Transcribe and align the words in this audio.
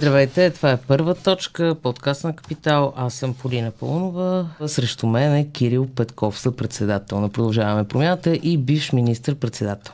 Здравейте, 0.00 0.50
това 0.50 0.70
е 0.70 0.76
първа 0.76 1.14
точка, 1.14 1.76
подкаст 1.82 2.24
на 2.24 2.36
Капитал. 2.36 2.92
Аз 2.96 3.14
съм 3.14 3.34
Полина 3.34 3.70
Пълнова. 3.70 4.46
Срещу 4.66 5.06
мен 5.06 5.34
е 5.34 5.50
Кирил 5.50 5.86
Петков, 5.86 6.38
съпредседател 6.38 7.20
на 7.20 7.28
Продължаваме 7.28 7.88
промяната 7.88 8.34
и 8.34 8.58
бивш 8.58 8.92
министр-председател. 8.92 9.92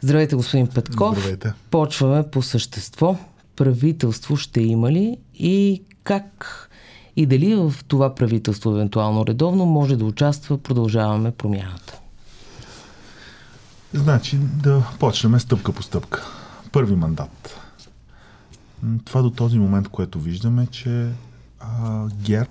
Здравейте, 0.00 0.36
господин 0.36 0.66
Петков. 0.66 1.18
Здравейте. 1.18 1.52
Почваме 1.70 2.22
по 2.30 2.42
същество. 2.42 3.16
Правителство 3.56 4.36
ще 4.36 4.60
има 4.60 4.92
ли 4.92 5.18
и 5.34 5.82
как 6.04 6.70
и 7.16 7.26
дали 7.26 7.54
в 7.54 7.74
това 7.88 8.14
правителство, 8.14 8.70
евентуално 8.70 9.26
редовно, 9.26 9.66
може 9.66 9.96
да 9.96 10.04
участва 10.04 10.58
Продължаваме 10.58 11.30
промяната? 11.30 12.00
Значи 13.94 14.38
да 14.38 14.82
почнем 14.98 15.40
стъпка 15.40 15.72
по 15.72 15.82
стъпка. 15.82 16.26
Първи 16.72 16.94
мандат. 16.94 17.58
Това 19.04 19.22
до 19.22 19.30
този 19.30 19.58
момент, 19.58 19.88
което 19.88 20.20
виждаме, 20.20 20.66
че 20.66 21.10
а, 21.60 22.08
ГЕРБ 22.08 22.50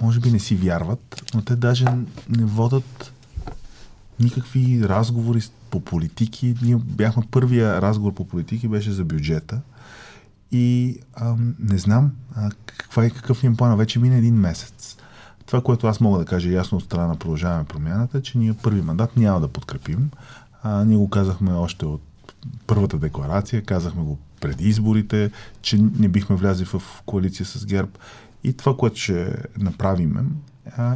може 0.00 0.20
би 0.20 0.30
не 0.30 0.38
си 0.38 0.56
вярват, 0.56 1.22
но 1.34 1.42
те 1.42 1.56
даже 1.56 1.84
не 2.28 2.44
водат 2.44 3.12
никакви 4.20 4.88
разговори 4.88 5.40
по 5.70 5.80
политики. 5.80 6.54
Ние 6.62 6.76
бяхме 6.76 7.22
първия 7.30 7.82
разговор 7.82 8.14
по 8.14 8.28
политики, 8.28 8.68
беше 8.68 8.92
за 8.92 9.04
бюджета. 9.04 9.60
И 10.52 10.98
а, 11.14 11.36
не 11.58 11.78
знам 11.78 12.12
а, 12.34 12.50
каква 12.66 13.04
е, 13.04 13.10
какъв 13.10 13.44
им 13.44 13.56
плана. 13.56 13.76
Вече 13.76 13.98
мина 13.98 14.16
един 14.16 14.34
месец. 14.34 14.96
Това, 15.46 15.60
което 15.60 15.86
аз 15.86 16.00
мога 16.00 16.18
да 16.18 16.24
кажа 16.24 16.50
ясно 16.50 16.78
от 16.78 16.84
страна 16.84 17.06
на 17.06 17.16
продължаваме 17.16 17.64
промяната, 17.64 18.18
е, 18.18 18.22
че 18.22 18.38
ние 18.38 18.54
първи 18.54 18.82
мандат 18.82 19.16
няма 19.16 19.40
да 19.40 19.48
подкрепим. 19.48 20.10
А, 20.62 20.84
ние 20.84 20.96
го 20.96 21.10
казахме 21.10 21.52
още 21.52 21.86
от 21.86 22.02
първата 22.66 22.98
декларация, 22.98 23.62
казахме 23.64 24.02
го 24.02 24.18
преди 24.40 24.68
изборите, 24.68 25.30
че 25.62 25.78
не 25.98 26.08
бихме 26.08 26.36
влязли 26.36 26.64
в 26.64 26.82
коалиция 27.06 27.46
с 27.46 27.66
ГЕРБ. 27.66 27.90
И 28.44 28.52
това, 28.52 28.76
което 28.76 29.00
ще 29.00 29.36
направим, 29.58 30.36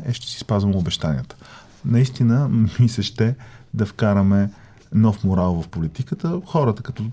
е, 0.07 0.13
ще 0.13 0.27
си 0.27 0.39
спазваме 0.39 0.77
обещанията. 0.77 1.37
Наистина 1.85 2.49
ми 2.81 2.89
се 2.89 3.03
ще 3.03 3.35
да 3.75 3.87
вкараме 3.87 4.51
нов 4.93 5.25
морал 5.25 5.63
в 5.63 5.69
политиката. 5.69 6.41
Хората, 6.47 6.83
като 6.83 7.05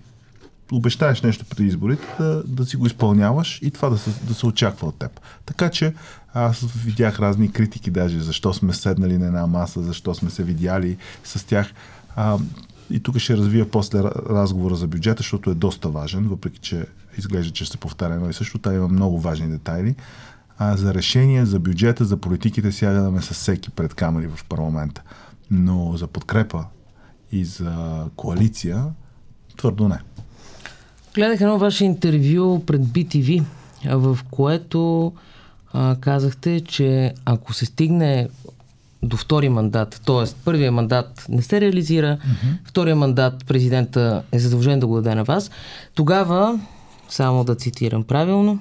обещаеш 0.72 1.22
нещо 1.22 1.46
преди 1.46 1.68
изборите, 1.68 2.04
да, 2.20 2.44
да 2.44 2.66
си 2.66 2.78
го 2.78 2.86
изпълняваш 2.86 3.60
и 3.62 3.72
това 3.72 3.90
да 3.90 3.98
се, 3.98 4.12
да 4.28 4.34
се 4.34 4.46
очаква 4.46 4.88
от 4.88 5.00
теб. 5.00 5.20
Така 5.46 5.70
че 5.70 5.94
аз 6.34 6.62
видях 6.62 7.20
разни 7.20 7.52
критики 7.52 7.92
даже, 7.92 8.20
защо 8.20 8.54
сме 8.54 8.74
седнали 8.74 9.18
на 9.18 9.26
една 9.26 9.48
маса, 9.48 9.84
защо 9.84 10.16
сме 10.16 10.30
се 10.30 10.44
видяли 10.44 10.98
с 11.24 11.48
тях. 11.48 11.74
А, 12.16 12.38
и 12.90 13.00
тук 13.00 13.18
ще 13.18 13.38
развия 13.38 13.72
после 13.72 14.04
разговора 14.30 14.76
за 14.76 14.88
бюджета, 14.88 15.18
защото 15.18 15.50
е 15.50 15.54
доста 15.54 15.90
важен, 15.90 16.28
въпреки 16.28 16.60
че 16.60 16.86
изглежда, 17.18 17.54
че 17.54 17.66
се 17.66 17.78
повтаря 17.78 18.14
едно 18.14 18.30
и 18.30 18.34
също. 18.34 18.60
Та 18.60 18.74
има 18.74 18.88
много 18.88 19.20
важни 19.20 19.48
детайли. 19.48 19.96
А 20.58 20.78
за 20.78 20.94
решение, 20.94 21.46
за 21.46 21.60
бюджета, 21.60 22.06
за 22.06 22.18
политиките 22.18 22.72
сядаме 22.72 23.22
с 23.22 23.34
всеки 23.34 23.70
пред 23.70 23.94
камери 23.94 24.28
в 24.28 24.46
парламента. 24.50 25.02
Но 25.52 25.98
за 25.98 26.08
подкрепа 26.08 26.66
и 27.32 27.46
за 27.46 28.06
коалиция 28.16 28.86
твърдо 29.58 29.88
не. 29.88 30.00
Гледах 31.16 31.42
едно 31.42 31.58
ваше 31.58 31.86
интервю 31.86 32.66
пред 32.66 32.82
BTV, 32.82 33.44
в 33.86 34.20
което 34.32 35.14
а, 35.74 35.96
казахте, 36.00 36.62
че 36.62 37.14
ако 37.26 37.54
се 37.54 37.66
стигне 37.66 38.30
до 39.04 39.18
втори 39.18 39.50
мандат, 39.50 40.02
т.е. 40.06 40.34
първия 40.46 40.72
мандат 40.72 41.26
не 41.30 41.42
се 41.42 41.62
реализира, 41.62 42.18
mm-hmm. 42.18 42.58
втория 42.66 42.96
мандат 42.96 43.46
президента 43.46 44.24
е 44.32 44.40
задължен 44.40 44.80
да 44.80 44.88
го 44.88 44.96
даде 44.96 45.16
на 45.16 45.24
вас, 45.24 45.52
тогава, 45.96 46.60
само 47.10 47.44
да 47.44 47.56
цитирам 47.56 48.04
правилно, 48.04 48.60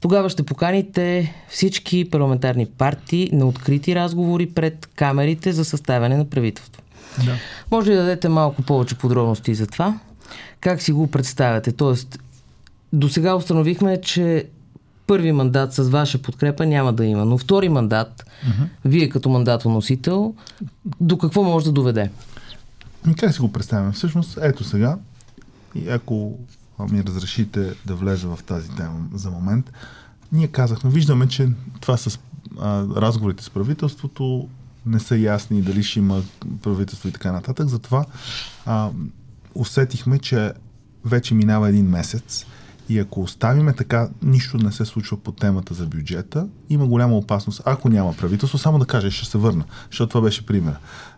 тогава 0.00 0.30
ще 0.30 0.42
поканите 0.42 1.34
всички 1.48 2.10
парламентарни 2.10 2.66
партии 2.66 3.30
на 3.32 3.46
открити 3.46 3.94
разговори 3.94 4.46
пред 4.46 4.88
камерите 4.94 5.52
за 5.52 5.64
съставяне 5.64 6.16
на 6.16 6.24
правителство. 6.24 6.82
Да. 7.24 7.36
Може 7.70 7.90
ли 7.90 7.94
да 7.94 8.00
дадете 8.00 8.28
малко 8.28 8.62
повече 8.62 8.94
подробности 8.94 9.54
за 9.54 9.66
това? 9.66 9.98
Как 10.60 10.82
си 10.82 10.92
го 10.92 11.06
представяте? 11.06 11.72
Тоест, 11.72 12.18
до 12.92 13.08
сега 13.08 13.34
установихме, 13.34 14.00
че 14.00 14.46
първи 15.06 15.32
мандат 15.32 15.72
с 15.72 15.88
ваша 15.88 16.22
подкрепа 16.22 16.66
няма 16.66 16.92
да 16.92 17.04
има, 17.04 17.24
но 17.24 17.38
втори 17.38 17.68
мандат, 17.68 18.24
uh-huh. 18.46 18.66
вие 18.84 19.08
като 19.08 19.28
мандатоносител, 19.28 20.34
до 21.00 21.18
какво 21.18 21.42
може 21.42 21.64
да 21.64 21.72
доведе? 21.72 22.10
Ми 23.06 23.14
как 23.14 23.34
си 23.34 23.40
го 23.40 23.52
представяме? 23.52 23.92
Всъщност, 23.92 24.38
ето 24.42 24.64
сега, 24.64 24.98
и 25.74 25.88
ако 25.88 26.38
ми 26.90 27.04
разрешите 27.04 27.74
да 27.86 27.94
влеза 27.94 28.28
в 28.28 28.38
тази 28.46 28.70
тема 28.70 29.00
за 29.14 29.30
момент, 29.30 29.72
ние 30.32 30.48
казахме, 30.48 30.90
виждаме, 30.90 31.28
че 31.28 31.48
това 31.80 31.96
с 31.96 32.18
а, 32.60 32.84
разговорите 32.96 33.44
с 33.44 33.50
правителството 33.50 34.48
не 34.86 35.00
са 35.00 35.16
ясни, 35.16 35.62
дали 35.62 35.82
ще 35.82 35.98
има 35.98 36.22
правителство 36.62 37.08
и 37.08 37.12
така 37.12 37.32
нататък. 37.32 37.68
Затова 37.68 38.04
а, 38.66 38.90
усетихме, 39.54 40.18
че 40.18 40.52
вече 41.04 41.34
минава 41.34 41.68
един 41.68 41.86
месец 41.86 42.46
и 42.92 42.98
ако 42.98 43.22
оставиме 43.22 43.72
така, 43.72 44.08
нищо 44.22 44.58
не 44.58 44.72
се 44.72 44.84
случва 44.84 45.16
по 45.16 45.32
темата 45.32 45.74
за 45.74 45.86
бюджета, 45.86 46.48
има 46.68 46.86
голяма 46.86 47.16
опасност. 47.16 47.62
Ако 47.64 47.88
няма 47.88 48.16
правителство, 48.16 48.58
само 48.58 48.78
да 48.78 48.86
кажа, 48.86 49.10
ще 49.10 49.26
се 49.26 49.38
върна, 49.38 49.64
защото 49.90 50.08
това 50.08 50.20
беше 50.20 50.46
пример. 50.46 50.74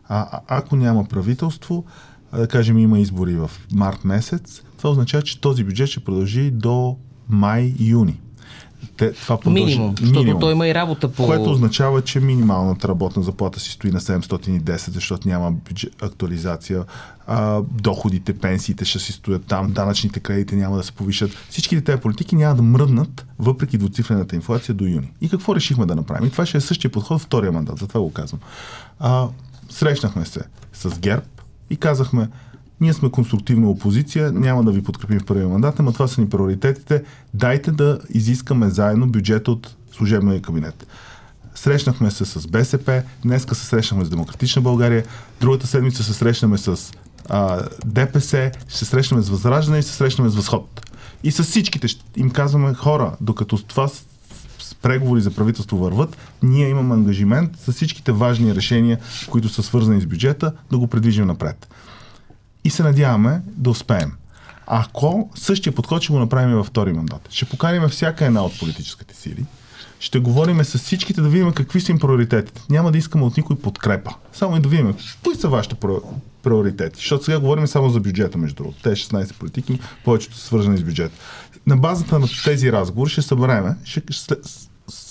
А, 0.09 0.29
а 0.33 0.41
ако 0.49 0.77
няма 0.77 1.05
правителство, 1.05 1.85
да 2.33 2.49
кажем 2.49 2.79
има 2.79 2.99
избори 2.99 3.35
в 3.35 3.51
март 3.73 4.05
месец, 4.05 4.63
това 4.77 4.91
означава, 4.91 5.23
че 5.23 5.41
този 5.41 5.65
бюджет 5.65 5.89
ще 5.89 6.05
продължи 6.05 6.51
до 6.51 6.97
май-юни 7.29 8.21
те, 8.97 9.13
това 9.13 9.41
продължи. 9.41 9.65
Минимум, 9.65 9.95
защото 10.01 10.19
минимум, 10.19 10.41
той 10.41 10.53
има 10.53 10.69
и 10.69 10.75
работа 10.75 11.13
по... 11.13 11.27
Което 11.27 11.51
означава, 11.51 12.03
че 12.03 12.21
минималната 12.21 12.89
работна 12.89 13.23
заплата 13.23 13.61
си 13.61 13.71
стои 13.71 13.91
на 13.91 14.01
710, 14.01 14.91
защото 14.91 15.29
няма 15.29 15.53
бюджет, 15.53 16.03
актуализация. 16.03 16.85
А, 17.27 17.63
доходите, 17.71 18.39
пенсиите 18.39 18.85
ще 18.85 18.99
си 18.99 19.13
стоят 19.13 19.47
там, 19.47 19.73
данъчните 19.73 20.21
кредити 20.21 20.57
няма 20.57 20.77
да 20.77 20.83
се 20.83 20.93
повишат. 20.93 21.31
Всички 21.51 21.85
тези 21.85 22.01
политики 22.01 22.37
няма 22.37 22.55
да 22.55 22.63
мръднат, 22.63 23.27
въпреки 23.39 23.79
двуцифрената 23.79 24.37
инфлация 24.37 24.75
до 24.75 24.85
юни. 24.85 25.13
И 25.21 25.29
какво 25.29 25.55
решихме 25.55 25.87
да 25.87 25.95
направим? 25.95 26.29
И 26.29 26.31
това 26.31 26.47
ще 26.47 26.59
е 26.59 26.61
същия 26.61 26.91
подход 26.91 27.21
втория 27.21 27.53
мандат, 27.53 27.79
затова 27.79 28.01
го 28.01 28.13
казвам. 28.13 28.41
А, 28.99 29.29
срещнахме 29.71 30.25
се 30.25 30.41
с 30.73 30.99
ГЕРБ 30.99 31.23
и 31.71 31.77
казахме, 31.77 32.29
ние 32.81 32.93
сме 32.93 33.11
конструктивна 33.11 33.71
опозиция, 33.71 34.33
няма 34.33 34.65
да 34.65 34.73
ви 34.73 34.83
подкрепим 34.83 35.21
в 35.21 35.25
първия 35.25 35.49
мандат, 35.49 35.79
но 35.79 35.93
това 35.93 36.09
са 36.09 36.21
ни 36.21 36.29
приоритетите. 36.29 37.05
Дайте 37.35 37.71
да 37.71 37.99
изискаме 38.11 38.71
заедно 38.71 39.07
бюджет 39.07 39.49
от 39.49 39.77
служебния 39.93 40.43
кабинет. 40.43 40.87
Срещнахме 41.55 42.11
се 42.11 42.25
с 42.25 42.49
БСП, 42.49 43.03
днеска 43.25 43.55
се 43.55 43.67
срещнахме 43.67 44.05
с 44.05 44.11
Демократична 44.11 44.63
България, 44.63 45.05
другата 45.41 45.67
седмица 45.67 46.03
се 46.03 46.15
срещнаме 46.15 46.59
с 46.59 46.93
а, 47.29 47.63
ДПС, 47.87 48.53
се 48.69 48.85
срещнаме 48.85 49.23
с 49.23 49.29
Възраждане 49.29 49.79
и 49.79 49.83
се 49.83 49.93
срещнаме 49.93 50.31
с 50.31 50.35
Възход. 50.35 50.91
И 51.25 51.33
с 51.33 51.43
всичките 51.43 51.87
им 52.17 52.31
казваме 52.31 52.75
хора, 52.75 53.17
докато 53.21 53.59
това 53.59 53.89
с 53.89 54.75
преговори 54.83 55.21
за 55.21 55.31
правителство 55.31 55.77
върват, 55.77 56.17
ние 56.43 56.69
имаме 56.69 56.95
ангажимент 56.95 57.51
с 57.57 57.73
всичките 57.73 58.13
важни 58.13 58.55
решения, 58.55 58.99
които 59.31 59.49
са 59.49 59.63
свързани 59.63 60.01
с 60.01 60.07
бюджета, 60.07 60.53
да 60.71 60.79
го 60.79 60.87
предвижим 60.87 61.27
напред 61.27 61.69
и 62.65 62.71
се 62.71 62.83
надяваме 62.83 63.41
да 63.47 63.71
успеем. 63.71 64.13
Ако 64.67 65.31
същия 65.35 65.75
подход 65.75 66.03
ще 66.03 66.13
го 66.13 66.19
направим 66.19 66.57
във 66.57 66.67
втори 66.67 66.93
мандат, 66.93 67.29
ще 67.31 67.45
поканим 67.45 67.89
всяка 67.89 68.27
една 68.27 68.45
от 68.45 68.59
политическите 68.59 69.15
сили, 69.15 69.45
ще 70.01 70.19
говорим 70.19 70.65
с 70.65 70.79
всичките 70.79 71.21
да 71.21 71.29
видим 71.29 71.53
какви 71.53 71.81
са 71.81 71.93
им 71.93 71.99
приоритетите. 71.99 72.63
Няма 72.71 72.93
да 72.93 72.99
искаме 72.99 73.25
от 73.25 73.37
никой 73.37 73.57
подкрепа. 73.57 74.11
Само 74.33 74.57
и 74.57 74.61
да 74.61 74.69
видим 74.69 74.95
кои 75.25 75.35
са 75.35 75.49
вашите 75.49 75.77
приоритети. 76.43 76.97
Защото 76.97 77.25
сега 77.25 77.39
говорим 77.39 77.67
само 77.67 77.91
за 77.91 78.01
бюджета, 78.01 78.39
между 78.39 78.57
другото. 78.57 78.83
Те 78.83 78.89
16 78.89 79.35
политики, 79.35 79.81
повечето 80.05 80.37
са 80.37 80.47
свързани 80.47 80.79
с 80.79 80.85
бюджет. 80.85 81.13
На 81.67 81.77
базата 81.77 82.19
на 82.19 82.27
тези 82.45 82.73
разговори 82.73 83.11
ще 83.11 83.23
събереме, 83.23 83.77
ще, 83.85 84.03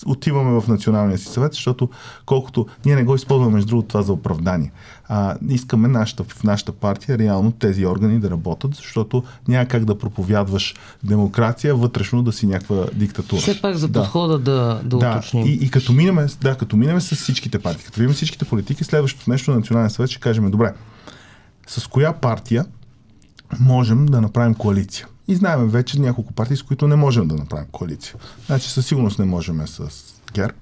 отиваме 0.06 0.62
в 0.62 0.68
националния 0.68 1.18
си 1.18 1.26
съвет, 1.26 1.54
защото 1.54 1.90
колкото 2.26 2.68
ние 2.86 2.96
не 2.96 3.04
го 3.04 3.16
използваме 3.16 3.54
между 3.54 3.68
другото 3.68 3.88
това 3.88 4.02
за 4.02 4.14
оправдание. 4.14 4.72
А, 5.08 5.36
искаме 5.50 5.88
нашата, 5.88 6.24
в 6.24 6.44
нашата 6.44 6.72
партия 6.72 7.18
реално 7.18 7.52
тези 7.52 7.86
органи 7.86 8.20
да 8.20 8.30
работят, 8.30 8.76
защото 8.76 9.24
няма 9.48 9.66
как 9.66 9.86
да 9.86 9.98
проповядваш 9.98 10.76
демокрация 11.04 11.76
вътрешно 11.76 12.24
да 12.24 12.32
си 12.32 12.48
някаква 12.48 12.86
диктатура. 12.94 13.42
Все 13.42 13.62
пак 13.62 13.76
за 13.76 13.92
подхода 13.92 14.40
да, 14.40 14.82
да, 14.84 14.98
да, 14.98 15.10
уточним. 15.10 15.46
И, 15.46 15.52
и 15.52 15.72
като 15.72 15.94
минеме, 15.94 16.28
да, 16.42 16.56
като 16.56 16.78
минеме 16.78 17.02
с 17.02 17.16
всичките 17.16 17.60
партии, 17.60 17.86
като 17.86 18.00
видим 18.00 18.14
всичките 18.14 18.46
политики, 18.46 18.84
следващото 18.84 19.30
нещо 19.30 19.52
на 19.52 19.58
националния 19.58 19.90
съвет 19.90 20.10
ще 20.10 20.20
кажем, 20.20 20.52
добре, 20.52 20.74
с 21.68 21.88
коя 21.88 22.14
партия 22.14 22.66
можем 23.60 24.06
да 24.06 24.22
направим 24.22 24.54
коалиция? 24.54 25.08
И 25.28 25.36
знаем 25.36 25.68
вече 25.70 26.00
няколко 26.00 26.34
партии, 26.34 26.58
с 26.58 26.64
които 26.64 26.88
не 26.88 26.96
можем 26.96 27.28
да 27.28 27.36
направим 27.36 27.68
коалиция. 27.72 28.16
Значи 28.46 28.70
със 28.70 28.88
сигурност 28.88 29.20
не 29.20 29.26
можем 29.26 29.68
с 29.68 29.90
ГЕРБ, 30.34 30.54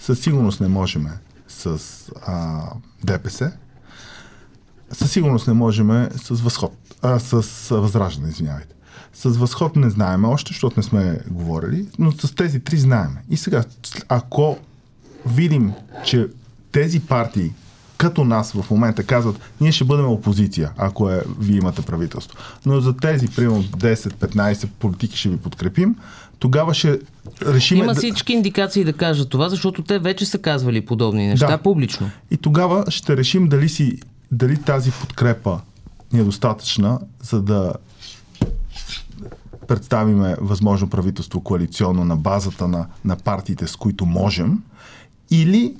със 0.00 0.20
сигурност 0.20 0.60
не 0.60 0.68
можем 0.68 1.06
с 1.48 1.80
а, 2.26 2.62
ДПС, 3.04 3.52
със 4.92 5.12
сигурност 5.12 5.46
не 5.46 5.52
можем 5.52 6.08
с 6.16 6.40
възход, 6.40 6.72
а, 7.02 7.18
с 7.18 7.68
възраждане, 7.76 8.28
извинявайте. 8.28 8.74
С 9.14 9.28
възход 9.28 9.76
не 9.76 9.90
знаем 9.90 10.24
още, 10.24 10.52
защото 10.52 10.80
не 10.80 10.82
сме 10.82 11.20
говорили, 11.30 11.88
но 11.98 12.12
с 12.12 12.34
тези 12.34 12.60
три 12.60 12.76
знаем. 12.76 13.16
И 13.30 13.36
сега, 13.36 13.64
ако 14.08 14.58
видим, 15.26 15.72
че 16.04 16.28
тези 16.72 17.00
партии 17.00 17.52
като 17.98 18.24
нас 18.24 18.52
в 18.52 18.70
момента 18.70 19.04
казват, 19.04 19.40
ние 19.60 19.72
ще 19.72 19.84
бъдем 19.84 20.06
опозиция, 20.06 20.70
ако 20.76 21.10
е, 21.10 21.22
вие 21.40 21.56
имате 21.56 21.82
правителство. 21.82 22.38
Но 22.66 22.80
за 22.80 22.96
тези, 22.96 23.28
примерно 23.28 23.62
10-15 23.62 24.68
политики 24.78 25.16
ще 25.16 25.28
ви 25.28 25.36
подкрепим, 25.36 25.96
тогава 26.38 26.74
ще 26.74 27.00
решим... 27.46 27.78
Има 27.78 27.94
всички 27.94 28.32
индикации 28.32 28.84
да 28.84 28.92
кажат 28.92 29.28
това, 29.28 29.48
защото 29.48 29.82
те 29.82 29.98
вече 29.98 30.26
са 30.26 30.38
казвали 30.38 30.86
подобни 30.86 31.26
неща 31.26 31.46
да. 31.46 31.58
публично. 31.58 32.10
И 32.30 32.36
тогава 32.36 32.84
ще 32.88 33.16
решим 33.16 33.48
дали, 33.48 33.68
си, 33.68 33.98
дали 34.32 34.62
тази 34.62 34.90
подкрепа 34.90 35.60
ни 36.12 36.20
е 36.20 36.24
достатъчна, 36.24 36.98
за 37.22 37.42
да 37.42 37.72
представиме 39.68 40.36
възможно 40.40 40.90
правителство 40.90 41.40
коалиционно 41.40 42.04
на 42.04 42.16
базата 42.16 42.68
на, 42.68 42.86
на 43.04 43.16
партиите, 43.16 43.66
с 43.66 43.76
които 43.76 44.06
можем, 44.06 44.62
или 45.30 45.74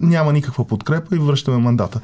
няма 0.00 0.32
никаква 0.32 0.64
подкрепа 0.64 1.16
и 1.16 1.18
връщаме 1.18 1.58
мандата. 1.58 2.00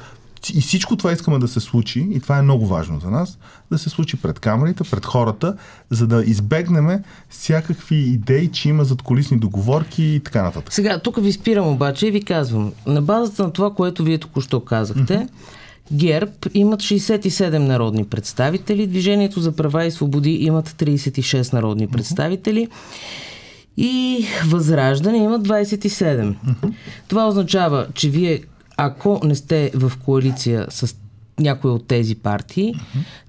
И 0.53 0.61
всичко 0.61 0.95
това 0.95 1.11
искаме 1.11 1.39
да 1.39 1.47
се 1.47 1.59
случи, 1.59 2.07
и 2.11 2.19
това 2.19 2.37
е 2.37 2.41
много 2.41 2.67
важно 2.67 2.99
за 2.99 3.09
нас, 3.09 3.37
да 3.71 3.77
се 3.77 3.89
случи 3.89 4.17
пред 4.17 4.39
камерите, 4.39 4.83
пред 4.91 5.05
хората, 5.05 5.55
за 5.89 6.07
да 6.07 6.23
избегнем 6.25 7.03
всякакви 7.29 7.95
идеи, 7.95 8.47
че 8.47 8.69
има 8.69 8.85
задколисни 8.85 9.37
договорки 9.37 10.03
и 10.03 10.19
така 10.19 10.43
нататък. 10.43 10.73
Сега, 10.73 10.99
тук 10.99 11.21
ви 11.21 11.31
спирам 11.31 11.67
обаче 11.67 12.07
и 12.07 12.11
ви 12.11 12.21
казвам, 12.21 12.71
на 12.85 13.01
базата 13.01 13.43
на 13.43 13.53
това, 13.53 13.73
което 13.73 14.03
вие 14.03 14.17
току-що 14.17 14.59
казахте, 14.59 15.13
mm-hmm. 15.13 15.29
ГЕРБ 15.93 16.31
имат 16.53 16.79
67 16.79 17.57
народни 17.57 18.05
представители, 18.05 18.87
Движението 18.87 19.39
за 19.39 19.51
права 19.51 19.85
и 19.85 19.91
свободи 19.91 20.31
имат 20.31 20.69
36 20.69 21.53
народни 21.53 21.87
представители. 21.87 22.67
Mm-hmm 22.67 23.33
и 23.77 24.25
Възраждане 24.45 25.17
имат 25.17 25.47
27. 25.47 26.35
Това 27.07 27.27
означава, 27.27 27.87
че 27.93 28.09
вие, 28.09 28.41
ако 28.77 29.21
не 29.23 29.35
сте 29.35 29.71
в 29.75 29.91
коалиция 30.05 30.65
с 30.69 30.95
някои 31.39 31.71
от 31.71 31.87
тези 31.87 32.15
партии, 32.15 32.75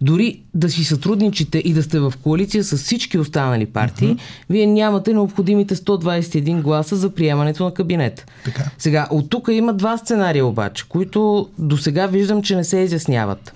дори 0.01 0.41
да 0.55 0.71
си 0.71 0.85
сътрудничите 0.85 1.59
и 1.59 1.73
да 1.73 1.83
сте 1.83 2.01
в 2.01 2.13
коалиция 2.23 2.65
с 2.65 2.77
всички 2.77 3.19
останали 3.19 3.67
партии, 3.67 4.17
вие 4.51 4.67
нямате 4.67 5.13
необходимите 5.13 5.77
121 5.77 6.63
гласа 6.63 6.97
за 6.97 7.11
приемането 7.11 7.65
на 7.65 7.75
кабинет. 7.75 8.27
Така. 8.45 8.65
Сега, 8.79 9.09
от 9.11 9.31
тук 9.31 9.49
има 9.53 9.75
два 9.75 9.99
сценария 9.99 10.47
обаче, 10.47 10.85
които 10.89 11.49
до 11.59 11.77
сега 11.77 12.07
виждам, 12.07 12.43
че 12.43 12.57
не 12.57 12.65
се 12.65 12.79
изясняват. 12.79 13.53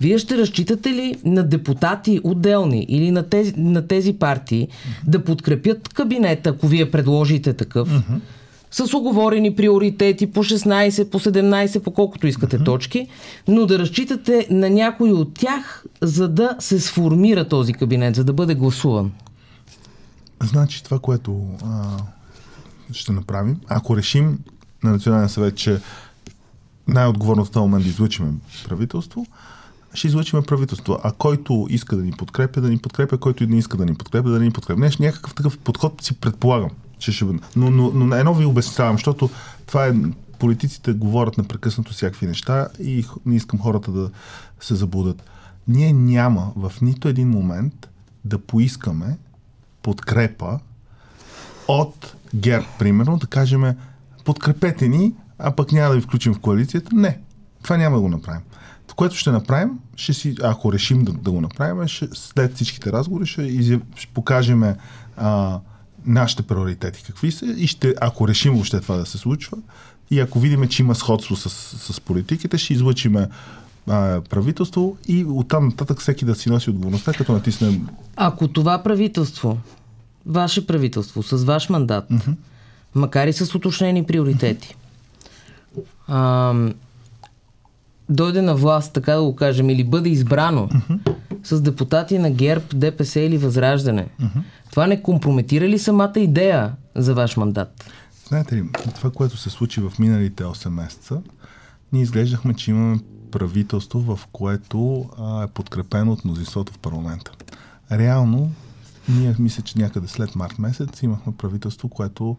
Вие 0.00 0.18
ще 0.18 0.38
разчитате 0.38 0.92
ли 0.92 1.14
на 1.24 1.42
депутати 1.42 2.20
отделни 2.24 2.86
или 2.88 3.10
на 3.10 3.22
тези, 3.22 3.54
на 3.56 3.86
тези 3.86 4.12
партии 4.12 4.68
uh-huh. 4.68 5.10
да 5.10 5.24
подкрепят 5.24 5.88
кабинета, 5.88 6.50
ако 6.50 6.66
вие 6.66 6.90
предложите 6.90 7.52
такъв, 7.52 7.88
uh-huh. 7.88 8.20
с 8.70 8.94
оговорени 8.94 9.54
приоритети 9.54 10.26
по 10.26 10.44
16, 10.44 11.10
по 11.10 11.18
17, 11.18 11.80
по 11.80 11.90
колкото 11.90 12.26
искате 12.26 12.58
uh-huh. 12.58 12.64
точки, 12.64 13.08
но 13.48 13.66
да 13.66 13.78
разчитате 13.78 14.46
на 14.50 14.70
някой 14.70 15.10
от 15.10 15.34
тях, 15.34 15.84
за 16.02 16.28
да 16.28 16.56
се 16.58 16.80
сформира 16.80 17.48
този 17.48 17.72
кабинет, 17.72 18.16
за 18.16 18.24
да 18.24 18.32
бъде 18.32 18.54
гласуван? 18.54 19.12
Значи 20.42 20.84
това, 20.84 20.98
което 20.98 21.46
а, 21.64 21.96
ще 22.92 23.12
направим, 23.12 23.60
ако 23.68 23.96
решим 23.96 24.38
на 24.82 24.90
Националния 24.90 25.28
съвет, 25.28 25.56
че 25.56 25.80
най-отговорността 26.88 27.60
момент 27.60 27.84
да 27.84 27.90
излучим 27.90 28.40
правителство, 28.68 29.26
ще 29.98 30.06
излъчим 30.06 30.42
правителство. 30.42 30.98
А 31.02 31.12
който 31.12 31.66
иска 31.70 31.96
да 31.96 32.02
ни 32.02 32.12
подкрепя, 32.12 32.60
да 32.60 32.68
ни 32.68 32.78
подкрепя, 32.78 33.18
който 33.18 33.46
не 33.46 33.58
иска 33.58 33.76
да 33.76 33.84
ни 33.84 33.94
подкрепя, 33.94 34.30
да 34.30 34.40
ни 34.40 34.50
подкрепя. 34.50 34.80
Не, 34.80 34.90
някакъв 35.00 35.34
такъв 35.34 35.58
подход 35.58 36.02
си 36.02 36.14
предполагам, 36.14 36.70
че 36.98 37.12
ще 37.12 37.24
бъде. 37.24 37.38
Но, 37.56 37.70
но, 37.70 37.90
но 37.94 38.06
на 38.06 38.18
едно 38.18 38.34
ви 38.34 38.44
обяснявам, 38.44 38.96
защото 38.96 39.30
това 39.66 39.86
е 39.86 39.92
политиците 40.38 40.92
говорят 40.92 41.38
непрекъснато 41.38 41.92
всякакви 41.92 42.26
неща 42.26 42.68
и 42.80 43.06
не 43.26 43.36
искам 43.36 43.60
хората 43.60 43.92
да 43.92 44.10
се 44.60 44.74
забудат. 44.74 45.22
Ние 45.68 45.92
няма 45.92 46.52
в 46.56 46.72
нито 46.82 47.08
един 47.08 47.28
момент 47.28 47.88
да 48.24 48.38
поискаме 48.38 49.18
подкрепа 49.82 50.58
от 51.68 52.16
ГЕРБ, 52.34 52.66
примерно, 52.78 53.16
да 53.16 53.26
кажем 53.26 53.74
подкрепете 54.24 54.88
ни, 54.88 55.14
а 55.38 55.50
пък 55.50 55.72
няма 55.72 55.88
да 55.88 55.96
ви 55.96 56.02
включим 56.02 56.34
в 56.34 56.40
коалицията. 56.40 56.90
Не, 56.94 57.18
това 57.62 57.76
няма 57.76 57.96
да 57.96 58.02
го 58.02 58.08
направим 58.08 58.42
което 58.98 59.16
ще 59.16 59.30
направим, 59.30 59.70
ще 59.96 60.12
си, 60.12 60.34
ако 60.42 60.72
решим 60.72 61.04
да, 61.04 61.12
да 61.12 61.30
го 61.30 61.40
направим, 61.40 61.88
ще, 61.88 62.08
след 62.12 62.54
всичките 62.54 62.92
разговори 62.92 63.26
ще, 63.26 63.42
изяв, 63.42 63.80
ще 63.96 64.12
покажем 64.12 64.74
а, 65.16 65.58
нашите 66.06 66.42
приоритети 66.42 67.02
какви 67.02 67.32
са 67.32 67.46
и 67.46 67.66
ще, 67.66 67.94
ако 68.00 68.28
решим 68.28 68.52
въобще 68.52 68.80
това 68.80 68.96
да 68.96 69.06
се 69.06 69.18
случва 69.18 69.58
и 70.10 70.20
ако 70.20 70.40
видим, 70.40 70.68
че 70.68 70.82
има 70.82 70.94
сходство 70.94 71.36
с, 71.36 71.50
с 71.92 72.00
политиките, 72.00 72.58
ще 72.58 72.72
излъчиме 72.72 73.28
правителство 74.30 74.96
и 75.08 75.24
оттам 75.24 75.66
нататък 75.66 76.00
всеки 76.00 76.24
да 76.24 76.34
си 76.34 76.50
носи 76.50 76.70
отговорността, 76.70 77.12
като 77.12 77.32
натисне... 77.32 77.80
Ако 78.16 78.48
това 78.48 78.82
правителство, 78.82 79.58
ваше 80.26 80.66
правителство, 80.66 81.22
с 81.22 81.44
ваш 81.44 81.68
мандат, 81.68 82.10
mm-hmm. 82.10 82.34
макар 82.94 83.26
и 83.26 83.32
с 83.32 83.54
уточнени 83.54 84.04
приоритети, 84.04 84.74
mm-hmm 86.10 86.74
дойде 88.08 88.42
на 88.42 88.54
власт, 88.54 88.92
така 88.92 89.14
да 89.14 89.22
го 89.22 89.36
кажем, 89.36 89.70
или 89.70 89.84
бъде 89.84 90.08
избрано 90.08 90.68
uh-huh. 90.68 91.14
с 91.42 91.60
депутати 91.60 92.18
на 92.18 92.30
ГЕРБ, 92.30 92.64
ДПС 92.74 93.20
или 93.20 93.38
Възраждане, 93.38 94.08
uh-huh. 94.20 94.42
това 94.70 94.86
не 94.86 95.02
компрометира 95.02 95.68
ли 95.68 95.78
самата 95.78 96.12
идея 96.16 96.72
за 96.94 97.14
ваш 97.14 97.36
мандат? 97.36 97.90
Знаете 98.28 98.56
ли, 98.56 98.64
това, 98.94 99.10
което 99.10 99.36
се 99.36 99.50
случи 99.50 99.80
в 99.80 99.92
миналите 99.98 100.44
8 100.44 100.68
месеца, 100.68 101.20
ние 101.92 102.02
изглеждахме, 102.02 102.54
че 102.54 102.70
имаме 102.70 102.98
правителство, 103.30 104.16
в 104.16 104.26
което 104.32 105.10
а, 105.18 105.42
е 105.44 105.46
подкрепено 105.46 106.12
от 106.12 106.24
мнозинството 106.24 106.72
в 106.72 106.78
парламента. 106.78 107.30
Реално, 107.92 108.50
ние 109.08 109.34
мисля, 109.38 109.62
че 109.62 109.78
някъде 109.78 110.08
след 110.08 110.36
март 110.36 110.58
месец 110.58 111.02
имахме 111.02 111.32
правителство, 111.36 111.88
което 111.88 112.36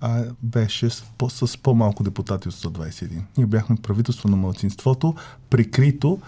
а, 0.00 0.24
беше 0.42 0.90
с, 0.90 1.04
по, 1.18 1.30
с 1.30 1.58
по-малко 1.62 2.02
депутати 2.02 2.48
от 2.48 2.54
121. 2.54 3.22
Ние 3.36 3.46
бяхме 3.46 3.76
правителство 3.76 4.28
на 4.28 4.36
младсинството, 4.36 5.14
прикрито, 5.50 6.18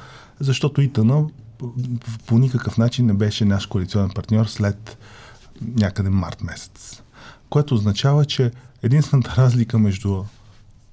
защото 0.41 0.83
ИТАНА 0.83 1.27
по 2.27 2.39
никакъв 2.39 2.79
начин 2.79 3.07
не 3.07 3.15
беше 3.15 3.45
наш 3.45 3.67
коалиционен 3.67 4.11
партньор 4.15 4.47
след 4.47 4.99
някъде 5.63 6.11
март 6.11 6.43
месец. 6.43 7.03
Което 7.51 7.75
означава, 7.75 8.25
че 8.25 8.53
единствената 8.83 9.35
разлика 9.43 9.79
между 9.79 10.25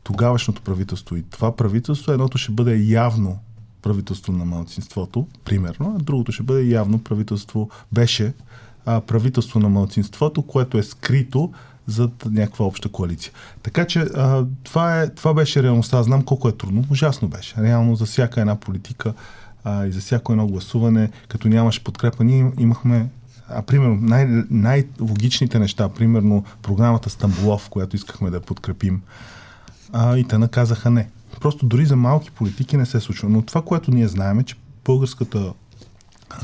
тогавашното 0.03 0.61
правителство 0.61 1.15
и 1.15 1.23
това 1.23 1.55
правителство, 1.55 2.11
едното 2.11 2.37
ще 2.37 2.51
бъде 2.51 2.77
явно 2.77 3.39
правителство 3.81 4.33
на 4.33 4.45
малцинството, 4.45 5.27
примерно, 5.45 5.95
а 5.99 6.03
другото 6.03 6.31
ще 6.31 6.43
бъде 6.43 6.63
явно 6.63 7.03
правителство, 7.03 7.69
беше 7.91 8.33
а, 8.85 9.01
правителство 9.01 9.59
на 9.59 9.69
малцинството, 9.69 10.41
което 10.41 10.77
е 10.77 10.83
скрито 10.83 11.51
зад 11.87 12.25
някаква 12.31 12.65
обща 12.65 12.89
коалиция. 12.89 13.33
Така 13.63 13.85
че 13.85 13.99
а, 13.99 14.45
това, 14.63 15.01
е, 15.01 15.09
това 15.09 15.33
беше 15.33 15.63
реалността. 15.63 16.03
Знам 16.03 16.23
колко 16.23 16.49
е 16.49 16.57
трудно. 16.57 16.85
Ужасно 16.91 17.27
беше. 17.27 17.55
Реално 17.57 17.95
за 17.95 18.05
всяка 18.05 18.41
една 18.41 18.55
политика 18.55 19.13
а, 19.63 19.85
и 19.85 19.91
за 19.91 19.99
всяко 19.99 20.31
едно 20.31 20.47
гласуване, 20.47 21.09
като 21.27 21.47
нямаш 21.47 21.83
подкрепа, 21.83 22.23
ние 22.23 22.51
имахме 22.59 23.09
а 23.49 23.61
примерно 23.61 23.95
най- 24.01 24.43
най-логичните 24.49 25.59
неща, 25.59 25.89
примерно 25.89 26.43
програмата 26.61 27.09
Стамбулов, 27.09 27.69
която 27.69 27.95
искахме 27.95 28.29
да 28.29 28.41
подкрепим, 28.41 29.01
а, 29.93 30.17
и 30.17 30.27
те 30.27 30.37
наказаха 30.37 30.91
не. 30.91 31.09
Просто 31.39 31.65
дори 31.65 31.85
за 31.85 31.95
малки 31.95 32.31
политики 32.31 32.77
не 32.77 32.85
се 32.85 32.99
случва. 32.99 33.29
Но 33.29 33.41
това, 33.41 33.61
което 33.61 33.91
ние 33.91 34.07
знаем 34.07 34.39
е, 34.39 34.43
че 34.43 34.55
българската 34.85 35.53
а, 36.29 36.37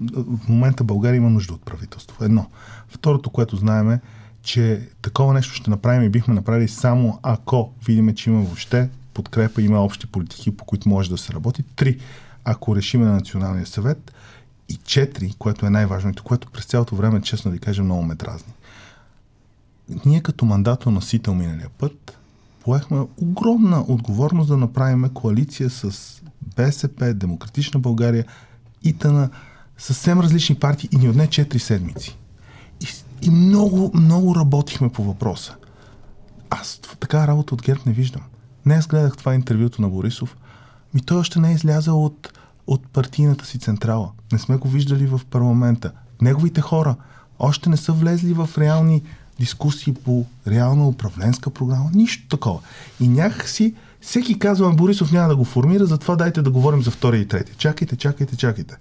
в 0.00 0.48
момента 0.48 0.84
България 0.84 1.16
има 1.16 1.30
нужда 1.30 1.54
от 1.54 1.62
правителство. 1.62 2.24
Едно. 2.24 2.46
Второто, 2.88 3.30
което 3.30 3.56
знаем 3.56 3.90
е, 3.90 4.00
че 4.46 4.88
такова 5.02 5.34
нещо 5.34 5.54
ще 5.54 5.70
направим 5.70 6.02
и 6.02 6.08
бихме 6.08 6.34
направили 6.34 6.68
само 6.68 7.18
ако 7.22 7.72
видиме, 7.86 8.14
че 8.14 8.30
има 8.30 8.40
въобще 8.40 8.88
подкрепа, 9.14 9.62
има 9.62 9.80
общи 9.80 10.06
политики, 10.06 10.56
по 10.56 10.64
които 10.64 10.88
може 10.88 11.10
да 11.10 11.18
се 11.18 11.32
работи. 11.32 11.62
Три, 11.62 11.98
ако 12.44 12.76
решиме 12.76 13.04
на 13.04 13.12
Националния 13.12 13.66
съвет. 13.66 14.12
И 14.68 14.76
четири, 14.76 15.34
което 15.38 15.66
е 15.66 15.70
най-важното, 15.70 16.22
което 16.22 16.50
през 16.50 16.64
цялото 16.64 16.96
време, 16.96 17.22
честно 17.22 17.50
ви 17.50 17.58
кажа, 17.58 17.82
много 17.82 18.02
ме 18.02 18.14
дразни. 18.14 18.52
Ние 20.04 20.20
като 20.20 20.44
мандатоносител 20.44 21.34
миналия 21.34 21.68
път 21.78 22.18
поехме 22.60 23.06
огромна 23.16 23.84
отговорност 23.88 24.48
да 24.48 24.56
направим 24.56 25.08
коалиция 25.14 25.70
с 25.70 26.12
БСП, 26.56 27.14
Демократична 27.14 27.80
България 27.80 28.24
и 28.82 28.92
тъна 28.92 29.30
съвсем 29.78 30.20
различни 30.20 30.54
партии 30.54 30.88
и 30.92 30.96
ни 30.96 31.08
отне 31.08 31.28
4 31.28 31.58
седмици. 31.58 32.18
И 33.22 33.30
много, 33.30 33.90
много 33.94 34.34
работихме 34.34 34.88
по 34.88 35.04
въпроса. 35.04 35.54
Аз 36.50 36.80
така 37.00 37.26
работа 37.26 37.54
от 37.54 37.62
ГЕРБ 37.62 37.80
не 37.86 37.92
виждам. 37.92 38.22
Днес 38.64 38.86
гледах 38.86 39.16
това 39.16 39.34
интервюто 39.34 39.82
на 39.82 39.88
Борисов. 39.88 40.36
Ми 40.94 41.02
той 41.02 41.18
още 41.18 41.40
не 41.40 41.50
е 41.50 41.54
излязъл 41.54 42.04
от 42.04 42.32
от 42.66 42.88
партийната 42.88 43.46
си 43.46 43.58
централа. 43.58 44.10
Не 44.32 44.38
сме 44.38 44.56
го 44.56 44.68
виждали 44.68 45.06
в 45.06 45.20
парламента. 45.30 45.92
Неговите 46.22 46.60
хора 46.60 46.96
още 47.38 47.70
не 47.70 47.76
са 47.76 47.92
влезли 47.92 48.32
в 48.32 48.50
реални 48.58 49.02
дискусии 49.38 49.94
по 49.94 50.24
реална 50.46 50.88
управленска 50.88 51.50
програма. 51.50 51.90
Нищо 51.94 52.28
такова. 52.28 52.60
И 53.00 53.08
някакси 53.08 53.74
всеки 54.00 54.38
казва, 54.38 54.72
Борисов 54.72 55.12
няма 55.12 55.28
да 55.28 55.36
го 55.36 55.44
формира, 55.44 55.86
затова 55.86 56.16
дайте 56.16 56.42
да 56.42 56.50
говорим 56.50 56.82
за 56.82 56.90
втория 56.90 57.20
и 57.20 57.28
трети. 57.28 57.52
Чакайте, 57.56 57.96
чакайте, 57.96 58.36
чакайте. 58.36 58.76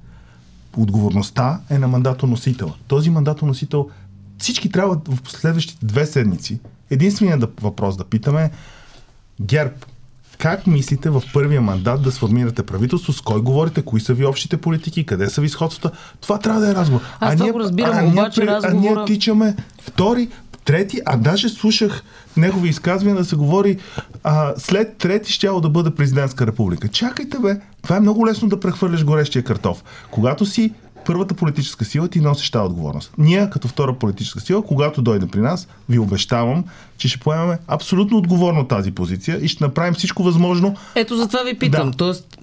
Отговорността 0.78 1.62
е 1.70 1.78
на 1.80 1.88
мандатоносител. 1.88 2.74
Този 2.88 3.10
мандатоносител 3.10 3.90
всички 4.40 4.72
трябва 4.72 5.02
в 5.08 5.32
следващите 5.32 5.86
две 5.86 6.06
седмици. 6.06 6.60
Единственият 6.90 7.62
въпрос 7.62 7.98
да 7.98 8.04
питаме 8.04 8.44
е 8.44 8.52
ГЕРБ, 9.42 9.74
как 10.38 10.68
мислите 10.68 11.10
в 11.10 11.24
първия 11.34 11.62
мандат 11.62 12.02
да 12.02 12.12
сформирате 12.12 12.64
правителство? 12.64 13.14
С 13.14 13.22
кой 13.22 13.42
говорите? 13.42 13.82
Кои 13.82 14.00
са 14.00 14.14
ви 14.14 14.26
общите 14.26 14.58
политики? 14.58 15.06
Къде 15.06 15.30
са 15.30 15.42
ви 15.42 15.50
сходствата? 15.50 15.98
Това 16.22 16.40
трябва 16.40 16.62
да 16.62 16.72
е 16.72 16.76
разговор. 16.76 17.02
Аз 17.20 17.34
а 17.34 17.36
това 17.36 17.46
ние, 17.46 17.52
го 17.52 17.60
разбирам, 17.60 17.98
а, 17.98 18.08
обаче 18.08 18.42
ние, 18.42 18.50
разговора... 18.50 18.92
А 18.92 18.96
ние 18.96 19.06
тичаме 19.06 19.56
втори, 19.82 20.30
трети, 20.66 21.02
а 21.06 21.18
даже 21.18 21.50
слушах 21.50 22.04
негови 22.38 22.70
изказвания 22.70 23.18
да 23.18 23.26
се 23.26 23.36
говори 23.36 23.78
а, 24.24 24.54
след 24.58 24.98
трети 24.98 25.32
щяло 25.32 25.62
да 25.62 25.70
бъде 25.70 25.92
президентска 25.92 26.48
република. 26.48 26.88
Чакайте 26.88 27.40
бе, 27.40 27.60
това 27.82 27.98
е 27.98 28.00
много 28.00 28.28
лесно 28.28 28.50
да 28.50 28.60
прехвърляш 28.60 29.06
горещия 29.06 29.44
картоф. 29.44 29.84
Когато 30.12 30.46
си 30.46 30.74
първата 31.06 31.34
политическа 31.34 31.86
сила, 31.86 32.08
ти 32.08 32.22
носиш 32.22 32.52
тази 32.52 32.66
отговорност. 32.66 33.12
Ние, 33.18 33.50
като 33.50 33.68
втора 33.68 33.94
политическа 33.94 34.40
сила, 34.40 34.66
когато 34.66 35.02
дойде 35.02 35.28
при 35.28 35.40
нас, 35.40 35.68
ви 35.90 36.00
обещавам, 36.00 36.64
че 36.98 37.08
ще 37.08 37.20
поемаме 37.20 37.58
абсолютно 37.68 38.18
отговорно 38.18 38.68
тази 38.68 38.92
позиция 38.92 39.40
и 39.42 39.48
ще 39.48 39.64
направим 39.64 39.94
всичко 39.94 40.24
възможно. 40.24 40.76
Ето 40.96 41.18
за 41.18 41.28
това 41.28 41.44
ви 41.44 41.60
питам. 41.60 41.92
Да. 41.92 41.98
Тоест, 41.98 42.38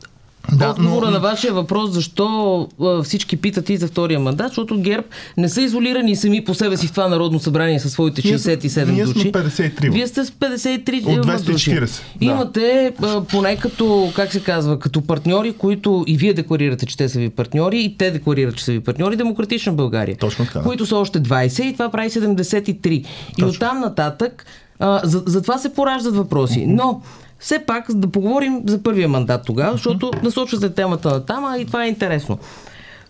да, 0.53 0.71
Отговора 0.71 1.07
но... 1.07 1.11
на 1.11 1.21
вашия 1.21 1.53
въпрос, 1.53 1.91
защо 1.91 2.69
всички 3.05 3.37
питат 3.37 3.71
и 3.71 3.77
за 3.77 3.87
втория 3.87 4.21
мандат, 4.21 4.49
защото 4.49 4.81
ГЕРБ 4.81 5.07
не 5.37 5.49
са 5.49 5.63
изолирани 5.63 6.17
сами 6.17 6.45
по 6.45 6.55
себе 6.55 6.77
си 6.77 6.87
в 6.87 6.91
това 6.91 7.09
народно 7.09 7.41
събрание 7.41 7.81
със 7.81 7.93
своите 7.93 8.23
67 8.23 8.91
ние, 8.91 9.05
души. 9.05 9.19
Ние 9.19 9.33
сме 9.33 9.33
53. 9.33 9.93
Вие 9.93 10.07
сте 10.07 10.25
с 10.25 10.31
53 10.31 11.07
От 11.07 11.27
240. 11.27 11.53
Души. 11.53 11.71
Да. 11.71 12.25
Имате 12.25 12.93
поне 13.31 13.57
като, 13.57 14.13
как 14.17 14.33
се 14.33 14.43
казва, 14.43 14.79
като 14.79 15.03
партньори, 15.03 15.53
които 15.53 16.05
и 16.07 16.17
вие 16.17 16.35
декларирате, 16.35 16.87
че 16.87 16.97
те 16.97 17.09
са 17.09 17.19
ви 17.19 17.31
партньори, 17.31 17.81
и 17.81 17.97
те 17.97 18.11
декларират, 18.11 18.57
че 18.57 18.65
са 18.65 18.73
ви 18.73 18.81
партньори, 18.81 19.17
Демократична 19.17 19.73
България. 19.73 20.17
Точно 20.17 20.45
така. 20.47 20.63
Които 20.63 20.87
са 20.87 20.97
още 20.97 21.23
20 21.23 21.63
и 21.63 21.73
това 21.73 21.89
прави 21.89 22.11
73. 22.11 22.89
И 22.91 23.05
Точно. 23.33 23.49
оттам 23.49 23.81
нататък 23.81 24.47
а, 24.79 25.01
за, 25.05 25.23
за 25.27 25.43
това 25.43 25.59
се 25.59 25.75
пораждат 25.75 26.17
въпроси. 26.17 26.65
Но 26.67 27.03
все 27.43 27.59
пак 27.59 27.87
да 27.91 28.11
поговорим 28.11 28.63
за 28.67 28.83
първия 28.83 29.09
мандат 29.09 29.43
тогава, 29.47 29.73
защото 29.73 30.11
насочвате 30.23 30.71
темата 30.71 31.11
на 31.11 31.27
там, 31.27 31.45
а 31.45 31.59
и 31.59 31.65
това 31.65 31.85
е 31.85 31.89
интересно. 31.89 32.39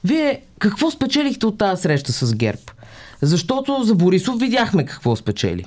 Вие 0.05 0.41
какво 0.59 0.91
спечелихте 0.91 1.47
от 1.47 1.59
тази 1.59 1.83
среща 1.83 2.13
с 2.13 2.35
ГЕРБ? 2.35 2.61
Защото 3.23 3.83
за 3.83 3.95
Борисов 3.95 4.41
видяхме 4.41 4.87
какво 4.87 5.17
спечели. 5.17 5.65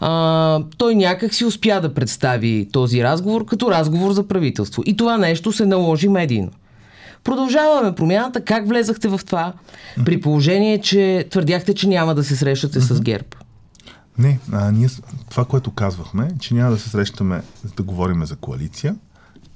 А, 0.00 0.60
той 0.78 0.94
някак 0.94 1.34
си 1.34 1.44
успя 1.44 1.80
да 1.80 1.94
представи 1.94 2.68
този 2.72 3.04
разговор 3.04 3.44
като 3.44 3.70
разговор 3.70 4.12
за 4.12 4.28
правителство. 4.28 4.82
И 4.86 4.96
това 4.96 5.18
нещо 5.18 5.52
се 5.52 5.66
наложи 5.66 6.08
медийно. 6.08 6.50
Продължаваме 7.24 7.94
промяната. 7.94 8.40
Как 8.40 8.68
влезахте 8.68 9.08
в 9.08 9.20
това? 9.26 9.52
При 10.04 10.20
положение, 10.20 10.80
че 10.80 11.26
твърдяхте, 11.30 11.74
че 11.74 11.88
няма 11.88 12.14
да 12.14 12.24
се 12.24 12.36
срещате 12.36 12.80
с 12.80 13.00
ГЕРБ. 13.00 13.26
Не, 14.18 14.38
а, 14.52 14.70
ние, 14.72 14.88
това, 15.30 15.44
което 15.44 15.70
казвахме, 15.70 16.30
че 16.40 16.54
няма 16.54 16.70
да 16.70 16.78
се 16.78 16.88
срещаме 16.88 17.42
да 17.76 17.82
говорим 17.82 18.26
за 18.26 18.36
коалиция, 18.36 18.96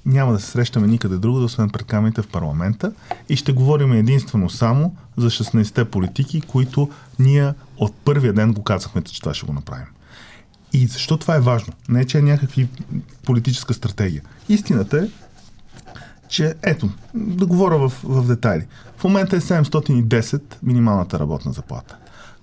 няма 0.05 0.33
да 0.33 0.39
се 0.39 0.51
срещаме 0.51 0.87
никъде 0.87 1.17
друго, 1.17 1.43
освен 1.43 1.69
пред 1.69 1.83
камерите 1.85 2.21
в 2.21 2.27
парламента 2.27 2.91
и 3.29 3.35
ще 3.35 3.51
говорим 3.51 3.93
единствено 3.93 4.49
само 4.49 4.95
за 5.17 5.29
16-те 5.29 5.85
политики, 5.85 6.41
които 6.41 6.89
ние 7.19 7.53
от 7.77 7.95
първия 7.95 8.33
ден 8.33 8.53
го 8.53 8.63
казахме, 8.63 9.01
че 9.01 9.19
това 9.19 9.33
ще 9.33 9.45
го 9.45 9.53
направим. 9.53 9.85
И 10.73 10.87
защо 10.87 11.17
това 11.17 11.35
е 11.35 11.39
важно? 11.39 11.73
Не, 11.89 12.05
че 12.05 12.17
е 12.17 12.21
някакви 12.21 12.67
политическа 13.25 13.73
стратегия. 13.73 14.21
Истината 14.49 14.97
е, 14.97 15.09
че 16.27 16.55
ето, 16.63 16.89
да 17.13 17.45
говоря 17.45 17.77
в, 17.77 17.93
в 18.03 18.27
детайли. 18.27 18.65
В 18.97 19.03
момента 19.03 19.35
е 19.35 19.39
710 19.41 20.41
минималната 20.63 21.19
работна 21.19 21.53
заплата. 21.53 21.97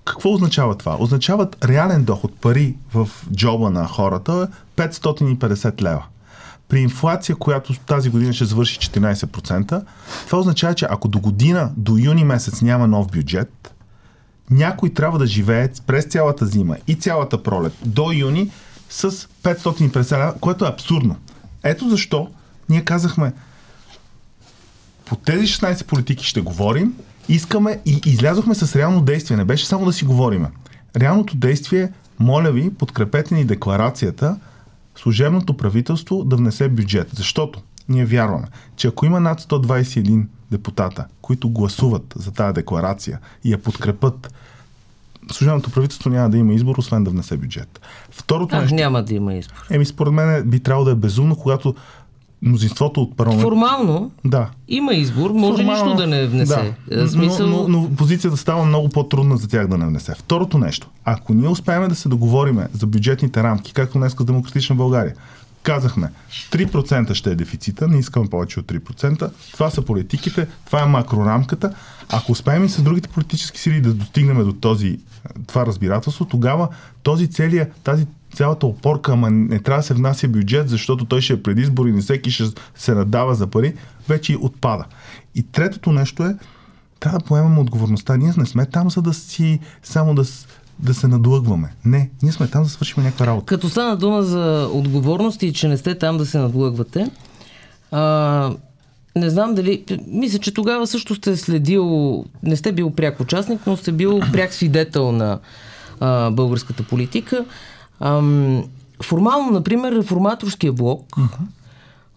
Какво 0.05 0.33
означава 0.33 0.75
това? 0.75 0.97
Означават 0.99 1.65
реален 1.65 2.05
доход, 2.05 2.41
пари 2.41 2.77
в 2.95 3.09
джоба 3.33 3.71
на 3.71 3.89
хората 3.89 4.49
550 4.77 5.83
лева. 5.83 6.05
При 6.69 6.81
инфлация, 6.81 7.37
която 7.37 7.75
тази 7.75 8.11
година 8.11 8.33
ще 8.33 8.45
завърши 8.45 8.79
14%, 8.79 9.85
това 10.27 10.39
означава, 10.39 10.75
че 10.75 10.87
ако 10.91 11.09
до 11.09 11.21
година, 11.21 11.73
до 11.77 11.97
юни 11.97 12.25
месец 12.25 12.63
няма 12.63 12.87
нов 12.87 13.07
бюджет, 13.07 13.75
някой 14.51 14.91
трябва 14.91 15.19
да 15.19 15.27
живее 15.27 15.69
през 15.87 16.05
цялата 16.05 16.47
зима 16.47 16.77
и 16.87 16.95
цялата 16.95 17.43
пролет 17.43 17.73
до 17.85 18.13
юни 18.13 18.51
с 18.91 19.11
550 19.11 20.13
лева, 20.13 20.35
което 20.41 20.65
е 20.65 20.69
абсурдно. 20.69 21.17
Ето 21.63 21.89
защо 21.89 22.29
ние 22.69 22.85
казахме, 22.85 23.33
по 25.05 25.17
тези 25.17 25.47
16 25.47 25.85
политики 25.85 26.25
ще 26.25 26.41
говорим, 26.41 26.95
искаме 27.29 27.81
и 27.87 28.01
излязохме 28.07 28.55
с 28.55 28.77
реално 28.77 29.01
действие. 29.01 29.37
Не 29.37 29.45
беше 29.45 29.67
само 29.67 29.85
да 29.85 29.93
си 29.93 30.05
говориме. 30.05 30.49
Реалното 30.97 31.37
действие, 31.37 31.93
моля 32.19 32.53
ви, 32.53 32.75
подкрепете 32.75 33.35
ни 33.35 33.45
декларацията 33.45 34.37
служебното 34.97 35.57
правителство 35.57 36.25
да 36.25 36.37
внесе 36.37 36.69
бюджет. 36.69 37.09
Защото 37.15 37.61
ние 37.89 38.05
вярваме, 38.05 38.47
че 38.77 38.89
ако 38.89 39.07
има 39.07 39.21
над 39.21 39.41
121 39.41 40.27
депутата, 40.51 41.07
които 41.23 41.51
гласуват 41.51 42.15
за 42.17 42.33
тази 42.33 42.55
декларация 42.55 43.19
и 43.45 43.53
я 43.53 43.59
подкрепят, 43.59 44.35
служебното 45.33 45.71
правителство 45.71 46.11
няма 46.11 46.31
да 46.31 46.39
има 46.39 46.55
избор, 46.55 46.79
освен 46.79 47.05
да 47.05 47.11
внесе 47.11 47.37
бюджет. 47.37 47.81
Второто 48.11 48.57
а, 48.57 48.61
нещо... 48.61 48.75
няма 48.75 49.03
да 49.03 49.15
има 49.15 49.35
избор. 49.35 49.67
Еми, 49.71 49.85
според 49.85 50.13
мен 50.13 50.51
би 50.51 50.61
трябвало 50.61 50.85
да 50.85 50.91
е 50.91 50.95
безумно, 50.95 51.37
когато 51.37 51.75
мнозинството 52.43 53.03
от 53.03 53.17
парламента. 53.17 53.43
Формално 53.43 54.11
да. 54.25 54.51
има 54.69 54.95
избор, 54.95 55.31
може 55.31 55.63
Формално, 55.63 55.85
нищо 55.85 55.97
да 55.97 56.07
не 56.07 56.27
внесе. 56.27 56.75
Да. 56.91 57.09
Смисъл... 57.09 57.47
Но, 57.47 57.69
но, 57.69 57.81
но 57.81 57.97
позицията 57.97 58.37
става 58.37 58.65
много 58.65 58.89
по-трудна 58.89 59.37
за 59.37 59.49
тях 59.49 59.67
да 59.67 59.79
не 59.79 59.87
внесе. 59.87 60.15
Второто 60.19 60.59
нещо, 60.59 60.89
ако 61.05 61.35
ние 61.35 61.49
успеем 61.49 61.89
да 61.89 61.95
се 61.95 62.09
договориме 62.09 62.69
за 62.73 62.87
бюджетните 62.87 63.43
рамки, 63.43 63.73
както 63.73 63.99
днес 63.99 64.13
с 64.13 64.25
Демократична 64.25 64.77
България, 64.77 65.15
казахме 65.63 66.11
3% 66.51 67.15
ще 67.15 67.31
е 67.31 67.35
дефицита, 67.35 67.89
не 67.89 67.99
искаме 67.99 68.29
повече 68.29 68.61
от 68.61 68.67
3%, 68.67 69.31
това 69.53 69.71
са 69.71 69.83
политиките, 69.83 70.47
това 70.67 70.83
е 70.83 70.87
макрорамката. 70.87 71.75
Ако 72.09 72.33
успеем 72.33 72.65
и 72.65 72.69
с 72.69 72.83
другите 72.83 73.09
политически 73.09 73.61
сили 73.61 73.81
да 73.81 73.95
достигнем 73.95 74.45
до 74.45 74.53
този, 74.53 74.99
това 75.47 75.67
разбирателство, 75.67 76.25
тогава 76.25 76.69
този 77.03 77.31
целият, 77.31 77.73
тази 77.85 78.07
цялата 78.35 78.67
опорка, 78.67 79.13
ама 79.13 79.31
не 79.31 79.59
трябва 79.59 79.81
да 79.81 79.87
се 79.87 79.95
внася 79.95 80.29
бюджет, 80.29 80.69
защото 80.69 81.05
той 81.05 81.21
ще 81.21 81.33
е 81.33 81.43
предизбор 81.43 81.87
и 81.87 81.93
не 81.93 82.01
всеки 82.01 82.31
ще 82.31 82.45
се 82.75 82.95
надава 82.95 83.35
за 83.35 83.47
пари, 83.47 83.75
вече 84.09 84.37
отпада. 84.41 84.85
И 85.35 85.43
третото 85.43 85.93
нещо 85.93 86.25
е, 86.25 86.37
трябва 87.01 87.19
да 87.19 87.25
поемем 87.25 87.59
отговорността. 87.59 88.17
Ние 88.17 88.33
не 88.37 88.47
сме 88.47 88.67
там, 88.67 88.91
за 88.91 89.03
да 89.03 89.15
си 89.15 89.61
само 89.83 90.15
да, 90.15 90.25
да 90.79 90.95
се 90.95 91.09
надлъгваме. 91.09 91.75
Не, 91.85 92.11
ние 92.23 92.33
сме 92.33 92.47
там 92.47 92.63
да 92.63 92.69
свършим 92.69 93.03
някаква 93.03 93.27
работа. 93.27 93.47
Като 93.47 93.69
стана 93.69 93.97
дума 93.97 94.23
за 94.23 94.69
отговорности 94.73 95.47
и 95.47 95.53
че 95.53 95.69
не 95.69 95.77
сте 95.77 95.99
там 95.99 96.19
да 96.19 96.27
се 96.27 96.39
надлъгвате, 96.39 97.11
а, 97.91 98.55
не 99.17 99.31
знам 99.31 99.55
дали. 99.55 99.85
Мисля, 100.07 100.39
че 100.39 100.55
тогава 100.55 100.87
също 100.87 101.15
сте 101.15 101.37
следил. 101.37 102.25
Не 102.43 102.57
сте 102.57 102.73
бил 102.73 102.91
пряк 102.91 103.21
участник, 103.21 103.61
но 103.67 103.77
сте 103.77 103.93
бил 103.93 104.21
пряк 104.33 104.55
свидетел 104.55 105.13
на 105.13 105.39
а, 106.01 106.31
българската 106.31 106.83
политика. 106.83 107.45
Ам, 108.01 108.65
формално, 109.03 109.51
например, 109.51 109.93
реформаторския 109.93 110.73
блок 110.73 111.07
uh-huh. 111.11 111.39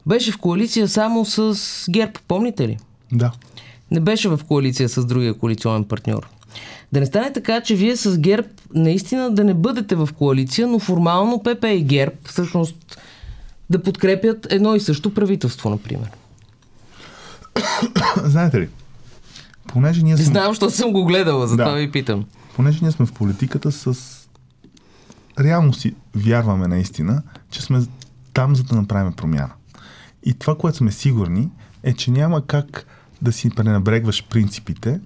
беше 0.06 0.32
в 0.32 0.38
коалиция 0.38 0.88
само 0.88 1.26
с 1.26 1.56
ГЕРБ, 1.90 2.14
помните 2.28 2.68
ли? 2.68 2.78
Да. 3.12 3.32
Не 3.92 4.00
беше 4.00 4.30
в 4.30 4.40
коалиция 4.48 4.90
с 4.90 5.06
другия 5.06 5.34
коалиционен 5.34 5.84
партньор. 5.84 6.28
Да 6.92 7.00
не 7.00 7.06
стане 7.06 7.34
така, 7.34 7.62
че 7.62 7.76
вие 7.76 7.96
с 7.96 8.18
ГЕРБ 8.18 8.48
наистина 8.74 9.32
да 9.32 9.44
не 9.44 9.54
бъдете 9.54 9.96
в 9.96 10.10
коалиция, 10.18 10.68
но 10.68 10.80
формално 10.80 11.44
ПП 11.44 11.64
и 11.64 11.82
ГЕРБ 11.82 12.16
всъщност 12.24 12.98
да 13.70 13.84
подкрепят 13.84 14.48
едно 14.50 14.76
и 14.76 14.80
също 14.80 15.14
правителство, 15.14 15.70
например. 15.70 16.10
Знаете 18.24 18.60
ли, 18.60 18.70
понеже 19.68 20.04
ние 20.04 20.18
сме... 20.18 20.26
Знам, 20.26 20.52
защото 20.52 20.76
съм 20.76 20.92
го 20.92 21.06
гледала, 21.06 21.48
затова 21.48 21.72
да. 21.72 21.78
ви 21.78 21.92
питам. 21.92 22.26
Понеже 22.56 22.80
ние 22.82 22.92
сме 22.92 23.06
в 23.06 23.14
политиката 23.14 23.72
с 23.72 23.96
реално 25.40 25.74
си 25.74 25.96
вярваме 26.16 26.68
наистина, 26.68 27.22
че 27.50 27.62
сме 27.62 27.84
там, 28.34 28.56
за 28.56 28.64
да 28.64 28.76
направим 28.76 29.14
промяна. 29.14 29.54
И 30.24 30.34
това, 30.34 30.58
което 30.58 30.78
сме 30.78 30.92
сигурни, 30.92 31.50
е, 31.84 31.94
че 31.94 32.12
няма 32.12 32.46
как 32.46 32.86
да 33.22 33.32
си 33.32 33.50
пренебрегваш 33.50 34.26
принципите 34.30 35.00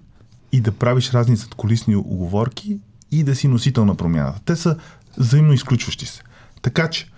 и 0.51 0.61
да 0.61 0.71
правиш 0.71 1.11
разни 1.11 1.35
задколисни 1.35 1.95
оговорки 1.95 2.79
и 3.11 3.23
да 3.23 3.35
си 3.35 3.47
носител 3.47 3.85
на 3.85 3.95
промяната. 3.95 4.41
Те 4.45 4.55
са 4.55 4.77
взаимно 5.17 5.53
изключващи 5.53 6.05
се. 6.05 6.21
Така 6.61 6.89
че, 6.89 7.11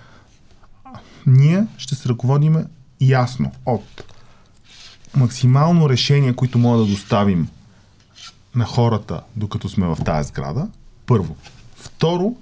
ние 1.28 1.66
ще 1.78 1.96
се 1.96 2.10
ръководиме 2.10 2.66
ясно 3.02 3.52
от 3.66 4.11
максимално 5.16 5.90
решения, 5.90 6.34
които 6.34 6.58
могат 6.58 6.88
да 6.88 6.92
доставим 6.92 7.48
на 8.56 8.66
хората, 8.66 9.22
докато 9.36 9.70
сме 9.70 9.88
в 9.88 9.98
тази 10.06 10.28
сграда. 10.28 10.68
Първо. 11.06 11.36
Второ, 11.76 12.36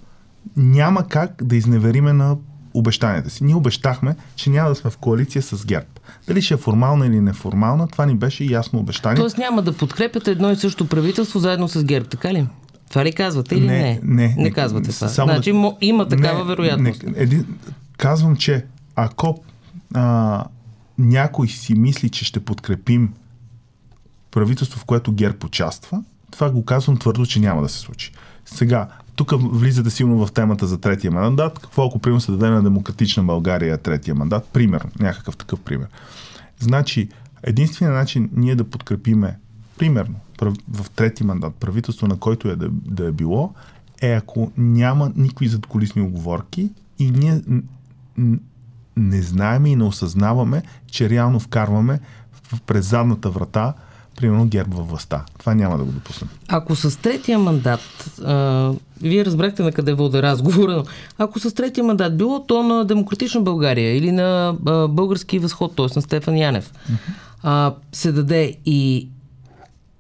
няма 0.58 1.08
как 1.08 1.44
да 1.44 1.56
изневериме 1.56 2.14
на 2.14 2.38
обещанията 2.74 3.30
си. 3.30 3.44
Ние 3.44 3.56
обещахме, 3.56 4.16
че 4.36 4.50
няма 4.50 4.70
да 4.70 4.76
сме 4.76 4.90
в 4.90 4.98
коалиция 4.98 5.42
с 5.42 5.66
ГЕРБ. 5.66 5.88
Дали 6.28 6.42
ще 6.42 6.54
е 6.54 6.58
формална 6.58 7.06
или 7.06 7.22
неформална, 7.22 7.88
това 7.88 8.06
ни 8.06 8.16
беше 8.16 8.44
ясно 8.44 8.80
обещание. 8.80 9.18
Тоест 9.18 9.38
няма 9.38 9.62
да 9.62 9.74
подкрепяте 9.74 10.32
едно 10.32 10.52
и 10.52 10.56
също 10.56 10.88
правителство 10.88 11.40
заедно 11.40 11.68
с 11.68 11.84
ГЕРБ, 11.84 12.10
така 12.10 12.34
ли? 12.34 12.48
Това 12.90 13.06
ли 13.06 13.14
казвате 13.14 13.56
или 13.56 13.68
не? 13.68 13.78
Не, 13.78 14.00
не, 14.04 14.28
не, 14.28 14.36
не 14.38 14.52
казвате 14.52 14.92
това. 14.92 15.08
Само 15.08 15.32
значи 15.32 15.52
да, 15.52 15.76
има 15.82 16.08
такава 16.08 16.40
не, 16.40 16.46
вероятност. 16.46 17.04
Не, 17.04 17.14
един, 17.16 17.46
казвам, 17.98 18.36
че 18.36 18.66
ако 18.96 19.44
а, 19.94 20.44
някой 21.00 21.48
си 21.48 21.76
мисли, 21.76 22.10
че 22.10 22.26
ще 22.26 22.40
подкрепим 22.40 23.14
правителство, 24.32 24.80
в 24.80 24.86
което 24.86 25.12
ГЕРБ 25.12 25.38
участва, 25.46 26.04
това 26.32 26.52
го 26.52 26.66
казвам 26.66 26.98
твърдо, 26.98 27.26
че 27.26 27.40
няма 27.40 27.62
да 27.62 27.70
се 27.70 27.80
случи. 27.80 28.12
Сега, 28.46 28.88
тук 29.16 29.34
влизате 29.54 29.90
силно 29.90 30.26
в 30.26 30.32
темата 30.32 30.68
за 30.68 30.82
третия 30.82 31.12
мандат. 31.12 31.60
Какво 31.60 31.86
ако 31.86 32.00
примерно 32.00 32.22
се 32.22 32.32
даде 32.32 32.50
на 32.50 32.64
демократична 32.64 33.24
България 33.24 33.78
третия 33.78 34.16
мандат? 34.16 34.50
Пример, 34.54 34.88
някакъв 35.00 35.38
такъв 35.38 35.60
пример. 35.60 35.88
Значи, 36.60 37.10
единственият 37.44 37.98
начин 37.98 38.30
ние 38.34 38.56
да 38.56 38.64
подкрепиме, 38.64 39.38
примерно, 39.78 40.16
в 40.72 40.90
трети 40.96 41.24
мандат, 41.24 41.56
правителство 41.56 42.08
на 42.08 42.18
който 42.18 42.48
е 42.50 42.56
да, 42.56 42.70
да 42.72 43.06
е 43.06 43.12
било, 43.12 43.54
е 44.02 44.14
ако 44.14 44.52
няма 44.58 45.12
никакви 45.16 45.48
задколисни 45.48 46.02
оговорки 46.02 46.70
и 47.00 47.12
ние 47.12 47.42
не 49.00 49.22
знаем 49.22 49.66
и 49.66 49.76
не 49.76 49.84
осъзнаваме, 49.84 50.64
че 50.92 51.10
реално 51.10 51.40
вкарваме 51.40 52.00
през 52.66 52.90
задната 52.90 53.30
врата 53.30 53.74
примерно 54.16 54.46
ГЕРБ 54.46 54.76
във 54.76 54.90
властта. 54.90 55.26
Това 55.38 55.54
няма 55.54 55.78
да 55.78 55.84
го 55.84 55.92
допуснем. 55.92 56.30
Ако 56.48 56.76
с 56.76 57.00
третия 57.00 57.40
мандат, 57.40 57.80
а, 58.26 58.72
вие 59.02 59.26
разбрахте 59.26 59.64
на 59.64 59.72
къде 59.72 59.94
вода 59.94 60.22
разговора, 60.22 60.76
но 60.76 60.86
ако 61.18 61.40
с 61.40 61.56
третия 61.56 61.84
мандат 61.84 62.18
било 62.18 62.44
то 62.44 62.64
на 62.64 62.86
Демократична 62.86 63.42
България 63.42 63.98
или 63.98 64.12
на 64.12 64.56
а, 64.66 64.88
Български 64.88 65.40
възход, 65.40 65.76
т.е. 65.76 65.88
на 65.96 66.02
Стефан 66.02 66.38
Янев, 66.38 66.74
uh-huh. 66.74 66.98
а, 67.44 67.74
се 67.92 68.12
даде 68.12 68.56
и 68.66 69.08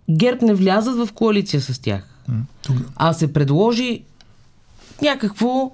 ГЕРБ 0.09 0.45
не 0.45 0.53
влязат 0.53 1.07
в 1.07 1.13
коалиция 1.13 1.61
с 1.61 1.79
тях, 1.79 2.03
uh-huh. 2.31 2.81
а 2.95 3.13
се 3.13 3.33
предложи 3.33 4.03
някакво 5.01 5.71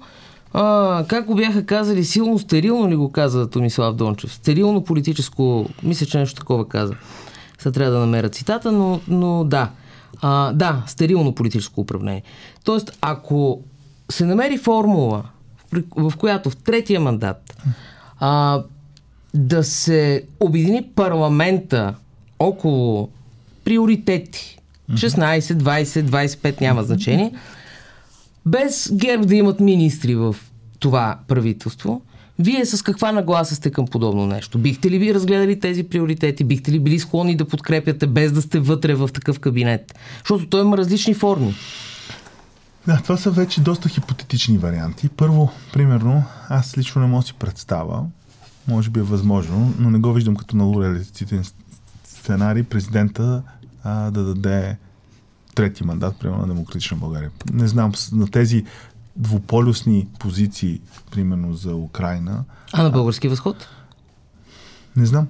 а, 0.58 1.04
как 1.08 1.26
го 1.26 1.34
бяха 1.34 1.66
казали, 1.66 2.04
силно 2.04 2.38
стерилно 2.38 2.88
ли 2.88 2.96
го 2.96 3.12
каза 3.12 3.50
Томислав 3.50 3.94
Дончев? 3.94 4.32
Стерилно 4.34 4.84
политическо, 4.84 5.68
мисля, 5.82 6.06
че 6.06 6.18
нещо 6.18 6.40
такова 6.40 6.68
каза. 6.68 6.94
Сега 7.58 7.72
трябва 7.72 7.92
да 7.92 7.98
намеря 7.98 8.28
цитата, 8.28 8.72
но, 8.72 9.00
но 9.08 9.44
да. 9.44 9.70
А, 10.22 10.52
да, 10.52 10.82
стерилно 10.86 11.34
политическо 11.34 11.80
управление. 11.80 12.22
Тоест, 12.64 12.98
ако 13.00 13.60
се 14.10 14.24
намери 14.24 14.58
формула, 14.58 15.24
в, 15.96 16.12
която 16.16 16.50
в 16.50 16.56
третия 16.56 17.00
мандат 17.00 17.56
а, 18.18 18.62
да 19.34 19.64
се 19.64 20.22
обедини 20.40 20.82
парламента 20.94 21.94
около 22.38 23.08
приоритети, 23.64 24.58
16, 24.92 25.40
20, 25.40 26.02
25 26.02 26.60
няма 26.60 26.82
значение, 26.82 27.32
без 28.46 28.92
ГЕРБ 28.94 29.26
да 29.26 29.34
имат 29.34 29.60
министри 29.60 30.14
в 30.14 30.36
това 30.78 31.18
правителство, 31.28 32.02
вие 32.38 32.66
с 32.66 32.82
каква 32.82 33.12
нагласа 33.12 33.54
сте 33.54 33.70
към 33.70 33.86
подобно 33.86 34.26
нещо? 34.26 34.58
Бихте 34.58 34.90
ли 34.90 34.98
ви 34.98 35.14
разгледали 35.14 35.60
тези 35.60 35.82
приоритети? 35.82 36.44
Бихте 36.44 36.72
ли 36.72 36.78
били 36.78 36.98
склонни 36.98 37.36
да 37.36 37.44
подкрепяте 37.44 38.06
без 38.06 38.32
да 38.32 38.42
сте 38.42 38.60
вътре 38.60 38.94
в 38.94 39.08
такъв 39.08 39.40
кабинет? 39.40 39.98
Защото 40.18 40.46
той 40.46 40.60
има 40.60 40.76
различни 40.76 41.14
форми. 41.14 41.54
Да, 42.86 43.00
това 43.02 43.16
са 43.16 43.30
вече 43.30 43.60
доста 43.60 43.88
хипотетични 43.88 44.58
варианти. 44.58 45.08
Първо, 45.08 45.50
примерно, 45.72 46.24
аз 46.48 46.78
лично 46.78 47.00
не 47.00 47.06
мога 47.06 47.22
да 47.22 47.26
си 47.26 47.34
представя, 47.34 48.04
може 48.68 48.90
би 48.90 49.00
е 49.00 49.02
възможно, 49.02 49.74
но 49.78 49.90
не 49.90 49.98
го 49.98 50.12
виждам 50.12 50.36
като 50.36 50.56
на 50.56 50.82
реалистичен 50.82 51.44
сценарий, 52.04 52.62
президента 52.62 53.42
а, 53.84 54.10
да 54.10 54.24
даде 54.24 54.76
трети 55.56 55.84
мандат, 55.84 56.18
примерно 56.18 56.40
на 56.40 56.54
Демократична 56.54 56.96
България. 56.96 57.30
Не 57.52 57.68
знам, 57.68 57.92
на 58.12 58.28
тези 58.30 58.64
двуполюсни 59.16 60.08
позиции, 60.18 60.80
примерно 61.10 61.54
за 61.54 61.74
Украина. 61.74 62.44
А 62.72 62.82
на 62.82 62.90
български 62.90 63.28
възход? 63.28 63.68
Не 64.96 65.06
знам. 65.06 65.28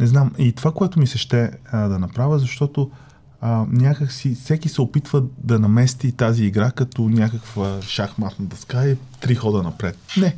Не 0.00 0.06
знам. 0.06 0.32
И 0.38 0.52
това, 0.52 0.72
което 0.72 1.00
ми 1.00 1.06
се 1.06 1.18
ще 1.18 1.50
а, 1.70 1.88
да 1.88 1.98
направя, 1.98 2.38
защото 2.38 2.90
а, 3.40 3.64
някак 3.68 4.12
си 4.12 4.34
всеки 4.34 4.68
се 4.68 4.82
опитва 4.82 5.22
да 5.38 5.58
намести 5.58 6.12
тази 6.12 6.44
игра 6.44 6.70
като 6.70 7.08
някаква 7.08 7.82
шахматна 7.82 8.44
дъска 8.44 8.88
и 8.88 8.96
три 9.20 9.34
хода 9.34 9.62
напред. 9.62 9.98
Не. 10.16 10.36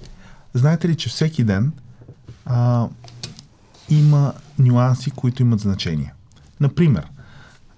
Знаете 0.54 0.88
ли, 0.88 0.96
че 0.96 1.08
всеки 1.08 1.44
ден 1.44 1.72
а, 2.46 2.88
има 3.90 4.32
нюанси, 4.58 5.10
които 5.10 5.42
имат 5.42 5.60
значение. 5.60 6.12
Например, 6.60 7.06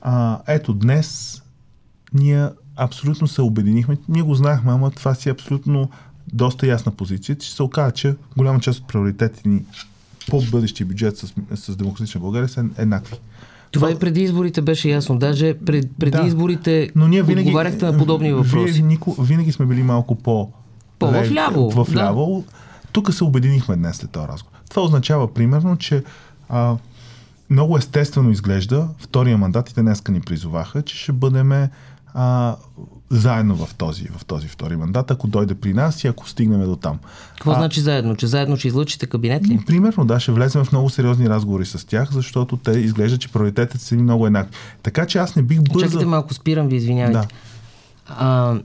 а, 0.08 0.40
ето 0.46 0.74
днес 0.74 1.42
ние 2.14 2.48
абсолютно 2.76 3.26
се 3.26 3.42
обединихме. 3.42 3.96
Ние 4.08 4.22
го 4.22 4.34
знаехме, 4.34 4.72
ама 4.72 4.90
това 4.90 5.14
си 5.14 5.28
е 5.28 5.32
абсолютно 5.32 5.90
доста 6.32 6.66
ясна 6.66 6.92
позиция, 6.92 7.38
че 7.38 7.54
се 7.54 7.62
оказа, 7.62 7.90
че 7.90 8.14
голяма 8.36 8.60
част 8.60 8.80
от 8.80 8.88
приоритетите 8.88 9.48
ни 9.48 9.62
по 10.28 10.42
бъдещи 10.42 10.84
бюджет 10.84 11.18
с, 11.18 11.34
с 11.54 11.76
Демократична 11.76 12.20
България 12.20 12.48
са 12.48 12.64
еднакви. 12.78 13.16
Това 13.70 13.90
и 13.90 13.98
преди 13.98 14.22
изборите 14.22 14.62
беше 14.62 14.88
ясно. 14.88 15.18
Даже 15.18 15.54
пред, 15.58 15.90
преди 15.98 16.18
да, 16.18 16.26
изборите 16.26 16.90
но 16.94 17.08
ние 17.08 17.22
винаги, 17.22 17.48
отговаряхте 17.48 17.84
на 17.84 17.98
подобни 17.98 18.32
въпроси. 18.32 18.72
Вие, 18.72 18.82
Нико, 18.82 19.22
винаги 19.22 19.52
сме 19.52 19.66
били 19.66 19.82
малко 19.82 20.14
по... 20.14 20.50
По 20.98 21.10
вляво. 21.10 21.70
В 21.70 21.94
ляво. 21.94 22.44
Да. 22.46 22.52
Тук 22.92 23.14
се 23.14 23.24
обединихме 23.24 23.76
днес 23.76 23.96
след 23.96 24.10
този 24.10 24.28
разговор. 24.28 24.58
Това 24.70 24.82
означава, 24.82 25.34
примерно, 25.34 25.76
че 25.76 26.04
а, 26.48 26.76
много 27.50 27.78
естествено 27.78 28.30
изглежда 28.30 28.88
втория 28.98 29.38
мандат 29.38 29.70
и 29.70 29.74
те 29.74 29.82
днеска 29.82 30.12
ни 30.12 30.20
призоваха, 30.20 30.82
че 30.82 30.96
ще 30.96 31.12
бъдеме 31.12 31.70
а, 32.14 32.56
заедно 33.10 33.56
в 33.56 33.74
този, 33.74 34.08
в 34.18 34.24
този 34.24 34.48
втори 34.48 34.76
мандат, 34.76 35.10
ако 35.10 35.26
дойде 35.26 35.54
при 35.54 35.74
нас 35.74 36.04
и 36.04 36.06
ако 36.06 36.28
стигнем 36.28 36.64
до 36.64 36.76
там. 36.76 36.98
Какво 37.34 37.50
а, 37.50 37.54
значи 37.54 37.80
заедно? 37.80 38.16
Че 38.16 38.26
заедно 38.26 38.56
ще 38.56 38.68
излъчите 38.68 39.06
кабинет 39.06 39.48
ли? 39.48 39.60
Примерно, 39.66 40.04
да, 40.04 40.20
ще 40.20 40.32
влезем 40.32 40.64
в 40.64 40.72
много 40.72 40.90
сериозни 40.90 41.28
разговори 41.28 41.66
с 41.66 41.86
тях, 41.86 42.12
защото 42.12 42.56
те 42.56 42.70
изглеждат, 42.70 43.20
че 43.20 43.32
приоритетите 43.32 43.84
са 43.84 43.96
ни 43.96 44.02
много 44.02 44.26
еднакви. 44.26 44.54
Така 44.82 45.06
че 45.06 45.18
аз 45.18 45.36
не 45.36 45.42
бих 45.42 45.62
бързал... 45.62 45.88
Чакайте 45.88 46.06
малко, 46.06 46.34
спирам 46.34 46.68
ви, 46.68 46.76
извинявайте. 46.76 47.18
Да. 47.18 47.26
А, 48.08 48.58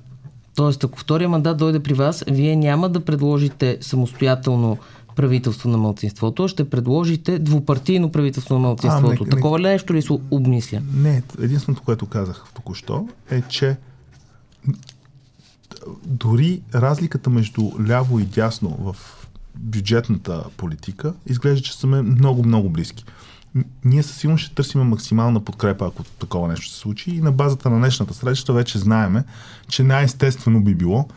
тоест, 0.55 0.83
ако 0.83 0.99
втория 0.99 1.29
мандат 1.29 1.57
дойде 1.57 1.79
при 1.79 1.93
вас, 1.93 2.23
вие 2.27 2.55
няма 2.55 2.89
да 2.89 3.05
предложите 3.05 3.77
самостоятелно 3.81 4.77
правителство 5.15 5.69
на 5.69 5.77
мълцинството, 5.77 6.47
ще 6.47 6.69
предложите 6.69 7.39
двупартийно 7.39 8.11
правителство 8.11 8.53
на 8.55 8.59
мълцинството. 8.59 9.23
А, 9.23 9.25
не, 9.25 9.29
Такова 9.29 9.59
не, 9.59 9.69
нещо 9.69 9.93
ли 9.93 10.01
се 10.01 10.13
обмисля? 10.31 10.81
Не, 10.93 11.23
единственото, 11.41 11.83
което 11.83 12.05
казах 12.05 12.45
току-що 12.53 13.07
е, 13.29 13.41
че 13.41 13.77
дори 16.05 16.61
разликата 16.75 17.29
между 17.29 17.71
ляво 17.87 18.19
и 18.19 18.25
дясно 18.25 18.69
в 18.69 18.95
бюджетната 19.55 20.43
политика 20.57 21.13
изглежда, 21.27 21.61
че 21.61 21.77
сме 21.77 22.01
много-много 22.01 22.69
близки. 22.69 23.05
Ние 23.85 24.03
със 24.03 24.17
сигурност 24.17 24.45
ще 24.45 24.55
търсим 24.55 24.81
максимална 24.81 25.39
подкрепа, 25.39 25.85
ако 25.87 26.03
такова 26.03 26.47
нещо 26.47 26.69
се 26.69 26.77
случи. 26.77 27.11
И 27.11 27.21
на 27.21 27.31
базата 27.31 27.69
на 27.69 27.77
днешната 27.77 28.13
среща 28.13 28.53
вече 28.53 28.79
знаеме, 28.79 29.23
че 29.67 29.83
най-естествено 29.83 30.63
би 30.63 30.75
било 30.75 31.07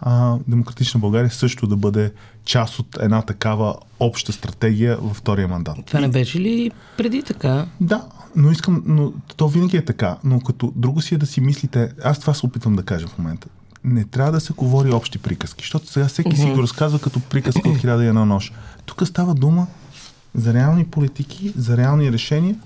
а, 0.00 0.36
Демократична 0.48 1.00
България 1.00 1.30
също 1.30 1.66
да 1.66 1.76
бъде 1.76 2.12
част 2.44 2.78
от 2.78 2.98
една 3.00 3.22
такава 3.22 3.74
обща 4.00 4.32
стратегия 4.32 4.96
във 4.96 5.16
втория 5.16 5.48
мандат. 5.48 5.76
Това 5.86 6.00
не 6.00 6.08
беше 6.08 6.40
ли 6.40 6.70
преди 6.96 7.22
така? 7.22 7.66
Да, 7.80 8.04
но 8.36 8.50
искам, 8.50 8.82
но 8.86 9.12
то 9.36 9.48
винаги 9.48 9.76
е 9.76 9.84
така. 9.84 10.16
Но 10.24 10.40
като 10.40 10.72
друго 10.76 11.02
си 11.02 11.14
е 11.14 11.18
да 11.18 11.26
си 11.26 11.40
мислите, 11.40 11.92
аз 12.04 12.20
това 12.20 12.34
се 12.34 12.46
опитвам 12.46 12.76
да 12.76 12.82
кажа 12.82 13.06
в 13.06 13.18
момента. 13.18 13.48
Не 13.84 14.04
трябва 14.04 14.32
да 14.32 14.40
се 14.40 14.52
говори 14.52 14.92
общи 14.92 15.18
приказки, 15.18 15.62
защото 15.62 15.86
сега 15.86 16.06
всеки 16.06 16.36
си 16.36 16.46
го 16.46 16.62
разказва 16.62 16.98
като 16.98 17.20
приказка 17.20 17.68
от 17.68 17.78
хиляда 17.78 18.04
и 18.04 18.08
една 18.08 18.24
нощ. 18.24 18.54
Тук 18.86 19.06
става 19.06 19.34
дума 19.34 19.66
за 20.34 20.54
реални 20.54 20.84
политики, 20.84 21.52
за 21.56 21.76
реални 21.76 22.12
решения, 22.12 22.56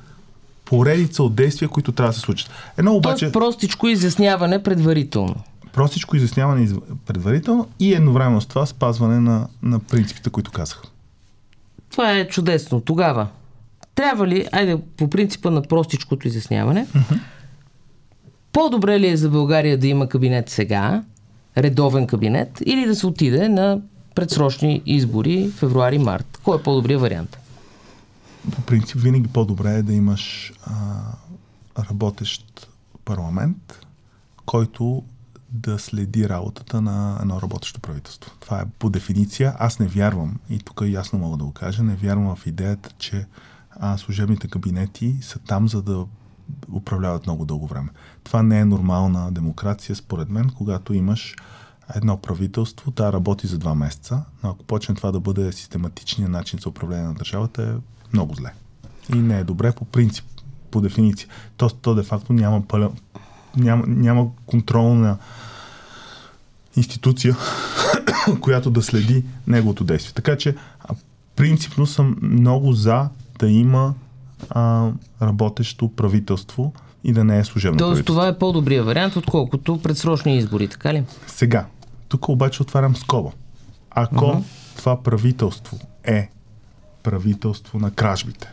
поредица 0.64 1.22
от 1.22 1.34
действия, 1.34 1.68
които 1.68 1.92
трябва 1.92 2.10
да 2.10 2.14
се 2.14 2.20
случат. 2.20 2.50
Едно 2.76 2.94
обаче... 2.94 3.18
Тоест 3.18 3.32
простичко 3.32 3.88
изясняване 3.88 4.62
предварително 4.62 5.34
простичко 5.76 6.16
изясняване 6.16 6.68
предварително 7.06 7.68
и 7.80 7.94
едновременно 7.94 8.40
с 8.40 8.46
това 8.46 8.66
спазване 8.66 9.20
на, 9.20 9.48
на 9.62 9.78
принципите, 9.78 10.30
които 10.30 10.50
казах. 10.50 10.82
Това 11.90 12.12
е 12.12 12.28
чудесно. 12.28 12.80
Тогава, 12.80 13.28
трябва 13.94 14.26
ли, 14.26 14.46
айде 14.52 14.78
по 14.96 15.10
принципа 15.10 15.50
на 15.50 15.62
простичкото 15.62 16.28
изясняване, 16.28 16.86
uh-huh. 16.86 17.20
по-добре 18.52 19.00
ли 19.00 19.08
е 19.08 19.16
за 19.16 19.28
България 19.28 19.78
да 19.78 19.86
има 19.86 20.08
кабинет 20.08 20.48
сега, 20.48 21.02
редовен 21.56 22.06
кабинет, 22.06 22.62
или 22.66 22.86
да 22.86 22.94
се 22.94 23.06
отиде 23.06 23.48
на 23.48 23.80
предсрочни 24.14 24.82
избори 24.86 25.50
февруари-март? 25.50 26.40
Кой 26.44 26.58
е 26.58 26.62
по-добрият 26.62 27.00
вариант? 27.00 27.38
принцип 28.66 29.00
винаги 29.00 29.28
по-добре 29.28 29.70
е 29.70 29.82
да 29.82 29.92
имаш 29.92 30.52
а, 30.64 30.72
работещ 31.90 32.68
парламент, 33.04 33.86
който 34.46 35.02
да 35.50 35.78
следи 35.78 36.28
работата 36.28 36.80
на 36.80 37.18
едно 37.20 37.42
работещо 37.42 37.80
правителство. 37.80 38.32
Това 38.40 38.60
е 38.60 38.66
по 38.78 38.90
дефиниция. 38.90 39.54
Аз 39.58 39.78
не 39.78 39.86
вярвам, 39.86 40.38
и 40.50 40.58
тук 40.58 40.82
ясно 40.86 41.18
мога 41.18 41.36
да 41.36 41.44
го 41.44 41.52
кажа, 41.52 41.82
не 41.82 41.94
вярвам 41.94 42.36
в 42.36 42.46
идеята, 42.46 42.90
че 42.98 43.26
а, 43.70 43.98
служебните 43.98 44.48
кабинети 44.48 45.16
са 45.20 45.38
там, 45.38 45.68
за 45.68 45.82
да 45.82 46.06
управляват 46.72 47.26
много 47.26 47.44
дълго 47.44 47.66
време. 47.66 47.88
Това 48.24 48.42
не 48.42 48.60
е 48.60 48.64
нормална 48.64 49.32
демокрация, 49.32 49.96
според 49.96 50.28
мен, 50.28 50.50
когато 50.50 50.94
имаш 50.94 51.36
едно 51.94 52.16
правителство, 52.16 52.90
да 52.90 53.12
работи 53.12 53.46
за 53.46 53.58
два 53.58 53.74
месеца, 53.74 54.24
но 54.42 54.50
ако 54.50 54.64
почне 54.64 54.94
това 54.94 55.12
да 55.12 55.20
бъде 55.20 55.52
систематичният 55.52 56.32
начин 56.32 56.58
за 56.62 56.68
управление 56.68 57.04
на 57.04 57.14
държавата, 57.14 57.62
е 57.62 58.06
много 58.12 58.34
зле. 58.34 58.52
И 59.14 59.18
не 59.18 59.38
е 59.38 59.44
добре 59.44 59.72
по 59.72 59.84
принцип, 59.84 60.24
по 60.70 60.80
дефиниция. 60.80 61.28
То, 61.56 61.68
то 61.68 61.94
де 61.94 62.02
факто 62.02 62.32
няма, 62.32 62.62
пълен, 62.62 62.90
няма, 63.56 63.84
няма 63.86 64.26
контролна 64.46 65.16
институция, 66.76 67.36
която 68.40 68.70
да 68.70 68.82
следи 68.82 69.24
неговото 69.46 69.84
действие. 69.84 70.12
Така 70.14 70.36
че 70.36 70.56
принципно 71.36 71.86
съм 71.86 72.16
много 72.22 72.72
за 72.72 73.08
да 73.38 73.48
има 73.48 73.94
а, 74.50 74.90
работещо 75.22 75.88
правителство 75.88 76.72
и 77.04 77.12
да 77.12 77.24
не 77.24 77.38
е 77.38 77.44
служебно 77.44 77.78
Тоест 77.78 77.90
правителство. 77.90 78.14
това 78.14 78.28
е 78.28 78.38
по-добрия 78.38 78.84
вариант, 78.84 79.16
отколкото 79.16 79.82
предсрочни 79.82 80.36
избори, 80.36 80.68
така 80.68 80.94
ли? 80.94 81.04
Сега, 81.26 81.66
тук 82.08 82.28
обаче 82.28 82.62
отварям 82.62 82.96
скоба. 82.96 83.30
Ако 83.90 84.24
uh-huh. 84.24 84.42
това 84.76 85.02
правителство 85.02 85.78
е 86.04 86.30
правителство 87.02 87.78
на 87.78 87.90
кражбите, 87.90 88.48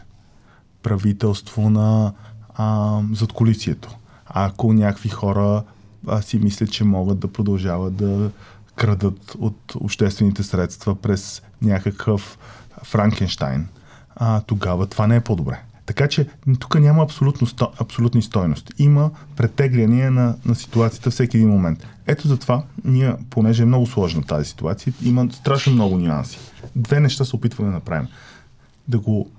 правителство 0.84 1.70
на 1.70 2.14
а, 2.56 3.00
задколисието, 3.14 3.90
ако 4.34 4.74
някакви 4.74 5.10
хора 5.10 5.64
а, 6.08 6.22
си 6.22 6.40
мислят, 6.40 6.72
че 6.72 6.84
могат 6.84 7.20
да 7.20 7.28
продължават 7.28 7.96
да 7.96 8.32
крадат 8.76 9.36
от 9.40 9.76
обществените 9.76 10.44
средства 10.44 10.96
през 10.96 11.42
някакъв 11.62 12.38
Франкенштайн, 12.84 13.68
а, 14.16 14.42
тогава 14.42 14.88
това 14.88 15.08
не 15.08 15.16
е 15.16 15.22
по-добре. 15.22 15.60
Така 15.86 16.08
че 16.08 16.28
тук 16.60 16.80
няма 16.80 17.04
абсолютно 17.04 17.48
абсолютни 17.80 18.22
стойности. 18.22 18.74
Има 18.78 19.12
претегляния 19.36 20.12
на, 20.12 20.36
на 20.46 20.56
ситуацията 20.56 21.12
всеки 21.12 21.38
един 21.38 21.50
момент. 21.50 21.88
Ето 22.08 22.28
затова 22.28 22.64
ние, 22.84 23.16
понеже 23.30 23.64
е 23.64 23.66
много 23.66 23.88
сложна 23.88 24.24
тази 24.24 24.50
ситуация, 24.50 24.94
има 25.04 25.28
страшно 25.32 25.74
много 25.74 25.98
нюанси. 25.98 26.40
Две 26.76 27.00
неща 27.00 27.26
се 27.26 27.36
опитваме 27.36 27.70
да 27.70 27.76
направим. 27.76 28.08
Да 28.88 29.00
го 29.00 29.32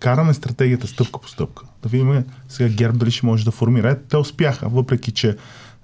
караме 0.00 0.34
стратегията 0.34 0.86
стъпка 0.86 1.20
по 1.20 1.28
стъпка. 1.28 1.64
Да 1.82 1.88
видим 1.88 2.24
сега 2.48 2.68
ГЕРБ 2.68 2.98
дали 2.98 3.10
ще 3.10 3.26
може 3.26 3.44
да 3.44 3.50
формира. 3.50 3.98
Те 4.08 4.16
успяха, 4.16 4.68
въпреки 4.68 5.12
че 5.12 5.36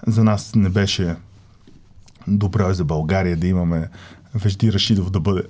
за 0.06 0.24
нас 0.24 0.54
не 0.54 0.68
беше 0.68 1.16
добре 2.26 2.74
за 2.74 2.84
България 2.84 3.36
да 3.36 3.46
имаме 3.46 3.88
Вежди 4.34 4.72
Рашидов 4.72 5.10
да 5.10 5.20
бъде, 5.20 5.42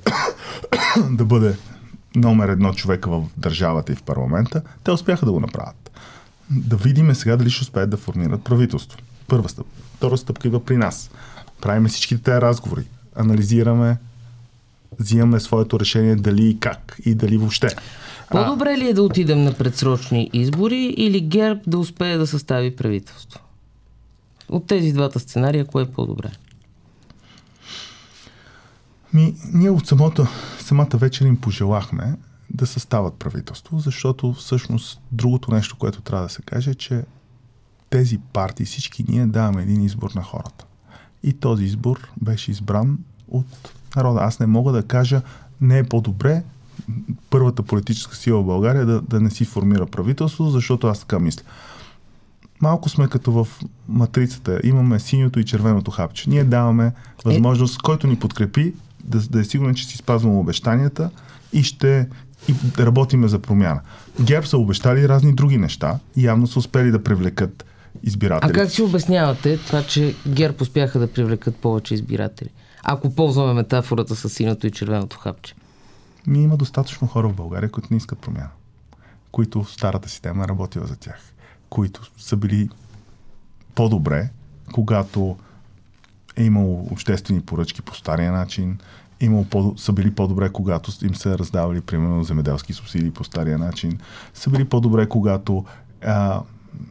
да 1.10 1.24
бъде 1.24 1.56
номер 2.16 2.48
едно 2.48 2.72
човека 2.74 3.10
в 3.10 3.24
държавата 3.36 3.92
и 3.92 3.96
в 3.96 4.02
парламента, 4.02 4.62
те 4.84 4.90
успяха 4.90 5.26
да 5.26 5.32
го 5.32 5.40
направят. 5.40 5.90
Да 6.50 6.76
видим 6.76 7.14
сега 7.14 7.36
дали 7.36 7.50
ще 7.50 7.62
успеят 7.62 7.90
да 7.90 7.96
формират 7.96 8.44
правителство. 8.44 8.98
Първа 9.28 9.48
стъпка. 9.48 9.70
Втора 9.96 10.16
стъпка 10.16 10.48
идва 10.48 10.64
при 10.64 10.76
нас. 10.76 11.10
Правиме 11.62 11.88
всичките 11.88 12.22
тези 12.22 12.40
разговори. 12.40 12.84
Анализираме, 13.16 13.96
взимаме 14.98 15.40
своето 15.40 15.80
решение 15.80 16.16
дали 16.16 16.48
и 16.48 16.58
как 16.60 16.96
и 17.04 17.14
дали 17.14 17.36
въобще. 17.36 17.68
По-добре 18.30 18.78
ли 18.78 18.88
е 18.88 18.94
да 18.94 19.02
отидем 19.02 19.44
на 19.44 19.54
предсрочни 19.54 20.30
избори 20.32 20.94
или 20.96 21.20
ГЕРБ 21.20 21.60
да 21.66 21.78
успее 21.78 22.16
да 22.16 22.26
състави 22.26 22.76
правителство? 22.76 23.40
От 24.48 24.66
тези 24.66 24.92
двата 24.92 25.20
сценария, 25.20 25.64
кое 25.64 25.82
е 25.82 25.92
по-добре? 25.92 26.30
Ми, 29.12 29.34
ние 29.52 29.70
от 29.70 29.86
самото, 29.86 30.26
самата 30.60 30.90
вечер 30.94 31.26
им 31.26 31.40
пожелахме 31.40 32.16
да 32.50 32.66
състават 32.66 33.14
правителство, 33.14 33.78
защото 33.78 34.32
всъщност 34.32 35.00
другото 35.12 35.50
нещо, 35.50 35.76
което 35.76 36.00
трябва 36.00 36.26
да 36.26 36.32
се 36.32 36.42
каже 36.42 36.70
е, 36.70 36.74
че 36.74 37.02
тези 37.90 38.18
партии, 38.32 38.66
всички 38.66 39.04
ние 39.08 39.26
даваме 39.26 39.62
един 39.62 39.82
избор 39.82 40.10
на 40.14 40.22
хората. 40.22 40.66
И 41.22 41.32
този 41.32 41.64
избор 41.64 42.10
беше 42.22 42.50
избран 42.50 42.98
от 43.28 43.72
народа. 43.96 44.20
Аз 44.22 44.40
не 44.40 44.46
мога 44.46 44.72
да 44.72 44.82
кажа, 44.82 45.22
не 45.60 45.78
е 45.78 45.84
по-добре 45.84 46.42
първата 47.30 47.62
политическа 47.62 48.16
сила 48.16 48.42
в 48.42 48.46
България 48.46 48.86
да, 48.86 49.00
да 49.00 49.20
не 49.20 49.30
си 49.30 49.44
формира 49.44 49.86
правителство, 49.86 50.50
защото 50.50 50.86
аз 50.86 51.00
така 51.00 51.18
мисля. 51.18 51.42
Малко 52.60 52.88
сме 52.88 53.08
като 53.08 53.32
в 53.32 53.48
матрицата. 53.88 54.60
Имаме 54.64 54.98
синьото 54.98 55.40
и 55.40 55.44
червеното 55.44 55.90
хапче. 55.90 56.30
Ние 56.30 56.44
даваме 56.44 56.92
възможност, 57.24 57.82
който 57.82 58.06
ни 58.06 58.18
подкрепи, 58.18 58.74
да, 59.04 59.18
да 59.18 59.40
е 59.40 59.44
сигурен, 59.44 59.74
че 59.74 59.86
си 59.86 59.96
спазваме 59.96 60.36
обещанията 60.36 61.10
и 61.52 61.62
ще 61.62 62.08
и 62.48 62.54
да 62.76 62.86
работиме 62.86 63.28
за 63.28 63.38
промяна. 63.38 63.80
ГЕРБ 64.20 64.46
са 64.46 64.58
обещали 64.58 65.08
разни 65.08 65.34
други 65.34 65.58
неща 65.58 65.98
и 66.16 66.24
явно 66.24 66.46
са 66.46 66.58
успели 66.58 66.90
да 66.90 67.04
привлекат 67.04 67.64
избиратели. 68.02 68.50
А 68.50 68.54
как 68.54 68.70
си 68.70 68.82
обяснявате 68.82 69.58
това, 69.58 69.82
че 69.82 70.14
ГЕРБ 70.28 70.56
успяха 70.60 70.98
да 70.98 71.12
привлекат 71.12 71.56
повече 71.56 71.94
избиратели? 71.94 72.50
Ако 72.88 73.14
ползваме 73.14 73.52
метафората 73.52 74.16
с 74.16 74.28
синото 74.28 74.66
и 74.66 74.70
червеното 74.70 75.18
хапче. 75.18 75.54
Ми 76.26 76.42
има 76.42 76.56
достатъчно 76.56 77.08
хора 77.08 77.28
в 77.28 77.34
България, 77.34 77.70
които 77.70 77.88
не 77.90 77.96
искат 77.96 78.18
промяна. 78.18 78.50
Които 79.30 79.64
старата 79.64 80.08
система 80.08 80.44
е 80.44 80.48
работила 80.48 80.86
за 80.86 80.96
тях. 80.96 81.20
Които 81.68 82.10
са 82.18 82.36
били 82.36 82.68
по-добре, 83.74 84.30
когато 84.72 85.36
е 86.36 86.44
имало 86.44 86.88
обществени 86.90 87.40
поръчки 87.40 87.82
по 87.82 87.94
стария 87.94 88.32
начин, 88.32 88.78
имало 89.20 89.44
по, 89.44 89.74
са 89.76 89.92
били 89.92 90.14
по-добре, 90.14 90.52
когато 90.52 90.92
им 91.04 91.14
са 91.14 91.38
раздавали, 91.38 91.80
примерно, 91.80 92.24
земеделски 92.24 92.72
субсидии 92.72 93.10
по 93.10 93.24
стария 93.24 93.58
начин, 93.58 93.98
са 94.34 94.50
били 94.50 94.64
по-добре, 94.64 95.08
когато 95.08 95.64
а, 96.04 96.40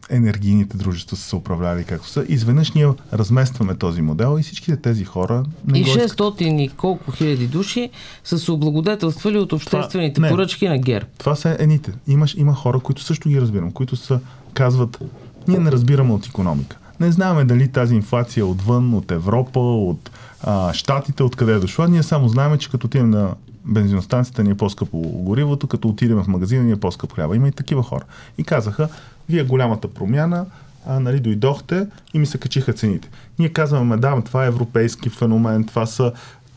енергийните 0.10 0.78
дружества 0.78 1.18
са 1.18 1.24
се 1.24 1.36
управляли 1.36 1.84
както 1.84 2.10
са. 2.10 2.26
Изведнъж 2.28 2.72
ние 2.72 2.90
разместваме 3.14 3.76
този 3.76 4.02
модел 4.02 4.38
и 4.40 4.44
всичките 4.44 4.78
тези 4.78 5.06
хора... 5.06 5.44
Не 5.68 5.80
и 5.80 5.86
600 5.86 6.42
и 6.42 6.70
колко 6.70 7.12
хиляди 7.12 7.48
души 7.48 7.90
са 8.24 8.40
се 8.40 8.52
облагодетелствали 8.52 9.38
от 9.38 9.54
обществените 9.54 10.14
това, 10.14 10.28
не, 10.28 10.32
поръчки 10.32 10.68
на 10.68 10.78
ГЕРБ. 10.78 11.06
Това 11.18 11.36
са 11.36 11.58
ените. 11.60 11.92
Имаш, 12.08 12.36
има 12.38 12.56
хора, 12.56 12.80
които 12.80 13.04
също 13.04 13.30
ги 13.30 13.42
разбирам, 13.42 13.72
които 13.72 13.96
са, 13.96 14.20
казват, 14.54 15.00
ние 15.48 15.60
не 15.60 15.72
разбираме 15.72 16.14
от 16.14 16.26
економика. 16.26 16.78
Не 17.00 17.12
знаем 17.12 17.48
дали 17.48 17.68
тази 17.68 17.96
инфлация 17.96 18.42
е 18.42 18.44
отвън, 18.44 18.94
от 18.94 19.12
Европа, 19.12 19.60
от 19.60 20.12
а, 20.42 20.74
Штатите, 20.74 21.24
откъде 21.24 21.54
е 21.54 21.60
дошла. 21.60 21.88
Ние 21.88 22.04
само 22.04 22.28
знаем, 22.28 22.58
че 22.58 22.72
като 22.72 22.88
отидем 22.88 23.10
на 23.10 23.36
бензиностанцията 23.66 24.44
ни 24.44 24.50
е 24.50 24.56
по-скъпо 24.56 24.98
горивото, 24.98 25.68
като 25.68 25.88
отидем 25.88 26.24
в 26.24 26.28
магазина 26.28 26.64
ни 26.64 26.72
е 26.72 26.76
по-скъпо 26.76 27.16
хляба. 27.16 27.36
Има 27.36 27.48
и 27.48 27.52
такива 27.52 27.84
хора. 27.84 28.04
И 28.38 28.44
казаха, 28.44 28.90
вие 29.30 29.44
голямата 29.44 29.88
промяна, 29.88 30.46
а, 30.88 31.00
нали, 31.00 31.20
дойдохте 31.20 31.88
и 32.14 32.20
ми 32.20 32.26
се 32.26 32.38
качиха 32.38 32.74
цените. 32.74 33.10
Ние 33.40 33.50
казваме, 33.50 33.98
да, 33.98 34.22
това 34.22 34.44
е 34.44 34.48
европейски 34.48 35.10
феномен, 35.10 35.64
това 35.64 35.86
са 35.86 36.12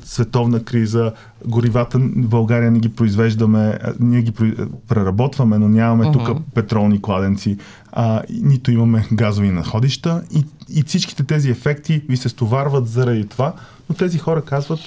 световна 0.04 0.64
криза, 0.64 1.12
горивата 1.46 1.98
в 1.98 2.28
България 2.28 2.70
не 2.70 2.78
ги 2.78 2.88
произвеждаме, 2.88 3.78
ние 4.00 4.22
ги 4.22 4.32
преработваме, 4.88 5.58
но 5.58 5.68
нямаме 5.68 6.04
uh-huh. 6.04 6.26
тук 6.26 6.42
петролни 6.54 7.02
кладенци, 7.02 7.58
а, 7.92 8.22
нито 8.30 8.70
имаме 8.70 9.06
газови 9.12 9.50
находища 9.50 10.22
и, 10.34 10.44
и 10.68 10.82
всичките 10.82 11.24
тези 11.24 11.50
ефекти 11.50 12.02
ви 12.08 12.16
се 12.16 12.28
стоварват 12.28 12.88
заради 12.88 13.28
това, 13.28 13.52
но 13.88 13.94
тези 13.94 14.18
хора 14.18 14.42
казват, 14.42 14.80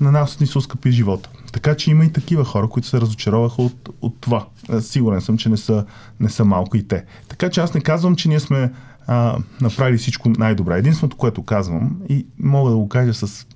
на 0.00 0.12
нас 0.12 0.40
ни 0.40 0.46
се 0.46 0.58
ускъпи 0.58 0.90
живота. 0.90 1.28
Така 1.52 1.74
че 1.74 1.90
има 1.90 2.04
и 2.04 2.12
такива 2.12 2.44
хора, 2.44 2.68
които 2.68 2.88
се 2.88 3.00
разочароваха 3.00 3.62
от, 3.62 3.88
от 4.02 4.16
това. 4.20 4.46
Сигурен 4.80 5.20
съм, 5.20 5.38
че 5.38 5.48
не 5.48 5.56
са, 5.56 5.84
не 6.20 6.28
са 6.28 6.44
малко 6.44 6.76
и 6.76 6.82
те. 6.82 7.04
Така 7.38 7.50
че 7.50 7.60
аз 7.60 7.74
не 7.74 7.80
казвам, 7.80 8.16
че 8.16 8.28
ние 8.28 8.40
сме 8.40 8.72
а, 9.06 9.38
направили 9.60 9.98
всичко 9.98 10.28
най-добре. 10.28 10.78
Единственото, 10.78 11.16
което 11.16 11.42
казвам, 11.42 12.00
и 12.08 12.26
мога 12.38 12.70
да 12.70 12.76
го 12.76 12.88
кажа 12.88 13.14
с 13.14 13.46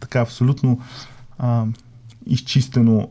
така 0.00 0.20
абсолютно 0.20 0.80
а, 1.38 1.64
изчистено 2.26 3.10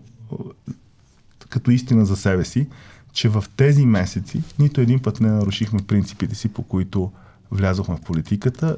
като 1.50 1.72
истина 1.72 2.06
за 2.06 2.16
себе 2.16 2.46
си, 2.46 2.68
че 3.13 3.30
в 3.30 3.46
тези 3.58 3.86
месеци 3.86 4.42
нито 4.60 4.82
един 4.82 5.00
път 5.00 5.20
не 5.20 5.32
нарушихме 5.32 5.80
принципите 5.88 6.36
си, 6.36 6.50
по 6.50 6.63
които 6.63 7.12
влязохме 7.52 7.96
в 7.96 8.02
политиката, 8.02 8.76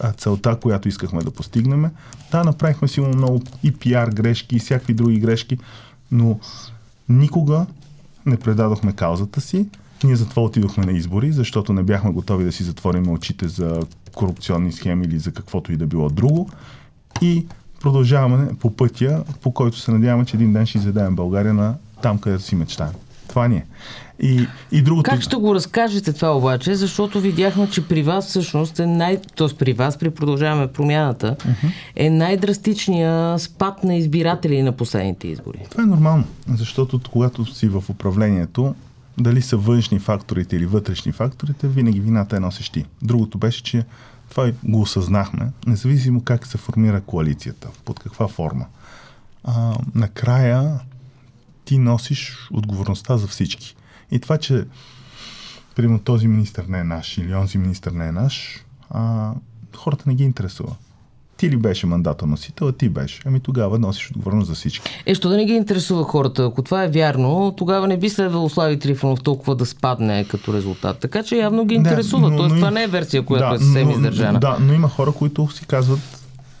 а 0.00 0.12
целта, 0.12 0.60
която 0.60 0.88
искахме 0.88 1.22
да 1.22 1.30
постигнем. 1.30 1.90
Да, 2.30 2.44
направихме 2.44 2.88
сигурно 2.88 3.16
много 3.16 3.42
и 3.62 3.72
пиар 3.72 4.08
грешки, 4.08 4.56
и 4.56 4.58
всякакви 4.58 4.94
други 4.94 5.18
грешки, 5.18 5.58
но 6.12 6.38
никога 7.08 7.66
не 8.26 8.36
предадохме 8.36 8.92
каузата 8.92 9.40
си. 9.40 9.68
Ние 10.04 10.16
затова 10.16 10.42
отидохме 10.42 10.86
на 10.86 10.92
избори, 10.92 11.32
защото 11.32 11.72
не 11.72 11.82
бяхме 11.82 12.12
готови 12.12 12.44
да 12.44 12.52
си 12.52 12.62
затворим 12.62 13.10
очите 13.10 13.48
за 13.48 13.80
корупционни 14.14 14.72
схеми 14.72 15.04
или 15.04 15.18
за 15.18 15.32
каквото 15.32 15.72
и 15.72 15.76
да 15.76 15.86
било 15.86 16.08
друго. 16.08 16.50
И 17.22 17.46
продължаваме 17.80 18.48
по 18.60 18.76
пътя, 18.76 19.24
по 19.42 19.50
който 19.50 19.78
се 19.78 19.90
надяваме, 19.90 20.24
че 20.24 20.36
един 20.36 20.52
ден 20.52 20.66
ще 20.66 20.78
изведем 20.78 21.16
България 21.16 21.54
на 21.54 21.74
там, 22.02 22.18
където 22.18 22.42
си 22.42 22.56
мечтаем. 22.56 22.92
Това 23.28 23.48
ни 23.48 23.56
е. 23.56 23.64
И, 24.20 24.46
и 24.72 24.82
другото... 24.82 25.10
Как 25.10 25.20
ще 25.20 25.36
го 25.36 25.54
разкажете 25.54 26.12
това 26.12 26.36
обаче? 26.36 26.74
Защото 26.74 27.20
видяхме, 27.20 27.70
че 27.70 27.88
при 27.88 28.02
вас 28.02 28.26
всъщност 28.26 28.78
е 28.78 28.86
най... 28.86 29.20
Тоест 29.36 29.58
при 29.58 29.72
вас, 29.72 29.98
при 29.98 30.10
продължаваме 30.10 30.66
промяната, 30.66 31.36
uh-huh. 31.38 31.70
е 31.96 32.10
най-драстичния 32.10 33.38
спад 33.38 33.84
на 33.84 33.94
избиратели 33.94 34.62
на 34.62 34.72
последните 34.72 35.28
избори. 35.28 35.58
Това 35.70 35.82
е 35.82 35.86
нормално, 35.86 36.24
защото 36.48 37.00
когато 37.10 37.54
си 37.54 37.68
в 37.68 37.84
управлението, 37.88 38.74
дали 39.18 39.42
са 39.42 39.56
външни 39.56 39.98
факторите 39.98 40.56
или 40.56 40.66
вътрешни 40.66 41.12
факторите, 41.12 41.68
винаги 41.68 42.00
вината 42.00 42.36
е 42.36 42.40
носещи. 42.40 42.82
ти. 42.82 42.88
Другото 43.02 43.38
беше, 43.38 43.62
че 43.62 43.84
това 44.30 44.52
го 44.64 44.80
осъзнахме, 44.80 45.52
независимо 45.66 46.22
как 46.22 46.46
се 46.46 46.58
формира 46.58 47.00
коалицията, 47.00 47.68
под 47.84 48.00
каква 48.00 48.28
форма. 48.28 48.66
А, 49.44 49.78
накрая 49.94 50.80
ти 51.64 51.78
носиш 51.78 52.48
отговорността 52.50 53.16
за 53.16 53.26
всички. 53.26 53.76
И 54.10 54.20
това, 54.20 54.38
че 54.38 54.66
примерно 55.76 55.98
този 55.98 56.28
министр 56.28 56.64
не 56.68 56.78
е 56.78 56.84
наш 56.84 57.18
или 57.18 57.34
онзи 57.34 57.58
министр 57.58 57.90
не 57.90 58.08
е 58.08 58.12
наш, 58.12 58.64
а, 58.90 59.32
хората 59.76 60.04
не 60.06 60.14
ги 60.14 60.24
интересува 60.24 60.76
ти 61.36 61.50
ли 61.50 61.56
беше 61.56 61.86
мандатоносител, 61.86 62.68
а 62.68 62.72
ти 62.72 62.88
беше. 62.88 63.22
Ами 63.26 63.40
тогава 63.40 63.78
носиш 63.78 64.10
отговорност 64.10 64.48
за 64.48 64.54
всички. 64.54 64.90
Е, 65.06 65.14
що 65.14 65.28
да 65.28 65.36
не 65.36 65.44
ги 65.44 65.52
интересува 65.52 66.04
хората? 66.04 66.44
Ако 66.44 66.62
това 66.62 66.84
е 66.84 66.88
вярно, 66.88 67.54
тогава 67.56 67.88
не 67.88 67.96
би 67.96 68.08
следвало 68.08 68.48
Слави 68.48 68.78
Трифонов 68.78 69.22
толкова 69.22 69.56
да 69.56 69.66
спадне 69.66 70.24
като 70.24 70.52
резултат. 70.52 70.98
Така 70.98 71.22
че 71.22 71.36
явно 71.36 71.64
ги 71.64 71.74
интересува. 71.74 72.22
Да, 72.22 72.30
но, 72.30 72.36
Тоест, 72.36 72.54
но, 72.54 72.58
това 72.58 72.70
не 72.70 72.82
е 72.82 72.86
версия, 72.86 73.22
която 73.22 73.48
да, 73.48 73.54
е 73.54 73.58
съвсем 73.58 73.90
издържана. 73.90 74.40
Да, 74.40 74.56
но 74.60 74.72
има 74.72 74.88
хора, 74.88 75.12
които 75.12 75.48
си 75.50 75.66
казват, 75.66 76.00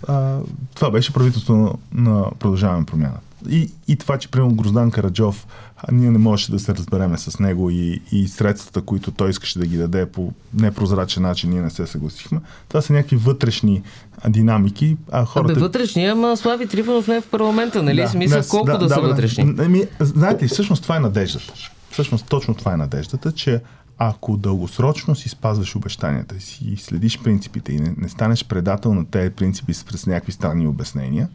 а, 0.08 0.38
това 0.74 0.90
беше 0.90 1.12
правителство 1.12 1.54
на, 1.54 1.72
на 1.92 2.24
продължаване 2.38 2.86
промяна. 2.86 3.18
И, 3.48 3.72
и 3.88 3.96
това, 3.96 4.18
че 4.18 4.30
примерно 4.30 4.54
Гроздан 4.54 4.90
Караджов 4.90 5.46
а 5.88 5.92
ние 5.92 6.10
не 6.10 6.18
можеше 6.18 6.50
да 6.52 6.58
се 6.58 6.74
разбереме 6.74 7.18
с 7.18 7.38
него 7.38 7.70
и, 7.70 8.02
и 8.12 8.28
средствата, 8.28 8.82
които 8.82 9.10
той 9.10 9.30
искаше 9.30 9.58
да 9.58 9.66
ги 9.66 9.76
даде 9.76 10.06
по 10.06 10.32
непрозрачен 10.54 11.22
начин, 11.22 11.50
ние 11.50 11.60
не 11.60 11.70
се 11.70 11.86
съгласихме. 11.86 12.40
Това 12.68 12.80
са 12.82 12.92
някакви 12.92 13.16
вътрешни 13.16 13.82
динамики, 14.28 14.96
а 15.12 15.24
хората... 15.24 15.52
Абе, 15.52 15.60
вътрешни, 15.60 16.06
ама 16.06 16.36
Слави 16.36 16.66
Трифонов 16.66 17.08
не 17.08 17.16
е 17.16 17.20
в 17.20 17.26
парламента, 17.26 17.82
нали? 17.82 18.00
Да, 18.00 18.08
Смисъл, 18.08 18.36
днес, 18.36 18.48
колко 18.48 18.66
да, 18.66 18.72
да, 18.72 18.78
да 18.78 18.94
са 18.94 19.00
да, 19.00 19.08
вътрешни? 19.08 19.54
Ами, 19.58 19.84
знаете, 20.00 20.48
всъщност 20.48 20.82
това 20.82 20.96
е 20.96 21.00
надеждата. 21.00 21.52
Всъщност 21.90 22.26
точно 22.26 22.54
това 22.54 22.72
е 22.72 22.76
надеждата, 22.76 23.32
че 23.32 23.60
ако 23.98 24.36
дългосрочно 24.36 25.14
си 25.14 25.28
спазваш 25.28 25.76
обещанията 25.76 26.40
си 26.40 26.64
и 26.64 26.76
следиш 26.76 27.20
принципите 27.22 27.72
и 27.72 27.80
не, 27.80 27.94
не 27.98 28.08
станеш 28.08 28.44
предател 28.44 28.94
на 28.94 29.04
тези 29.04 29.30
принципи 29.30 29.74
с 29.74 30.06
някакви 30.06 30.32
странни 30.32 30.66
обяснения, 30.66 31.28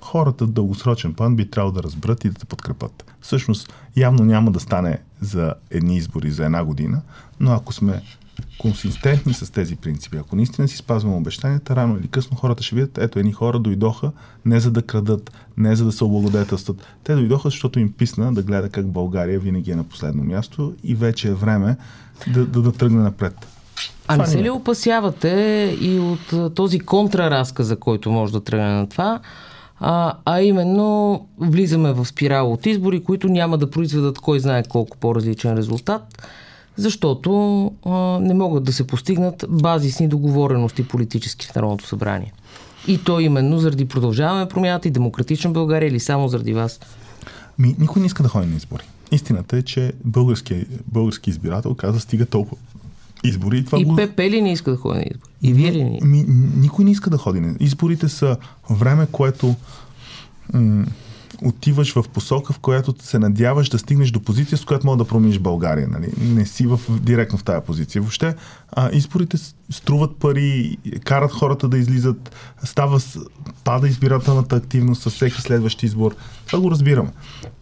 хората 0.00 0.46
в 0.46 0.52
дългосрочен 0.52 1.14
план 1.14 1.36
би 1.36 1.50
трябвало 1.50 1.72
да 1.72 1.82
разберат 1.82 2.24
и 2.24 2.28
да 2.28 2.34
те 2.34 2.44
подкрепят. 2.44 3.04
Всъщност, 3.20 3.72
явно 3.96 4.24
няма 4.24 4.50
да 4.50 4.60
стане 4.60 4.98
за 5.20 5.54
едни 5.70 5.96
избори 5.96 6.30
за 6.30 6.44
една 6.44 6.64
година, 6.64 7.02
но 7.40 7.52
ако 7.52 7.72
сме 7.72 8.02
консистентни 8.58 9.34
с 9.34 9.52
тези 9.52 9.76
принципи, 9.76 10.16
ако 10.16 10.36
наистина 10.36 10.68
си 10.68 10.76
спазваме 10.76 11.16
обещанията, 11.16 11.76
рано 11.76 11.96
или 11.96 12.08
късно 12.08 12.36
хората 12.36 12.62
ще 12.62 12.74
видят, 12.74 12.98
ето 12.98 13.18
едни 13.18 13.32
хора 13.32 13.58
дойдоха 13.58 14.12
не 14.44 14.60
за 14.60 14.70
да 14.70 14.82
крадат, 14.82 15.32
не 15.56 15.76
за 15.76 15.84
да 15.84 15.92
се 15.92 16.04
облагодетелстват. 16.04 16.86
Те 17.04 17.14
дойдоха, 17.14 17.48
защото 17.48 17.78
им 17.78 17.92
писна 17.92 18.34
да 18.34 18.42
гледа 18.42 18.68
как 18.68 18.86
България 18.86 19.40
винаги 19.40 19.70
е 19.70 19.76
на 19.76 19.84
последно 19.84 20.24
място 20.24 20.74
и 20.84 20.94
вече 20.94 21.28
е 21.28 21.34
време 21.34 21.76
да, 22.28 22.46
да, 22.46 22.62
да 22.62 22.72
тръгне 22.72 23.02
напред. 23.02 23.46
А 24.08 24.16
не 24.16 24.26
се 24.26 24.42
ли 24.42 24.50
опасявате 24.50 25.28
и 25.80 25.98
от 25.98 26.54
този 26.54 26.80
контраразказ, 26.80 27.66
за 27.66 27.76
който 27.76 28.10
може 28.10 28.32
да 28.32 28.40
тръгне 28.40 28.70
на 28.70 28.88
това, 28.88 29.20
а, 29.80 30.14
а 30.24 30.42
именно 30.42 31.20
влизаме 31.38 31.92
в 31.92 32.06
спирала 32.06 32.52
от 32.52 32.66
избори, 32.66 33.04
които 33.04 33.28
няма 33.28 33.58
да 33.58 33.70
произведат 33.70 34.18
кой 34.18 34.40
знае 34.40 34.62
колко 34.62 34.96
по-различен 34.96 35.56
резултат, 35.56 36.22
защото 36.76 37.64
а, 37.86 37.90
не 38.20 38.34
могат 38.34 38.64
да 38.64 38.72
се 38.72 38.86
постигнат 38.86 39.44
базисни 39.48 40.08
договорености 40.08 40.88
политически 40.88 41.46
в 41.46 41.54
Народното 41.54 41.86
събрание. 41.86 42.32
И 42.86 42.98
то 43.04 43.20
именно 43.20 43.58
заради 43.58 43.88
продължаваме 43.88 44.48
промяната 44.48 44.88
и 44.88 44.90
демократична 44.90 45.50
България 45.50 45.88
или 45.88 46.00
само 46.00 46.28
заради 46.28 46.52
вас? 46.52 46.80
Ми, 47.58 47.76
никой 47.78 48.00
не 48.00 48.06
иска 48.06 48.22
да 48.22 48.28
ходи 48.28 48.46
на 48.46 48.56
избори. 48.56 48.82
Истината 49.12 49.56
е, 49.56 49.62
че 49.62 49.92
български, 50.04 50.66
български 50.86 51.30
избирател 51.30 51.74
каза 51.74 52.00
стига 52.00 52.26
толкова 52.26 52.56
избори. 53.24 53.58
И, 53.58 53.64
това 53.64 53.80
и 53.80 53.84
го... 53.84 53.96
ПП 53.96 54.20
ли 54.20 54.42
не 54.42 54.52
иска 54.52 54.70
да 54.70 54.76
ходи 54.76 54.98
на 54.98 55.04
избори? 55.10 55.30
И 55.42 55.52
вие 55.52 55.72
ли 55.72 55.84
не? 55.84 55.98
Ми, 56.02 56.24
никой 56.56 56.84
не 56.84 56.90
иска 56.90 57.10
да 57.10 57.18
ходи 57.18 57.40
на 57.40 57.54
Изборите 57.60 58.08
са 58.08 58.36
време, 58.70 59.06
което 59.12 59.54
м- 60.54 60.84
отиваш 61.44 61.94
в 61.94 62.04
посока, 62.12 62.52
в 62.52 62.58
която 62.58 62.94
се 63.00 63.18
надяваш 63.18 63.68
да 63.68 63.78
стигнеш 63.78 64.10
до 64.10 64.20
позиция, 64.20 64.58
с 64.58 64.64
която 64.64 64.86
мога 64.86 64.96
да 64.96 65.08
промениш 65.08 65.38
България. 65.38 65.88
Нали? 65.88 66.12
Не 66.20 66.46
си 66.46 66.66
в, 66.66 66.80
директно 67.00 67.38
в 67.38 67.44
тази 67.44 67.64
позиция. 67.66 68.02
Въобще, 68.02 68.34
а, 68.72 68.90
изборите 68.92 69.38
струват 69.70 70.16
пари, 70.16 70.76
карат 71.04 71.32
хората 71.32 71.68
да 71.68 71.78
излизат, 71.78 72.36
става, 72.64 73.00
пада 73.64 73.88
избирателната 73.88 74.56
активност 74.56 75.02
с 75.02 75.10
всеки 75.10 75.40
следващ 75.40 75.82
избор. 75.82 76.16
Това 76.46 76.60
го 76.60 76.70
разбираме. 76.70 77.10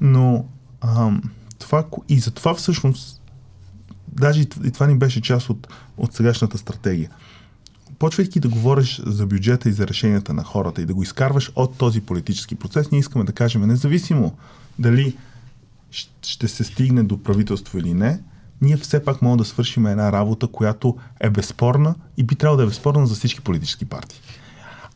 Но 0.00 0.44
а, 0.80 1.10
това, 1.58 1.84
и 2.08 2.18
за 2.18 2.30
това 2.30 2.54
всъщност 2.54 3.17
даже 4.12 4.40
и 4.40 4.70
това 4.72 4.86
ни 4.86 4.98
беше 4.98 5.20
част 5.20 5.50
от, 5.50 5.68
от 5.96 6.14
сегашната 6.14 6.58
стратегия. 6.58 7.10
Почвайки 7.98 8.40
да 8.40 8.48
говориш 8.48 9.00
за 9.06 9.26
бюджета 9.26 9.68
и 9.68 9.72
за 9.72 9.86
решенията 9.86 10.34
на 10.34 10.44
хората 10.44 10.82
и 10.82 10.86
да 10.86 10.94
го 10.94 11.02
изкарваш 11.02 11.52
от 11.56 11.76
този 11.76 12.00
политически 12.00 12.54
процес, 12.54 12.90
ние 12.90 13.00
искаме 13.00 13.24
да 13.24 13.32
кажем, 13.32 13.62
независимо 13.62 14.36
дали 14.78 15.16
ще 16.22 16.48
се 16.48 16.64
стигне 16.64 17.02
до 17.02 17.22
правителство 17.22 17.78
или 17.78 17.94
не, 17.94 18.20
ние 18.60 18.76
все 18.76 19.04
пак 19.04 19.22
можем 19.22 19.36
да 19.36 19.44
свършим 19.44 19.86
една 19.86 20.12
работа, 20.12 20.46
която 20.46 20.96
е 21.20 21.30
безспорна 21.30 21.94
и 22.16 22.22
би 22.22 22.34
трябвало 22.34 22.56
да 22.56 22.62
е 22.62 22.66
безспорна 22.66 23.06
за 23.06 23.14
всички 23.14 23.40
политически 23.40 23.84
партии. 23.84 24.20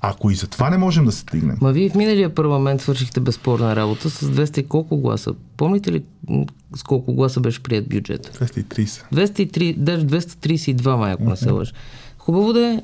Ако 0.04 0.30
и 0.30 0.34
за 0.34 0.46
това 0.46 0.70
не 0.70 0.78
можем 0.78 1.04
да 1.04 1.12
се 1.12 1.18
стигнем. 1.18 1.56
Ма 1.60 1.72
вие 1.72 1.90
в 1.90 1.94
миналия 1.94 2.34
парламент 2.34 2.80
свършихте 2.80 3.20
безспорна 3.20 3.76
работа 3.76 4.10
с 4.10 4.30
200 4.30 4.58
и 4.58 4.62
колко 4.62 4.96
гласа? 4.96 5.34
Помните 5.56 5.92
ли 5.92 6.02
с 6.76 6.82
колко 6.82 7.14
гласа 7.14 7.40
беше 7.40 7.62
прият 7.62 7.88
бюджет? 7.88 8.38
230. 8.38 9.02
203, 9.14 9.76
даже 9.76 10.06
232 10.06 10.96
май, 10.96 11.12
ако 11.12 11.22
не 11.24 11.36
се 11.36 11.50
лъжа. 11.50 11.72
Хубаво 12.18 12.52
да 12.52 12.66
е. 12.66 12.80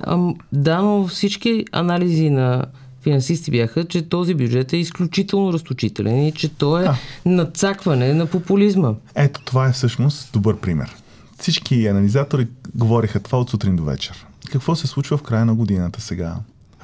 Да, 0.53 0.83
но 0.83 1.07
всички 1.07 1.65
анализи 1.73 2.31
на 2.31 2.65
финансисти 3.03 3.51
бяха, 3.51 3.85
че 3.85 4.09
този 4.09 4.35
бюджет 4.35 4.73
е 4.73 4.77
изключително 4.77 5.53
разточителен 5.53 6.27
и 6.27 6.33
че 6.33 6.49
то 6.49 6.79
е 6.79 6.85
а. 6.85 6.95
надцакване 7.27 8.15
на 8.15 8.27
популизма. 8.27 8.95
Ето 9.15 9.41
това 9.45 9.69
е 9.69 9.73
всъщност 9.73 10.33
добър 10.33 10.57
пример. 10.57 10.97
Всички 11.39 11.87
анализатори 11.87 12.47
говориха 12.75 13.21
това 13.21 13.39
от 13.39 13.51
сутрин 13.51 13.77
до 13.77 13.85
вечер. 13.85 14.27
Какво 14.53 14.77
се 14.77 14.87
случва 14.87 15.17
в 15.17 15.23
края 15.23 15.45
на 15.45 15.55
годината 15.55 16.01
сега? 16.01 16.37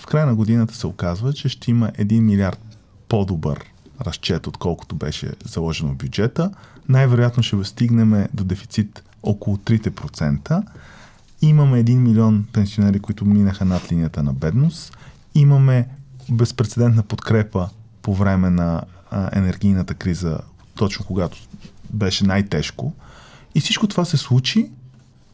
В 0.04 0.06
края 0.06 0.26
на 0.26 0.34
годината 0.34 0.74
се 0.74 0.86
оказва, 0.86 1.32
че 1.32 1.48
ще 1.48 1.70
има 1.70 1.88
1 1.88 2.20
милиард 2.20 2.78
по-добър 3.08 3.64
разчет, 4.00 4.46
отколкото 4.46 4.96
беше 4.96 5.32
заложено 5.44 5.92
в 5.92 5.96
бюджета. 5.96 6.50
Най-вероятно 6.88 7.42
ще 7.42 7.64
стигнем 7.64 8.26
до 8.34 8.44
дефицит 8.44 9.02
около 9.22 9.56
3%. 9.56 10.62
Имаме 11.42 11.84
1 11.84 11.96
милион 11.98 12.46
пенсионери, 12.52 13.00
които 13.00 13.24
минаха 13.24 13.64
над 13.64 13.92
линията 13.92 14.22
на 14.22 14.32
бедност. 14.32 14.96
Имаме 15.34 15.88
безпредседентна 16.30 17.02
подкрепа 17.02 17.68
по 18.02 18.14
време 18.14 18.50
на 18.50 18.82
а, 19.10 19.38
енергийната 19.38 19.94
криза, 19.94 20.38
точно 20.74 21.04
когато 21.04 21.38
беше 21.90 22.26
най-тежко. 22.26 22.92
И 23.54 23.60
всичко 23.60 23.86
това 23.86 24.04
се 24.04 24.16
случи 24.16 24.70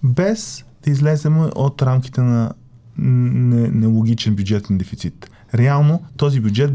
без 0.03 0.65
да 0.85 0.91
излезем 0.91 1.41
от 1.55 1.83
рамките 1.83 2.21
на 2.21 2.53
нелогичен 3.01 4.35
бюджетен 4.35 4.79
дефицит. 4.79 5.31
Реално 5.55 6.03
този 6.17 6.41
бюджет 6.41 6.71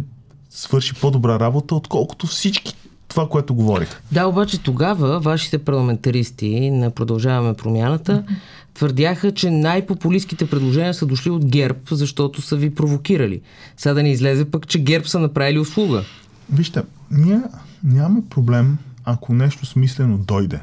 свърши 0.50 0.94
по-добра 0.94 1.40
работа, 1.40 1.76
отколкото 1.76 2.28
всички 2.28 2.76
това, 3.08 3.30
което 3.30 3.56
говорих. 3.56 4.02
Да, 4.12 4.28
обаче 4.28 4.64
тогава 4.64 5.20
вашите 5.20 5.58
парламентаристи 5.58 6.72
на 6.72 6.92
Продължаваме 6.92 7.54
промяната 7.54 8.24
твърдяха, 8.74 9.32
че 9.32 9.50
най-популистските 9.50 10.50
предложения 10.50 10.94
са 10.94 11.06
дошли 11.06 11.30
от 11.30 11.46
ГЕРБ, 11.46 11.80
защото 11.92 12.42
са 12.42 12.56
ви 12.56 12.76
провокирали. 12.76 13.42
Сега 13.78 13.94
да 13.94 14.04
не 14.04 14.12
излезе 14.12 14.46
пък, 14.46 14.68
че 14.68 14.80
ГЕРБ 14.80 15.08
са 15.08 15.20
направили 15.20 15.60
услуга. 15.60 16.04
Вижте, 16.54 16.82
ние 17.12 17.42
нямаме 17.84 18.22
проблем, 18.30 18.78
ако 19.06 19.34
нещо 19.34 19.66
смислено 19.66 20.18
дойде 20.18 20.60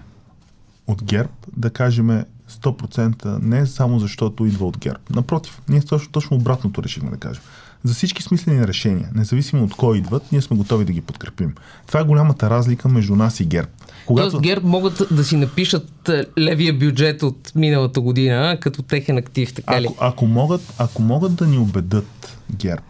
от 0.87 1.05
ГЕРБ, 1.05 1.33
да 1.57 1.71
кажем 1.71 2.25
100% 2.53 3.39
не 3.43 3.67
само 3.67 3.99
защото 3.99 4.47
идва 4.47 4.67
от 4.67 4.79
ГЕРБ. 4.79 4.99
Напротив, 5.11 5.63
ние 5.69 5.81
точно, 5.81 6.13
точно 6.13 6.37
обратното 6.37 6.83
решихме 6.83 7.11
да 7.11 7.17
кажем. 7.17 7.43
За 7.85 7.95
всички 7.95 8.23
смислени 8.23 8.67
решения, 8.67 9.09
независимо 9.15 9.65
от 9.65 9.75
кой 9.75 9.99
идват, 9.99 10.33
ние 10.33 10.43
сме 10.43 10.57
готови 10.57 10.85
да 10.85 10.93
ги 10.93 11.01
подкрепим. 11.01 11.55
Това 11.87 12.01
е 12.01 12.05
голямата 12.05 12.51
разлика 12.51 12.89
между 12.89 13.17
нас 13.17 13.41
и 13.41 13.45
ГЕРБ. 13.45 13.69
Когато... 14.07 14.31
Тоест 14.31 14.43
ГЕРБ 14.43 14.69
могат 14.69 15.03
да 15.11 15.25
си 15.25 15.37
напишат 15.37 16.09
е, 16.09 16.25
левия 16.39 16.75
бюджет 16.75 17.23
от 17.23 17.53
миналата 17.55 18.01
година 18.01 18.59
като 18.61 18.83
техен 18.83 19.19
актив, 19.19 19.55
така 19.55 19.81
ли? 19.81 19.87
Ако, 19.87 19.97
ако, 20.01 20.27
могат, 20.27 20.75
ако 20.79 21.03
могат 21.03 21.35
да 21.35 21.47
ни 21.47 21.59
убедат 21.59 22.39
ГЕРБ 22.57 22.83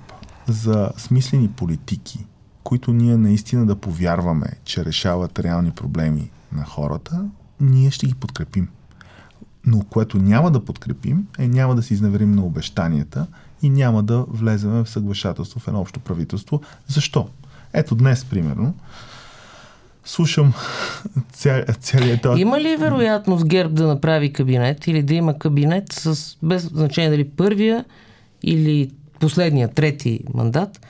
за 0.48 0.90
смислени 0.96 1.48
политики, 1.48 2.26
които 2.64 2.92
ние 2.92 3.16
наистина 3.16 3.66
да 3.66 3.76
повярваме, 3.76 4.46
че 4.64 4.84
решават 4.84 5.38
реални 5.38 5.70
проблеми 5.70 6.30
на 6.52 6.64
хората, 6.64 7.24
ние 7.60 7.90
ще 7.90 8.06
ги 8.06 8.14
подкрепим. 8.14 8.68
Но 9.66 9.84
което 9.90 10.18
няма 10.18 10.50
да 10.50 10.64
подкрепим 10.64 11.26
е 11.38 11.48
няма 11.48 11.74
да 11.74 11.82
се 11.82 11.94
изневерим 11.94 12.32
на 12.32 12.44
обещанията 12.44 13.26
и 13.62 13.70
няма 13.70 14.02
да 14.02 14.24
влезем 14.28 14.70
в 14.70 14.88
съглашателство 14.88 15.60
в 15.60 15.68
едно 15.68 15.80
общо 15.80 16.00
правителство. 16.00 16.60
Защо? 16.86 17.28
Ето 17.72 17.94
днес, 17.94 18.24
примерно, 18.24 18.74
слушам 20.04 20.52
ця, 21.32 21.64
целият 21.80 22.22
този... 22.22 22.40
Има 22.40 22.60
ли 22.60 22.76
вероятност 22.76 23.46
ГЕРБ 23.46 23.74
да 23.74 23.86
направи 23.86 24.32
кабинет 24.32 24.86
или 24.86 25.02
да 25.02 25.14
има 25.14 25.38
кабинет 25.38 25.92
с 25.92 26.36
без 26.42 26.62
значение 26.62 27.10
дали 27.10 27.28
първия 27.28 27.84
или 28.42 28.90
последния, 29.20 29.68
трети 29.68 30.20
мандат, 30.34 30.86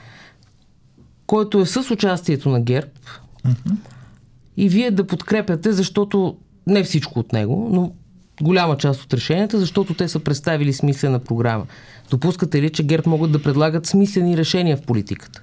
който 1.25 1.59
е 1.59 1.65
с 1.65 1.91
участието 1.91 2.49
на 2.49 2.61
ГЕРБ 2.61 2.91
mm-hmm. 3.45 3.75
и 4.57 4.69
вие 4.69 4.91
да 4.91 5.07
подкрепяте, 5.07 5.71
защото 5.71 6.37
не 6.67 6.83
всичко 6.83 7.19
от 7.19 7.33
него, 7.33 7.69
но 7.71 7.93
голяма 8.41 8.77
част 8.77 9.01
от 9.01 9.13
решенията, 9.13 9.59
защото 9.59 9.93
те 9.93 10.07
са 10.07 10.19
представили 10.19 10.73
смислена 10.73 11.19
програма. 11.19 11.65
Допускате 12.09 12.61
ли, 12.61 12.69
че 12.69 12.83
ГЕРБ 12.83 13.09
могат 13.09 13.31
да 13.31 13.43
предлагат 13.43 13.85
смислени 13.85 14.37
решения 14.37 14.77
в 14.77 14.81
политиката? 14.81 15.41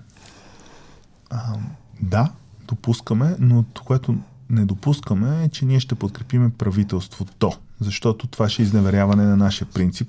А, 1.31 1.55
да, 2.03 2.33
допускаме, 2.69 3.37
но 3.39 3.65
което 3.85 4.15
не 4.51 4.65
допускаме 4.65 5.45
е, 5.45 5.49
че 5.49 5.65
ние 5.65 5.81
ще 5.81 5.95
подкрепиме 5.95 6.51
правителството, 6.51 7.53
защото 7.81 8.27
това 8.27 8.49
ще 8.49 8.63
е 8.63 8.65
изневеряване 8.65 9.25
на 9.25 9.37
нашия 9.37 9.69
принцип. 9.75 10.09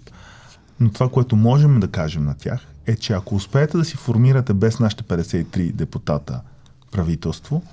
Но 0.80 0.92
това, 0.92 1.10
което 1.10 1.36
можем 1.36 1.80
да 1.80 1.88
кажем 1.88 2.26
на 2.26 2.38
тях, 2.38 2.68
е, 2.88 2.96
че 2.96 3.14
ако 3.14 3.36
успеете 3.36 3.78
да 3.78 3.86
си 3.86 3.98
формирате 3.98 4.54
без 4.54 4.80
нашите 4.80 5.04
53 5.04 5.72
депутата 5.72 6.42
правителство 6.92 7.64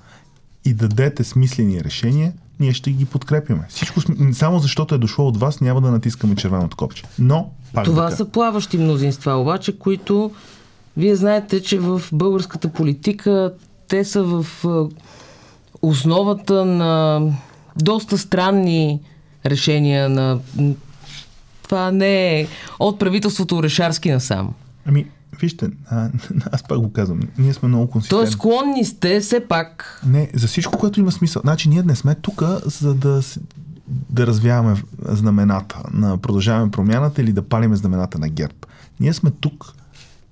и 0.65 0.73
дадете 0.73 1.23
смислени 1.23 1.83
решения, 1.83 2.33
ние 2.59 2.73
ще 2.73 2.91
ги 2.91 3.05
подкрепяме. 3.05 3.65
Всичко, 3.69 4.01
само 4.33 4.59
защото 4.59 4.95
е 4.95 4.97
дошло 4.97 5.27
от 5.27 5.37
вас, 5.37 5.61
няма 5.61 5.81
да 5.81 5.91
натискаме 5.91 6.35
червеното 6.35 6.77
копче. 6.77 7.03
Но, 7.19 7.51
пак 7.73 7.85
Това 7.85 8.05
така. 8.05 8.17
са 8.17 8.25
плаващи 8.25 8.77
мнозинства, 8.77 9.33
обаче, 9.33 9.79
които 9.79 10.31
вие 10.97 11.15
знаете, 11.15 11.61
че 11.61 11.79
в 11.79 12.01
българската 12.11 12.69
политика 12.69 13.53
те 13.87 14.05
са 14.05 14.23
в 14.23 14.45
основата 15.81 16.65
на 16.65 17.21
доста 17.75 18.17
странни 18.17 18.99
решения 19.45 20.09
на 20.09 20.39
това 21.63 21.91
не 21.91 22.39
е 22.39 22.47
от 22.79 22.99
правителството 22.99 23.57
Орешарски 23.57 24.11
насам. 24.11 24.53
Ами, 24.85 25.05
вижте, 25.39 25.69
а, 25.89 26.09
аз 26.51 26.63
пак 26.63 26.79
го 26.79 26.91
казвам, 26.91 27.19
ние 27.37 27.53
сме 27.53 27.67
много 27.67 27.87
консистентни. 27.87 28.19
Тоест 28.19 28.33
склонни 28.33 28.85
сте 28.85 29.19
все 29.19 29.47
пак. 29.47 30.01
Не, 30.05 30.29
за 30.33 30.47
всичко, 30.47 30.77
което 30.79 30.99
има 30.99 31.11
смисъл. 31.11 31.41
Значи 31.41 31.69
ние 31.69 31.83
не 31.83 31.95
сме 31.95 32.15
тук, 32.15 32.43
за 32.65 32.93
да, 32.93 33.21
да 33.87 34.27
развяваме 34.27 34.83
знамената 35.05 35.81
на 35.93 36.17
продължаваме 36.17 36.71
промяната 36.71 37.21
или 37.21 37.33
да 37.33 37.41
палиме 37.41 37.75
знамената 37.75 38.19
на 38.19 38.29
ГЕРБ. 38.29 38.55
Ние 38.99 39.13
сме 39.13 39.31
тук, 39.31 39.73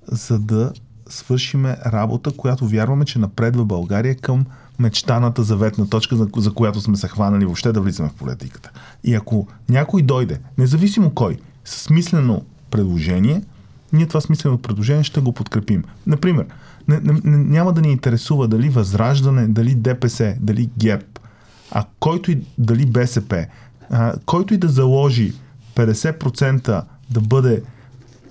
за 0.08 0.40
да 0.40 0.72
свършиме 1.10 1.78
работа, 1.86 2.32
която 2.32 2.68
вярваме, 2.68 3.06
че 3.06 3.20
напредва 3.20 3.66
България 3.66 4.16
към 4.16 4.46
мечтаната 4.80 5.44
заветна 5.44 5.90
точка, 5.90 6.16
за, 6.16 6.28
за 6.38 6.54
която 6.54 6.82
сме 6.82 6.98
се 6.98 7.08
хванали 7.08 7.46
въобще 7.46 7.72
да 7.72 7.82
влизаме 7.82 8.10
в 8.10 8.14
политиката. 8.14 8.72
И 9.04 9.16
ако 9.16 9.48
някой 9.70 10.02
дойде, 10.02 10.40
независимо 10.58 11.10
кой, 11.10 11.38
с 11.66 11.80
смислено 11.80 12.42
предложение, 12.72 13.42
ние 13.98 14.08
това 14.08 14.22
смислено 14.22 14.58
предложение 14.58 15.04
ще 15.04 15.22
го 15.22 15.34
подкрепим. 15.34 15.84
Например, 16.08 16.46
не, 16.88 17.00
не, 17.04 17.38
няма 17.38 17.74
да 17.74 17.82
ни 17.82 17.92
интересува 17.92 18.48
дали 18.48 18.70
Възраждане, 18.70 19.48
дали 19.48 19.76
ДПС, 19.76 20.36
дали 20.40 20.70
ГЕП, 20.78 21.20
а 21.72 21.86
който 22.00 22.32
и 22.32 22.42
дали 22.58 22.86
БСП, 22.86 23.46
а, 23.90 24.14
който 24.26 24.54
и 24.54 24.58
да 24.58 24.68
заложи 24.68 25.34
50% 25.76 26.84
да 27.10 27.22
бъде 27.22 27.62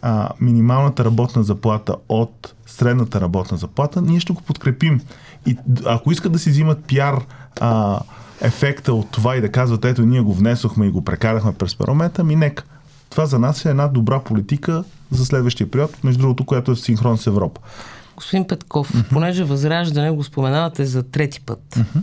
а, 0.02 0.31
минималната 0.40 1.05
работна 1.05 1.42
заплата 1.42 1.96
от 2.09 2.55
средната 2.66 3.20
работна 3.20 3.57
заплата, 3.57 4.02
ние 4.02 4.20
ще 4.20 4.33
го 4.33 4.42
подкрепим. 4.42 5.00
И 5.46 5.57
ако 5.85 6.12
искат 6.12 6.33
да 6.33 6.38
си 6.38 6.50
взимат 6.50 6.85
пиар 6.85 7.24
а, 7.61 8.00
ефекта 8.40 8.94
от 8.94 9.11
това 9.11 9.37
и 9.37 9.40
да 9.40 9.52
казват, 9.52 9.85
ето 9.85 10.02
ние 10.02 10.20
го 10.20 10.35
внесохме 10.35 10.87
и 10.87 10.90
го 10.90 11.05
прекарахме 11.05 11.52
през 11.52 11.76
парламента, 11.76 12.24
ми 12.24 12.37
нека. 12.37 12.64
Това 13.16 13.26
за 13.26 13.38
нас 13.38 13.64
е 13.64 13.70
една 13.70 13.88
добра 13.88 14.20
политика 14.20 14.85
за 15.11 15.24
следващия 15.24 15.70
период, 15.70 16.05
между 16.05 16.20
другото, 16.20 16.44
която 16.44 16.72
е 16.72 16.74
в 16.74 16.81
синхрон 16.81 17.18
с 17.18 17.26
Европа. 17.26 17.61
Господин 18.16 18.46
Петков, 18.46 18.92
uh-huh. 18.92 19.09
понеже 19.09 19.44
Възраждане 19.44 20.11
го 20.11 20.24
споменавате 20.24 20.85
за 20.85 21.02
трети 21.02 21.40
път. 21.40 21.62
Uh-huh. 21.70 22.02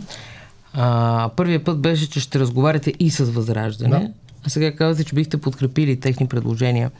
А, 0.72 1.30
първият 1.36 1.64
път 1.64 1.80
беше, 1.80 2.10
че 2.10 2.20
ще 2.20 2.38
разговаряте 2.38 2.92
и 2.98 3.10
с 3.10 3.24
Възраждане, 3.24 3.98
да. 3.98 4.10
а 4.46 4.50
сега 4.50 4.76
казвате, 4.76 5.08
че 5.08 5.14
бихте 5.14 5.40
подкрепили 5.40 6.00
техни 6.00 6.26
предложения. 6.26 6.90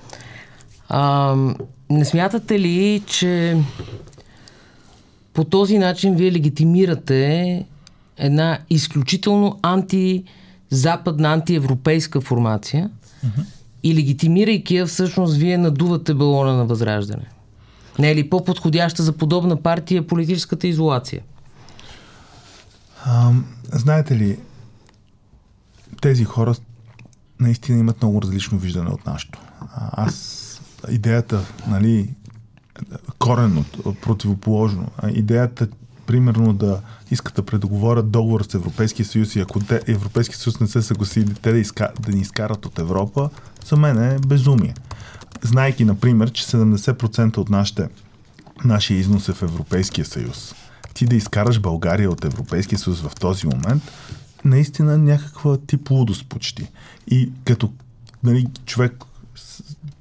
А, 0.88 1.34
не 1.90 2.04
смятате 2.04 2.60
ли, 2.60 3.02
че 3.06 3.56
по 5.32 5.44
този 5.44 5.78
начин 5.78 6.14
вие 6.14 6.32
легитимирате 6.32 7.64
една 8.16 8.58
изключително 8.70 9.58
антизападна, 9.62 11.32
антиевропейска 11.32 12.20
формация 12.20 12.90
uh-huh. 13.26 13.44
И 13.84 13.94
легитимирайки 13.94 14.76
я, 14.76 14.86
всъщност 14.86 15.36
вие 15.36 15.58
надувате 15.58 16.14
балона 16.14 16.56
на 16.56 16.64
възраждане? 16.64 17.30
Не 17.98 18.10
е 18.10 18.16
ли 18.16 18.30
по-подходяща 18.30 19.02
за 19.02 19.12
подобна 19.12 19.62
партия 19.62 20.06
политическата 20.06 20.66
изолация? 20.66 21.22
А, 23.04 23.32
знаете 23.72 24.16
ли, 24.16 24.38
тези 26.00 26.24
хора 26.24 26.54
наистина 27.40 27.78
имат 27.78 28.02
много 28.02 28.22
различно 28.22 28.58
виждане 28.58 28.90
от 28.90 29.06
нашето. 29.06 29.38
Аз 29.76 30.40
идеята, 30.90 31.40
нали, 31.68 32.14
коренно, 33.18 33.64
противоположно. 34.02 34.88
Идеята, 35.12 35.68
примерно, 36.06 36.52
да 36.52 36.80
искат 37.10 37.34
да 37.34 37.42
предоговорят 37.42 38.10
договор 38.10 38.42
с 38.42 38.54
Европейския 38.54 39.06
съюз 39.06 39.36
и 39.36 39.40
ако 39.40 39.60
те, 39.60 39.80
Европейския 39.86 40.38
съюз 40.38 40.60
не 40.60 40.66
се 40.66 40.82
съгласи 40.82 41.24
те 41.42 41.52
да, 41.52 41.58
изка, 41.58 41.88
да 42.00 42.12
ни 42.12 42.20
изкарат 42.20 42.66
от 42.66 42.78
Европа, 42.78 43.30
за 43.66 43.76
мен 43.76 44.02
е 44.02 44.18
безумие. 44.18 44.74
Знайки, 45.42 45.84
например, 45.84 46.30
че 46.30 46.44
70% 46.44 47.36
от 47.36 47.50
нашите, 47.50 47.88
нашия 48.64 48.98
износ 48.98 49.28
е 49.28 49.32
в 49.32 49.42
Европейския 49.42 50.04
съюз. 50.04 50.54
Ти 50.94 51.06
да 51.06 51.16
изкараш 51.16 51.60
България 51.60 52.10
от 52.10 52.24
Европейския 52.24 52.78
съюз 52.78 53.00
в 53.00 53.10
този 53.20 53.46
момент, 53.46 53.82
наистина 54.44 54.98
някаква 54.98 55.58
тип 55.58 55.90
лудост 55.90 56.28
почти. 56.28 56.70
И 57.10 57.30
като 57.44 57.72
нали, 58.22 58.46
човек 58.66 59.04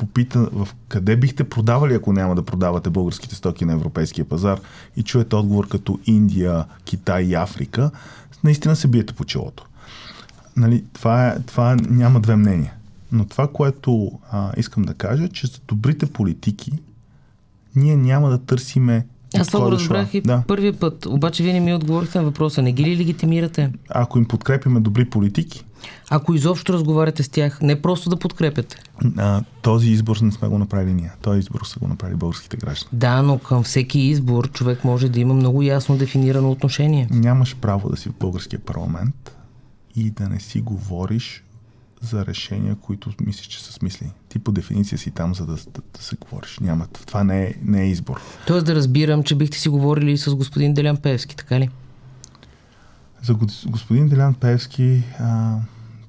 попита 0.06 0.40
в 0.40 0.68
къде 0.88 1.16
бихте 1.16 1.44
продавали, 1.44 1.94
ако 1.94 2.14
няма 2.14 2.36
да 2.36 2.44
продавате 2.44 2.90
българските 2.90 3.36
стоки 3.36 3.66
на 3.66 3.74
европейския 3.74 4.26
пазар 4.26 4.60
и 4.98 5.04
чуете 5.04 5.36
отговор 5.36 5.68
като 5.68 6.00
Индия, 6.06 6.66
Китай 6.86 7.24
и 7.24 7.34
Африка, 7.34 7.92
наистина 8.44 8.76
се 8.76 8.88
биете 8.88 9.14
по 9.14 9.26
челото. 9.26 9.66
Нали, 10.58 10.84
това, 10.94 11.28
е, 11.28 11.40
това 11.40 11.76
няма 11.76 12.20
две 12.20 12.36
мнения. 12.36 12.74
Но 13.12 13.26
това, 13.26 13.48
което 13.48 14.12
а, 14.32 14.52
искам 14.58 14.84
да 14.84 14.94
кажа, 14.94 15.28
че 15.28 15.48
за 15.48 15.60
добрите 15.68 16.06
политики 16.06 16.72
ние 17.76 17.96
няма 17.96 18.30
да 18.30 18.38
търсиме 18.38 19.06
аз 19.40 19.48
това 19.48 19.66
го 19.66 19.72
разбрах 19.72 20.14
и 20.14 20.22
да. 20.22 20.44
първия 20.48 20.74
път. 20.74 21.06
Обаче 21.06 21.44
вие 21.44 21.54
не 21.54 21.60
ми 21.60 21.74
отговорихте 21.74 22.18
на 22.18 22.24
въпроса. 22.24 22.62
Не 22.62 22.72
ги 22.72 22.84
ли 22.84 22.98
легитимирате? 22.98 23.72
Ако 23.90 24.18
им 24.18 24.26
подкрепяме 24.26 24.80
добри 24.80 25.06
политики. 25.06 25.66
Ако 26.10 26.34
изобщо 26.34 26.74
разговаряте 26.74 27.24
с 27.24 27.30
тях, 27.30 27.62
не 27.62 27.82
просто 27.82 28.10
да 28.10 28.16
подкрепяте. 28.16 28.78
А, 29.18 29.44
този 29.62 29.90
избор 29.90 30.18
не 30.22 30.32
сме 30.32 30.48
го 30.48 30.58
направили 30.58 30.94
ние. 30.94 31.12
Този 31.22 31.40
избор 31.40 31.62
са 31.66 31.80
го 31.80 31.88
направили 31.88 32.18
българските 32.18 32.58
граждани. 32.58 32.90
Да, 32.94 33.22
но 33.22 33.38
към 33.38 33.64
всеки 33.64 34.00
избор 34.00 34.52
човек 34.52 34.84
може 34.84 35.10
да 35.10 35.20
има 35.20 35.34
много 35.34 35.62
ясно 35.62 35.98
дефинирано 35.98 36.52
отношение. 36.52 37.08
Нямаш 37.12 37.56
право 37.56 37.90
да 37.90 37.98
си 37.98 38.10
в 38.10 38.14
българския 38.20 38.60
парламент 38.60 39.36
и 39.96 40.12
да 40.12 40.30
не 40.30 40.40
си 40.40 40.62
говориш 40.62 41.44
за 42.02 42.26
решения, 42.26 42.76
които 42.76 43.12
мислиш, 43.26 43.48
че 43.48 43.64
са 43.64 43.74
смислени. 43.74 44.12
Ти 44.30 44.40
по 44.40 44.52
дефиниция 44.52 44.98
си 44.98 45.12
там, 45.12 45.36
за 45.36 45.46
да, 45.46 45.54
да, 45.54 45.82
да 45.98 46.04
се 46.04 46.16
говориш. 46.16 46.60
Няма, 46.62 46.88
това 46.88 47.24
не 47.24 47.44
е, 47.44 47.54
не 47.64 47.82
е 47.82 47.88
избор. 47.88 48.22
Тоест 48.48 48.66
да 48.66 48.76
разбирам, 48.76 49.24
че 49.24 49.36
бихте 49.36 49.60
си 49.60 49.70
говорили 49.70 50.18
с 50.18 50.36
господин 50.36 50.74
Делян 50.74 50.98
Певски, 50.98 51.36
така 51.36 51.60
ли? 51.60 51.70
За 53.24 53.36
господин 53.68 54.08
Делян 54.08 54.34
Певски 54.34 55.04
а, 55.20 55.58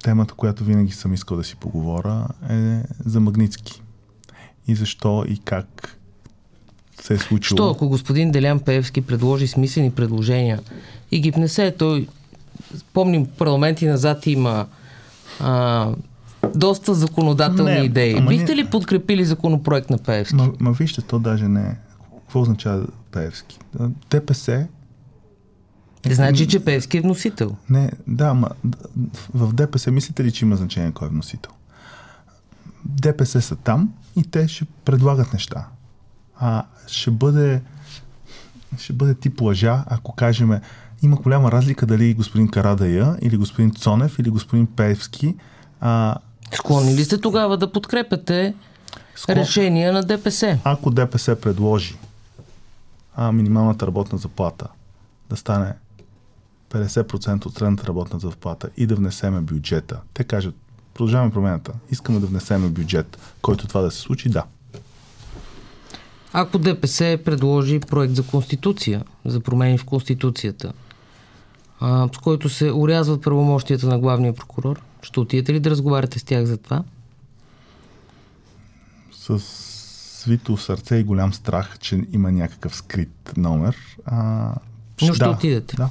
темата, 0.05 0.34
която 0.34 0.64
винаги 0.64 0.92
съм 0.92 1.14
искал 1.14 1.36
да 1.36 1.44
си 1.44 1.57
поговоря 1.57 2.26
е 2.50 2.82
за 3.05 3.20
Магницки. 3.20 3.82
И 4.66 4.74
защо 4.74 5.24
и 5.28 5.38
как 5.38 5.98
се 7.02 7.14
е 7.14 7.18
случило. 7.18 7.57
Що 7.57 7.70
ако 7.70 7.88
господин 7.88 8.30
Делян 8.30 8.61
Певски 8.61 9.00
предложи 9.00 9.46
смислени 9.46 9.90
предложения 9.90 10.61
и 11.11 11.20
ги 11.20 11.30
внесе, 11.30 11.74
той 11.78 12.09
помним 12.92 13.26
парламенти 13.26 13.86
назад 13.86 14.26
има 14.26 14.66
а, 15.40 15.90
доста 16.55 16.94
законодателни 16.94 17.72
не, 17.72 17.84
идеи. 17.84 18.20
Бихте 18.28 18.55
не... 18.55 18.62
ли 18.62 18.70
подкрепили 18.70 19.24
законопроект 19.24 19.90
на 19.90 19.98
Пеевски? 19.98 20.34
Ма, 20.34 20.52
ма 20.61 20.72
вижте, 20.72 21.02
то 21.02 21.18
даже 21.18 21.48
не 21.48 21.62
е. 21.62 21.76
Какво 22.24 22.40
означава 22.40 22.86
Пеевски? 23.12 23.59
ДПС 24.11 24.66
Значи, 26.11 26.48
че 26.48 26.64
Певски 26.64 26.98
е 26.98 27.00
вносител. 27.00 27.57
Не, 27.70 27.90
да, 28.07 28.34
ма 28.34 28.48
в 29.34 29.52
ДПС 29.52 29.90
мислите 29.90 30.24
ли, 30.24 30.32
че 30.32 30.44
има 30.44 30.57
значение 30.57 30.92
кой 30.92 31.09
е 31.09 31.11
вносител? 31.11 31.52
ДПС 32.84 33.42
са 33.42 33.57
там 33.57 33.92
и 34.16 34.22
те 34.22 34.48
ще 34.48 34.64
предлагат 34.84 35.32
неща. 35.32 35.66
А 36.36 36.64
ще 36.86 37.11
бъде 37.11 37.62
ще 38.78 38.92
бъде 38.92 39.14
тип 39.14 39.40
лъжа, 39.40 39.84
ако 39.86 40.12
кажем 40.12 40.61
има 41.02 41.16
голяма 41.16 41.52
разлика 41.52 41.86
дали 41.86 42.14
господин 42.14 42.48
Карадая 42.48 43.16
или 43.22 43.36
господин 43.36 43.74
Цонев 43.74 44.18
или 44.18 44.30
господин 44.30 44.66
Певски. 44.66 45.34
А, 45.80 46.16
Склонни 46.55 46.94
ли 46.94 47.05
сте 47.05 47.20
тогава 47.20 47.57
да 47.59 47.72
подкрепяте 47.72 48.55
Склон... 49.16 49.36
решения 49.36 49.92
на 49.92 50.02
ДПС? 50.02 50.59
Ако 50.64 50.90
ДПС 50.90 51.36
предложи 51.36 51.96
а, 53.16 53.32
минималната 53.32 53.86
работна 53.86 54.18
заплата 54.18 54.66
да 55.30 55.36
стане 55.36 55.72
50% 56.75 57.47
от 57.47 57.55
средната 57.55 57.87
работна 57.87 58.18
заплата 58.18 58.68
и 58.77 58.87
да 58.87 58.95
внесеме 58.95 59.41
бюджета, 59.41 60.01
те 60.14 60.25
кажат, 60.25 60.55
продължаваме 60.95 61.33
промената, 61.33 61.72
искаме 61.91 62.20
да 62.20 62.27
внесеме 62.27 62.68
бюджет, 62.68 63.18
който 63.43 63.66
това 63.66 63.81
да 63.81 63.91
се 63.91 64.01
случи, 64.01 64.29
да. 64.29 64.45
Ако 66.33 66.59
ДПС 66.59 67.18
предложи 67.25 67.81
проект 67.81 68.14
за 68.14 68.27
Конституция, 68.27 69.05
за 69.25 69.41
промени 69.41 69.79
в 69.79 69.85
Конституцията, 69.85 70.72
а, 71.81 72.09
с 72.14 72.18
който 72.18 72.49
се 72.49 72.72
урязват 72.72 73.22
правомощията 73.22 73.87
на 73.87 73.99
главния 73.99 74.35
прокурор, 74.35 74.83
ще 75.03 75.20
отидете 75.20 75.53
ли 75.53 75.61
да 75.61 75.70
разговаряте 75.70 76.18
с 76.18 76.25
тях 76.25 76.45
за 76.45 76.57
това? 76.57 76.85
С 79.12 79.39
свито 80.25 80.57
сърце 80.57 80.97
и 80.97 81.05
голям 81.05 81.35
страх, 81.35 81.79
че 81.79 82.07
има 82.12 82.33
някакъв 82.33 82.77
скрит 82.77 83.33
номер. 83.37 83.77
А, 84.05 84.49
Но 85.03 85.14
ще 85.14 85.25
да, 85.25 85.31
отидете. 85.31 85.77
Да. 85.77 85.91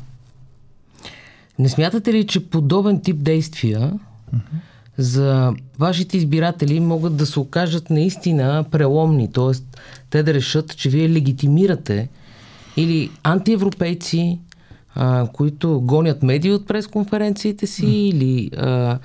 Не 1.60 1.70
смятате 1.70 2.14
ли, 2.14 2.28
че 2.28 2.50
подобен 2.50 3.02
тип 3.02 3.18
действия 3.20 4.00
за 4.98 5.54
вашите 5.80 6.18
избиратели 6.18 6.80
могат 6.80 7.16
да 7.18 7.26
се 7.26 7.40
окажат 7.40 7.90
наистина 7.90 8.66
преломни, 8.72 9.32
т.е. 9.32 9.80
те 10.10 10.24
да 10.24 10.34
решат, 10.34 10.78
че 10.78 10.90
вие 10.90 11.10
легитимирате 11.10 12.10
или 12.78 13.12
антиевропейци, 13.24 14.40
а, 14.96 15.28
които 15.34 15.82
гонят 15.82 16.24
медии 16.24 16.52
от 16.52 16.68
пресконференциите 16.68 17.68
си 17.68 17.86
uh-huh. 17.86 18.10
или 18.10 18.50
а, 18.58 19.00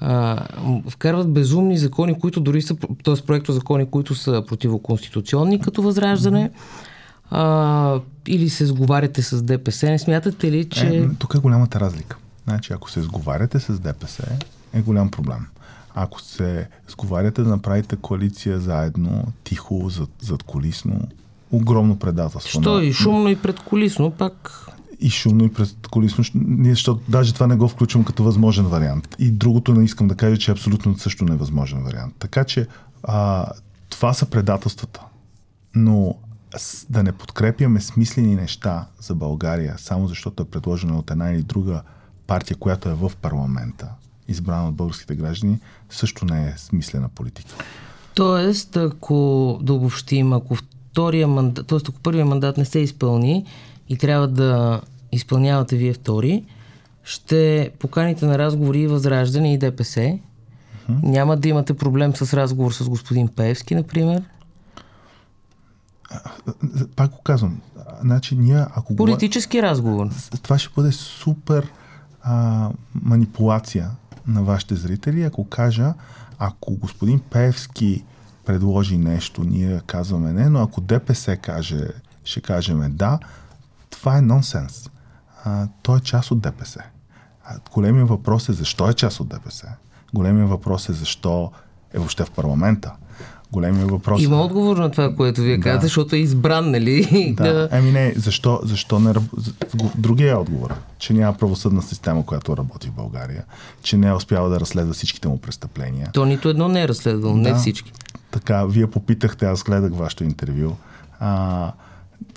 а, 0.00 0.46
вкарват 0.88 1.32
безумни 1.32 1.78
закони, 1.78 2.18
които 2.18 2.40
дори 2.40 2.62
са, 2.62 2.76
т.е. 3.04 3.14
проекто 3.26 3.52
закони, 3.52 3.90
които 3.90 4.14
са 4.14 4.44
противоконституционни 4.48 5.60
като 5.60 5.82
възраждане. 5.82 6.50
Uh-huh 6.50 6.87
а, 7.30 8.00
или 8.26 8.50
се 8.50 8.66
сговаряте 8.66 9.22
с 9.22 9.42
ДПС. 9.42 9.90
Не 9.90 9.98
смятате 9.98 10.52
ли, 10.52 10.68
че... 10.68 10.86
Е, 10.86 11.08
тук 11.08 11.34
е 11.34 11.38
голямата 11.38 11.80
разлика. 11.80 12.16
Значи, 12.44 12.72
ако 12.72 12.90
се 12.90 13.02
сговаряте 13.02 13.60
с 13.60 13.78
ДПС, 13.80 14.22
е 14.72 14.80
голям 14.80 15.10
проблем. 15.10 15.46
Ако 15.94 16.20
се 16.20 16.68
сговаряте 16.88 17.42
да 17.42 17.48
направите 17.48 17.96
коалиция 17.96 18.60
заедно, 18.60 19.24
тихо, 19.44 19.88
зад, 19.88 20.10
зад 20.20 20.42
колисно, 20.42 21.00
огромно 21.52 21.98
предателство. 21.98 22.62
Що 22.62 22.80
и 22.80 22.92
шумно 22.92 23.28
и 23.28 23.36
предколисно, 23.36 24.10
пак... 24.10 24.66
И 25.00 25.10
шумно 25.10 25.44
и 25.44 25.52
предколисно, 25.52 26.24
защото 26.64 27.00
даже 27.08 27.34
това 27.34 27.46
не 27.46 27.56
го 27.56 27.68
включвам 27.68 28.04
като 28.04 28.24
възможен 28.24 28.66
вариант. 28.66 29.16
И 29.18 29.30
другото 29.30 29.74
не 29.74 29.84
искам 29.84 30.08
да 30.08 30.14
кажа, 30.14 30.36
че 30.36 30.50
е 30.50 30.52
абсолютно 30.52 30.98
също 30.98 31.24
невъзможен 31.24 31.82
вариант. 31.84 32.14
Така 32.18 32.44
че 32.44 32.66
а, 33.02 33.46
това 33.88 34.14
са 34.14 34.26
предателствата. 34.26 35.00
Но 35.74 36.14
да 36.90 37.02
не 37.02 37.12
подкрепяме 37.12 37.80
смислени 37.80 38.34
неща 38.34 38.86
за 39.00 39.14
България, 39.14 39.74
само 39.78 40.08
защото 40.08 40.42
е 40.42 40.46
предложено 40.46 40.98
от 40.98 41.10
една 41.10 41.30
или 41.30 41.42
друга 41.42 41.82
партия, 42.26 42.56
която 42.56 42.88
е 42.88 42.94
в 42.94 43.12
парламента, 43.22 43.88
избрана 44.28 44.68
от 44.68 44.74
българските 44.74 45.14
граждани, 45.14 45.58
също 45.90 46.24
не 46.24 46.48
е 46.48 46.54
смислена 46.56 47.08
политика. 47.08 47.54
Тоест, 48.14 48.76
ако 48.76 49.58
да 49.62 49.72
обобщим, 49.72 50.32
ако 50.32 50.54
втория 50.54 51.28
мандат, 51.28 51.66
т.е. 51.66 51.78
ако 51.88 52.00
първия 52.00 52.26
мандат 52.26 52.56
не 52.56 52.64
се 52.64 52.78
изпълни 52.78 53.46
и 53.88 53.96
трябва 53.96 54.28
да 54.28 54.80
изпълнявате 55.12 55.76
вие 55.76 55.92
втори, 55.92 56.44
ще 57.04 57.70
поканите 57.78 58.26
на 58.26 58.38
разговори 58.38 58.80
и 58.80 58.86
Възраждане 58.86 59.54
и 59.54 59.58
ДПС. 59.58 60.00
Uh-huh. 60.00 60.18
Няма 61.02 61.36
да 61.36 61.48
имате 61.48 61.74
проблем 61.74 62.16
с 62.16 62.34
разговор 62.34 62.72
с 62.72 62.88
господин 62.88 63.28
Певски, 63.28 63.74
например 63.74 64.22
пак 66.96 67.10
го 67.10 67.22
казвам, 67.22 67.60
значи 68.02 68.36
ние 68.36 68.64
ако... 68.74 68.96
Политически 68.96 69.62
разговор. 69.62 70.06
Това 70.42 70.58
ще 70.58 70.70
бъде 70.76 70.92
супер 70.92 71.72
а, 72.22 72.70
манипулация 72.94 73.90
на 74.26 74.42
вашите 74.42 74.74
зрители, 74.74 75.22
ако 75.22 75.48
кажа, 75.48 75.94
ако 76.38 76.76
господин 76.76 77.20
Певски 77.20 78.04
предложи 78.44 78.98
нещо, 78.98 79.44
ние 79.44 79.80
казваме 79.86 80.32
не, 80.32 80.48
но 80.48 80.62
ако 80.62 80.80
ДПС 80.80 81.36
каже, 81.36 81.88
ще 82.24 82.40
кажем 82.40 82.96
да, 82.96 83.18
това 83.90 84.18
е 84.18 84.22
нонсенс. 84.22 84.90
А, 85.44 85.68
той 85.82 85.98
е 85.98 86.00
част 86.00 86.30
от 86.30 86.40
ДПС. 86.40 86.80
А, 87.44 87.58
големия 87.72 88.06
въпрос 88.06 88.48
е 88.48 88.52
защо 88.52 88.88
е 88.88 88.94
част 88.94 89.20
от 89.20 89.28
ДПС. 89.28 89.68
Големия 90.14 90.46
въпрос 90.46 90.88
е 90.88 90.92
защо 90.92 91.52
е 91.94 91.98
въобще 91.98 92.24
в 92.24 92.30
парламента 92.30 92.92
големия 93.52 93.86
въпрос. 93.86 94.22
Има 94.22 94.42
отговор 94.42 94.76
на 94.76 94.90
това, 94.90 95.14
което 95.14 95.40
вие 95.40 95.56
да. 95.56 95.62
казвате, 95.62 95.86
защото 95.86 96.16
е 96.16 96.18
избран, 96.18 96.70
нали? 96.70 97.34
Да. 97.38 97.68
Ами 97.72 97.92
не, 97.92 98.12
защо, 98.16 98.60
защо 98.62 98.98
не 98.98 99.14
Другия 99.96 100.32
е 100.32 100.34
отговор, 100.34 100.74
че 100.98 101.12
няма 101.12 101.36
правосъдна 101.36 101.82
система, 101.82 102.26
която 102.26 102.56
работи 102.56 102.88
в 102.88 102.92
България, 102.92 103.44
че 103.82 103.96
не 103.96 104.08
е 104.08 104.12
успяла 104.12 104.48
да 104.48 104.60
разследва 104.60 104.92
всичките 104.92 105.28
му 105.28 105.38
престъпления. 105.38 106.10
То 106.12 106.24
нито 106.24 106.48
едно 106.48 106.68
не 106.68 106.82
е 106.82 106.88
разследвало, 106.88 107.34
да. 107.34 107.40
не 107.40 107.54
всички. 107.54 107.92
Така, 108.30 108.64
вие 108.64 108.86
попитахте, 108.86 109.46
аз 109.46 109.62
гледах 109.62 109.92
вашето 109.94 110.24
интервю. 110.24 110.72
А, 111.20 111.72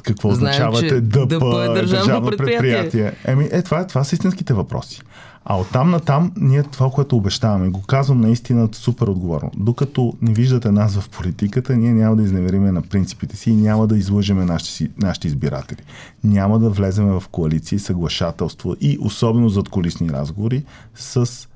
какво 0.03 0.31
Знаем, 0.31 0.55
означавате 0.55 1.01
ДП, 1.01 1.27
ДП 1.27 1.45
е 1.45 1.67
държавно, 1.67 1.73
държавно 1.73 2.29
предприятие. 2.29 2.81
предприятие. 2.81 3.13
Еми, 3.25 3.49
е, 3.51 3.61
това, 3.61 3.87
това 3.87 4.03
са 4.03 4.15
истинските 4.15 4.53
въпроси. 4.53 5.01
А 5.45 5.59
оттам 5.59 5.89
на 5.89 5.99
там, 5.99 6.31
ние 6.37 6.63
това, 6.63 6.89
което 6.89 7.17
обещаваме, 7.17 7.69
го 7.69 7.81
казвам 7.81 8.21
наистина 8.21 8.69
супер 8.71 9.07
отговорно. 9.07 9.51
Докато 9.57 10.13
не 10.21 10.33
виждате 10.33 10.71
нас 10.71 10.99
в 10.99 11.09
политиката, 11.09 11.75
ние 11.75 11.93
няма 11.93 12.15
да 12.15 12.23
изневериме 12.23 12.71
на 12.71 12.81
принципите 12.81 13.35
си 13.37 13.49
и 13.49 13.55
няма 13.55 13.87
да 13.87 13.97
излъжеме 13.97 14.45
нашите, 14.45 14.89
нашите 14.97 15.27
избиратели. 15.27 15.81
Няма 16.23 16.59
да 16.59 16.69
влеземе 16.69 17.19
в 17.19 17.23
коалиции, 17.31 17.79
съглашателство 17.79 18.75
и 18.81 18.97
особено 19.01 19.49
зад 19.49 19.69
колисни 19.69 20.09
разговори 20.09 20.63
с 20.95 21.47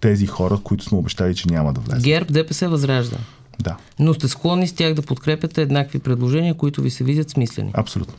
тези 0.00 0.26
хора, 0.26 0.58
които 0.64 0.84
сме 0.84 0.98
обещали, 0.98 1.34
че 1.34 1.48
няма 1.50 1.72
да 1.72 1.80
влезем. 1.80 2.02
ГЕРБ 2.02 2.32
ДПС 2.32 2.68
възражда. 2.68 3.16
Да. 3.60 3.76
Но 3.98 4.14
сте 4.14 4.28
склонни 4.28 4.68
с 4.68 4.72
тях 4.72 4.94
да 4.94 5.02
подкрепяте 5.02 5.62
еднакви 5.62 5.98
предложения, 5.98 6.54
които 6.54 6.82
ви 6.82 6.90
се 6.90 7.04
видят 7.04 7.30
смислени. 7.30 7.70
Абсолютно. 7.74 8.14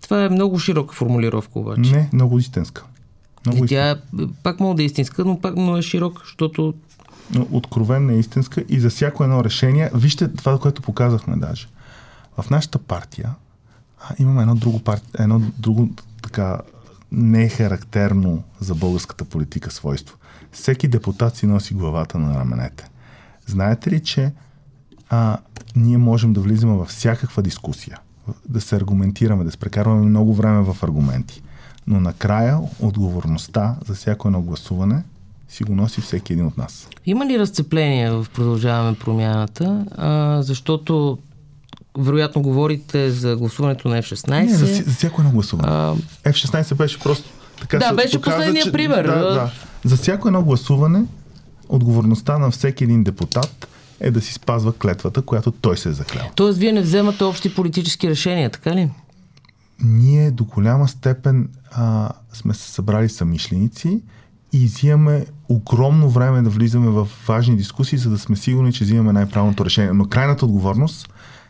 Това 0.00 0.24
е 0.24 0.28
много 0.28 0.58
широка 0.58 0.94
формулировка 0.94 1.58
обаче. 1.58 1.90
Не, 1.90 2.10
много 2.12 2.38
истинска. 2.38 2.84
Много 3.46 3.64
и 3.64 3.68
тя 3.68 3.96
пак 4.42 4.60
мога 4.60 4.74
да 4.74 4.82
е 4.82 4.86
истинска, 4.86 5.24
но 5.24 5.40
пак 5.40 5.56
много 5.56 5.76
е 5.76 5.82
широка, 5.82 6.22
защото... 6.24 6.74
Но 7.34 7.46
откровенна 7.50 8.12
е 8.12 8.18
истинска 8.18 8.64
и 8.68 8.80
за 8.80 8.90
всяко 8.90 9.24
едно 9.24 9.44
решение, 9.44 9.90
вижте 9.94 10.28
това, 10.28 10.58
което 10.58 10.82
показахме 10.82 11.36
даже. 11.36 11.68
В 12.38 12.50
нашата 12.50 12.78
партия 12.78 13.34
а, 14.00 14.14
имаме 14.18 14.42
едно 14.42 14.54
друго, 14.54 14.78
парти... 14.78 15.06
едно 15.18 15.42
друго 15.58 15.88
така 16.22 16.60
не 17.12 17.44
е 17.44 17.48
характерно 17.48 18.42
за 18.60 18.74
българската 18.74 19.24
политика 19.24 19.70
свойство. 19.70 20.16
Всеки 20.52 20.88
депутат 20.88 21.36
си 21.36 21.46
носи 21.46 21.74
главата 21.74 22.18
на 22.18 22.38
раменете. 22.38 22.88
Знаете 23.46 23.90
ли, 23.90 24.00
че 24.00 24.32
а, 25.10 25.38
ние 25.76 25.98
можем 25.98 26.32
да 26.32 26.40
влизаме 26.40 26.74
във 26.74 26.88
всякаква 26.88 27.42
дискусия, 27.42 27.98
да 28.48 28.60
се 28.60 28.76
аргументираме, 28.76 29.44
да 29.44 29.50
се 29.50 29.56
прекарваме 29.56 30.06
много 30.06 30.34
време 30.34 30.62
в 30.62 30.76
аргументи. 30.82 31.42
Но 31.86 32.00
накрая 32.00 32.58
отговорността 32.80 33.76
за 33.86 33.94
всяко 33.94 34.28
едно 34.28 34.42
гласуване 34.42 35.02
си 35.48 35.64
го 35.64 35.74
носи 35.74 36.00
всеки 36.00 36.32
един 36.32 36.46
от 36.46 36.58
нас. 36.58 36.88
Има 37.06 37.26
ли 37.26 37.38
разцепление 37.38 38.10
в 38.10 38.26
продължаваме 38.34 38.96
промяната? 38.98 39.86
А, 39.96 40.42
защото 40.42 41.18
вероятно 41.98 42.42
говорите 42.42 43.10
за 43.10 43.36
гласуването 43.36 43.88
на 43.88 44.02
F-16. 44.02 44.28
Не, 44.28 44.48
за, 44.48 44.66
за 44.66 44.92
всяко 44.92 45.20
едно 45.20 45.32
гласуване. 45.32 45.68
А... 45.72 45.94
F-16 46.24 46.74
беше 46.74 46.98
просто 46.98 47.30
така 47.60 47.78
Да, 47.78 47.92
беше 47.92 48.16
показа, 48.16 48.36
последния 48.36 48.64
че, 48.64 48.72
пример. 48.72 49.04
Да, 49.04 49.18
да. 49.18 49.50
За 49.84 49.96
всяко 49.96 50.28
едно 50.28 50.42
гласуване 50.42 51.04
отговорността 51.68 52.38
на 52.38 52.50
всеки 52.50 52.84
един 52.84 53.04
депутат 53.04 53.68
е 54.00 54.10
да 54.10 54.20
си 54.20 54.32
спазва 54.32 54.72
клетвата, 54.72 55.22
която 55.22 55.50
той 55.50 55.76
се 55.76 55.88
е 55.88 55.92
заклял. 55.92 56.30
Тоест, 56.34 56.58
вие 56.58 56.72
не 56.72 56.80
вземате 56.80 57.24
общи 57.24 57.54
политически 57.54 58.08
решения, 58.08 58.50
така 58.50 58.74
ли? 58.74 58.90
Ние 59.84 60.30
до 60.30 60.44
голяма 60.44 60.88
степен 60.88 61.48
а, 61.70 62.10
сме 62.32 62.54
се 62.54 62.70
събрали 62.70 63.08
самишленици 63.08 64.02
и 64.52 64.64
взимаме 64.64 65.26
огромно 65.48 66.10
време 66.10 66.42
да 66.42 66.50
влизаме 66.50 66.88
в 66.88 67.08
важни 67.26 67.56
дискусии, 67.56 67.98
за 67.98 68.10
да 68.10 68.18
сме 68.18 68.36
сигурни, 68.36 68.72
че 68.72 68.84
взимаме 68.84 69.12
най-правилното 69.12 69.64
решение. 69.64 69.92
Но 69.92 70.04
крайната 70.04 70.44
отговорност 70.44 71.08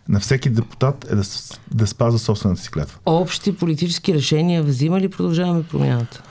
на 0.09 0.21
всеки 0.21 0.51
депутат 0.51 1.07
е 1.11 1.15
да, 1.15 1.23
да 1.75 1.87
спазва 1.87 2.19
собствената 2.19 2.61
си 2.61 2.71
клетва. 2.71 2.99
Общи 3.07 3.57
политически 3.57 4.15
решения 4.15 4.63
взима 4.63 5.01
ли 5.01 5.09
продължаваме 5.09 5.63
промяната? 5.63 6.23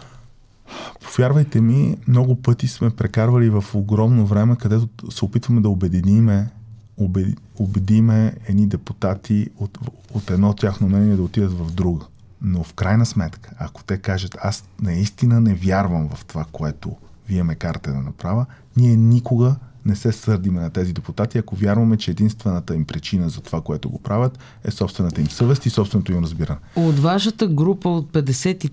Повярвайте 1.04 1.62
ми, 1.62 1.98
много 2.08 2.36
пъти 2.36 2.68
сме 2.68 2.90
прекарвали 2.90 3.50
в 3.50 3.66
огромно 3.74 4.26
време, 4.26 4.56
където 4.56 5.12
се 5.12 5.26
опитваме 5.26 5.62
да 5.62 5.70
обединиме, 5.70 6.50
убеди, 6.98 7.36
убедиме 7.60 8.34
едни 8.48 8.68
депутати 8.68 9.50
от, 9.58 9.78
от 10.14 10.32
едно 10.32 10.54
тяхно 10.54 10.88
мнение 10.88 11.16
да 11.16 11.24
отидат 11.24 11.54
в 11.54 11.72
друга. 11.72 12.06
Но 12.42 12.64
в 12.64 12.74
крайна 12.74 13.06
сметка, 13.06 13.52
ако 13.58 13.84
те 13.84 13.98
кажат, 13.98 14.38
аз 14.42 14.64
наистина 14.82 15.42
не 15.42 15.56
вярвам 15.56 16.10
в 16.10 16.26
това, 16.26 16.46
което 16.52 16.96
вие 17.28 17.44
ме 17.44 17.56
карате 17.56 17.92
да 17.92 18.02
направя, 18.02 18.46
ние 18.78 18.96
никога 18.96 19.56
не 19.86 19.96
се 19.96 20.12
сърдиме 20.12 20.62
на 20.62 20.70
тези 20.70 20.94
депутати, 20.94 21.38
ако 21.38 21.56
вярваме, 21.56 21.98
че 21.98 22.12
единствената 22.12 22.76
им 22.76 22.86
причина 22.86 23.30
за 23.30 23.42
това, 23.42 23.62
което 23.62 23.90
го 23.90 24.00
правят, 24.00 24.40
е 24.64 24.72
собствената 24.72 25.22
им 25.22 25.30
съвест 25.30 25.66
и 25.66 25.70
собственото 25.70 26.12
им 26.12 26.24
разбиране. 26.24 26.60
От 26.76 27.00
вашата 27.00 27.48
група 27.48 27.90
от 27.90 28.12
53 28.12 28.72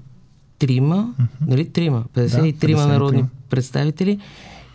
mm-hmm. 0.66 1.26
нали, 1.46 1.68
трима, 1.68 2.04
53 2.14 2.76
да, 2.76 2.86
народни 2.86 3.24
представители, 3.50 4.18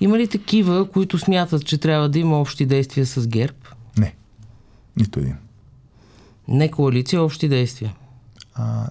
има 0.01 0.17
ли 0.17 0.27
такива, 0.27 0.91
които 0.91 1.19
смятат, 1.19 1.65
че 1.65 1.77
трябва 1.77 2.09
да 2.09 2.19
има 2.19 2.41
общи 2.41 2.65
действия 2.65 3.05
с 3.05 3.27
ГЕРБ? 3.27 3.57
Не. 3.97 4.15
Нито 4.97 5.19
един. 5.19 5.35
Не 6.47 6.71
коалиция, 6.71 7.21
общи 7.21 7.47
действия. 7.47 7.93
А, 8.55 8.87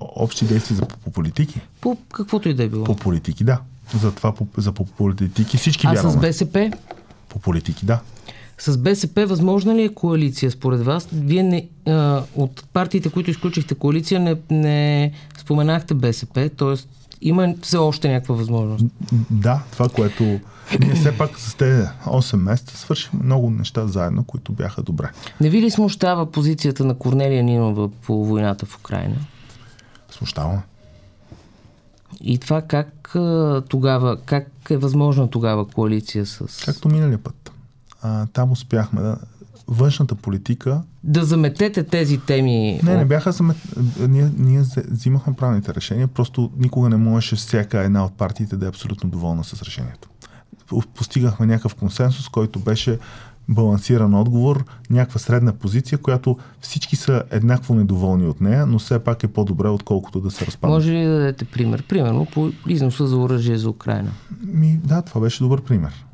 общи 0.00 0.44
действия 0.44 0.76
за, 0.76 0.86
по 0.86 1.10
политики? 1.10 1.60
По 1.80 1.96
каквото 2.12 2.48
и 2.48 2.54
да 2.54 2.62
е 2.62 2.68
било. 2.68 2.84
По 2.84 2.96
политики, 2.96 3.44
да. 3.44 3.60
За 4.00 4.12
това 4.12 4.34
за 4.56 4.72
по 4.72 4.84
политики 4.84 5.56
всички 5.56 5.86
а 5.86 5.92
вярваме. 5.92 6.14
А 6.14 6.18
с 6.18 6.20
БСП? 6.20 6.72
По 7.28 7.38
политики, 7.38 7.86
да. 7.86 8.00
С 8.60 8.78
БСП 8.78 9.26
възможна 9.26 9.74
ли 9.74 9.82
е 9.82 9.94
коалиция 9.94 10.50
според 10.50 10.84
вас? 10.84 11.08
Вие 11.12 11.42
не, 11.42 11.68
а, 11.86 12.22
от 12.36 12.64
партиите, 12.72 13.10
които 13.10 13.30
изключихте 13.30 13.74
коалиция, 13.74 14.20
не, 14.20 14.36
не 14.50 15.12
споменахте 15.38 15.94
БСП, 15.94 16.50
т.е. 16.56 16.74
има 17.20 17.54
все 17.62 17.76
още 17.76 18.08
някаква 18.08 18.34
възможност. 18.34 18.84
Да, 19.30 19.62
това, 19.72 19.88
което 19.88 20.24
ние 20.80 20.94
все 20.94 21.18
пак 21.18 21.38
с 21.38 21.54
тези 21.54 21.86
8 22.06 22.36
месеца 22.36 22.76
свършихме 22.76 23.20
много 23.24 23.50
неща 23.50 23.86
заедно, 23.86 24.24
които 24.24 24.52
бяха 24.52 24.82
добре. 24.82 25.10
Не 25.40 25.50
ви 25.50 25.62
ли 25.62 25.70
смущава 25.70 26.30
позицията 26.30 26.84
на 26.84 26.94
Корнелия 26.94 27.42
Нинова 27.42 27.88
по 27.88 28.24
войната 28.24 28.66
в 28.66 28.76
Украина? 28.76 29.16
Смущава. 30.10 30.62
И 32.20 32.38
това 32.38 32.62
как 32.62 33.16
тогава, 33.68 34.16
как 34.16 34.46
е 34.70 34.76
възможна 34.76 35.30
тогава 35.30 35.68
коалиция 35.68 36.26
с... 36.26 36.64
Както 36.64 36.88
миналия 36.88 37.18
път. 37.18 37.39
А, 38.02 38.26
там 38.26 38.52
успяхме 38.52 39.00
да... 39.00 39.16
Външната 39.68 40.14
политика... 40.14 40.82
Да 41.04 41.24
заметете 41.24 41.84
тези 41.84 42.18
теми... 42.18 42.80
Не, 42.82 42.96
не 42.96 43.04
бяха 43.04 43.32
замет... 43.32 43.56
Ние, 44.08 44.30
ние 44.38 44.62
взимахме 44.88 45.34
правилните 45.34 45.74
решения, 45.74 46.08
просто 46.08 46.50
никога 46.56 46.88
не 46.88 46.96
можеше 46.96 47.36
всяка 47.36 47.78
една 47.78 48.04
от 48.04 48.12
партиите 48.12 48.56
да 48.56 48.66
е 48.66 48.68
абсолютно 48.68 49.10
доволна 49.10 49.44
с 49.44 49.62
решението. 49.62 50.08
Постигахме 50.94 51.46
някакъв 51.46 51.74
консенсус, 51.74 52.28
който 52.28 52.58
беше 52.58 52.98
балансиран 53.48 54.14
отговор, 54.14 54.64
някаква 54.90 55.18
средна 55.18 55.52
позиция, 55.52 55.98
която 55.98 56.38
всички 56.60 56.96
са 56.96 57.22
еднакво 57.30 57.74
недоволни 57.74 58.26
от 58.26 58.40
нея, 58.40 58.66
но 58.66 58.78
все 58.78 58.98
пак 58.98 59.22
е 59.22 59.28
по-добре, 59.28 59.68
отколкото 59.68 60.20
да 60.20 60.30
се 60.30 60.46
разпадне. 60.46 60.74
Може 60.74 60.92
ли 60.92 61.04
да 61.04 61.10
дадете 61.10 61.44
пример? 61.44 61.84
Примерно 61.88 62.26
по 62.34 62.50
износа 62.66 63.06
за 63.06 63.16
оръжие 63.16 63.58
за 63.58 63.70
Украина. 63.70 64.10
Ми, 64.46 64.80
да, 64.84 65.02
това 65.02 65.20
беше 65.20 65.42
добър 65.42 65.62
пример. 65.62 66.06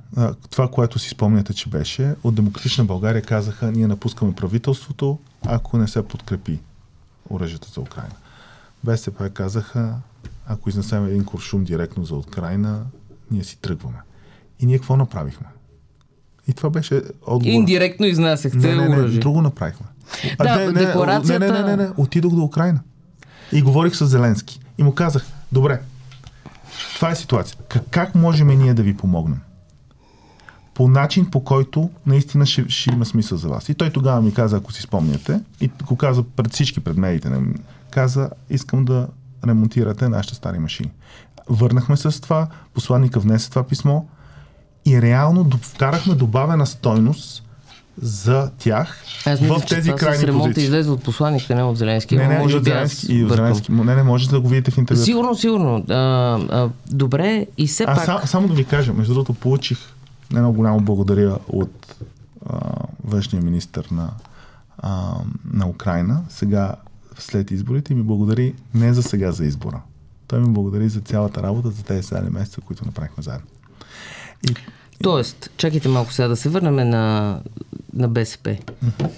Това, 0.51 0.71
което 0.71 0.99
си 0.99 1.09
спомняте, 1.09 1.55
че 1.55 1.69
беше, 1.69 2.15
от 2.25 2.35
Демократична 2.35 2.85
България 2.85 3.23
казаха, 3.23 3.73
ние 3.73 3.87
напускаме 3.87 4.35
правителството, 4.35 5.19
ако 5.47 5.79
не 5.79 5.89
се 5.89 6.09
подкрепи 6.09 6.59
оръжията 7.31 7.69
за 7.75 7.81
Украина. 7.81 8.15
БСП 8.85 9.31
казаха, 9.31 9.95
ако 10.47 10.69
изнесем 10.69 11.07
един 11.07 11.25
куршум 11.25 11.65
директно 11.65 12.05
за 12.05 12.15
Украина, 12.15 12.83
ние 13.31 13.45
си 13.45 13.59
тръгваме. 13.61 13.99
И 14.61 14.67
ние 14.67 14.79
какво 14.79 14.97
направихме? 14.97 15.47
И 16.49 16.53
това 16.53 16.71
беше 16.71 17.03
отговор. 17.23 17.53
Индиректно 17.53 18.07
изнасяхте 18.07 18.59
не, 18.59 18.89
не, 18.89 18.97
не. 18.97 19.09
Друго 19.09 19.43
направихме. 19.43 19.87
А, 20.39 20.59
да, 20.59 20.73
не, 20.73 20.73
декларацията... 20.73 21.39
не, 21.39 21.53
не, 21.53 21.63
не, 21.63 21.77
не, 21.77 21.83
не, 21.85 21.91
отидох 21.97 22.35
до 22.35 22.43
Украина. 22.43 22.81
И 23.53 23.63
говорих 23.63 23.97
с 23.97 24.07
Зеленски. 24.07 24.61
И 24.79 24.83
му 24.83 24.95
казах, 24.95 25.27
добре, 25.53 25.81
това 26.95 27.11
е 27.11 27.17
ситуация. 27.17 27.59
Как, 27.69 27.83
как 27.91 28.15
можем 28.15 28.49
ние 28.49 28.75
да 28.75 28.83
ви 28.83 28.97
помогнем? 28.97 29.41
По 30.77 30.89
начин, 30.89 31.27
по 31.31 31.45
който 31.45 31.91
наистина 32.07 32.47
ще, 32.47 32.65
ще 32.69 32.91
има 32.91 33.05
смисъл 33.05 33.39
за 33.39 33.49
вас. 33.49 33.69
И 33.69 33.75
той 33.75 33.91
тогава 33.91 34.23
ми 34.23 34.35
каза, 34.35 34.57
ако 34.57 34.73
си 34.73 34.83
спомняте, 34.83 35.41
и 35.61 35.71
го 35.87 35.97
каза 35.97 36.23
пред 36.23 36.53
всички 36.53 36.81
пред 36.81 36.97
медиите, 36.97 37.31
каза, 37.91 38.31
искам 38.51 38.85
да 38.85 39.09
ремонтирате 39.47 40.09
нашите 40.09 40.35
стари 40.35 40.59
машини. 40.59 40.91
Върнахме 41.49 41.97
се 41.97 42.11
с 42.11 42.21
това, 42.21 42.47
посланника 42.75 43.21
внесе 43.21 43.51
това 43.51 43.63
писмо, 43.63 44.03
и 44.87 45.03
реално 45.03 45.51
вкарахме 45.63 46.15
добавена 46.15 46.67
стойност 46.67 47.43
за 48.03 48.51
тях 48.59 49.05
Аз 49.27 49.41
мисля, 49.41 49.59
в 49.59 49.67
тези 49.67 49.93
крайни 49.93 50.19
с 50.19 50.25
ремонта 50.25 50.61
излезе 50.61 50.91
от 50.91 51.03
посланника, 51.03 51.55
не 51.55 51.63
от 51.63 51.77
Зеленски. 51.77 52.17
Не, 52.17 52.29
не, 52.29 52.39
може 52.39 52.55
и 52.55 52.59
от 52.59 52.65
Зеленски. 52.65 53.15
И 53.15 53.25
от 53.25 53.31
Зеленски. 53.31 53.73
Не, 53.73 53.95
не, 53.95 54.03
може 54.03 54.29
да 54.29 54.41
го 54.41 54.49
видите 54.49 54.71
в 54.71 54.79
интервю. 54.79 55.03
Сигурно, 55.03 55.35
сигурно. 55.35 55.85
А, 55.89 55.95
а, 55.95 56.69
добре, 56.91 57.47
и 57.59 57.67
все 57.67 57.85
а, 57.85 57.95
пак... 57.95 58.05
Сам, 58.05 58.21
само 58.25 58.49
да 58.49 58.55
ви 58.55 58.65
кажа, 58.65 58.93
между 58.93 59.15
другото, 59.15 59.35
получих 59.35 59.79
едно 60.35 60.53
голямо 60.53 60.81
благодаря 60.81 61.39
от 61.49 61.97
а, 62.47 62.61
външния 63.05 63.43
министр 63.43 63.83
на, 63.91 64.11
а, 64.79 65.15
на 65.53 65.69
Украина. 65.69 66.25
Сега, 66.29 66.75
след 67.19 67.51
изборите, 67.51 67.95
ми 67.95 68.03
благодари 68.03 68.55
не 68.75 68.95
за 68.95 69.03
сега 69.03 69.33
за 69.33 69.45
избора. 69.45 69.81
Той 70.29 70.41
ми 70.41 70.49
благодари 70.49 70.89
за 70.89 71.01
цялата 71.01 71.43
работа, 71.43 71.71
за 71.71 71.85
тези 71.85 72.03
7 72.03 72.31
месеца, 72.31 72.61
които 72.61 72.87
направихме 72.87 73.23
заедно. 73.23 73.47
И... 74.51 74.55
Тоест, 75.03 75.51
чакайте 75.57 75.89
малко 75.89 76.13
сега 76.13 76.29
да 76.29 76.37
се 76.37 76.49
върнем 76.49 76.75
на, 76.75 77.41
на 77.95 78.09
БСП. 78.09 78.57
Uh-huh. 78.85 79.11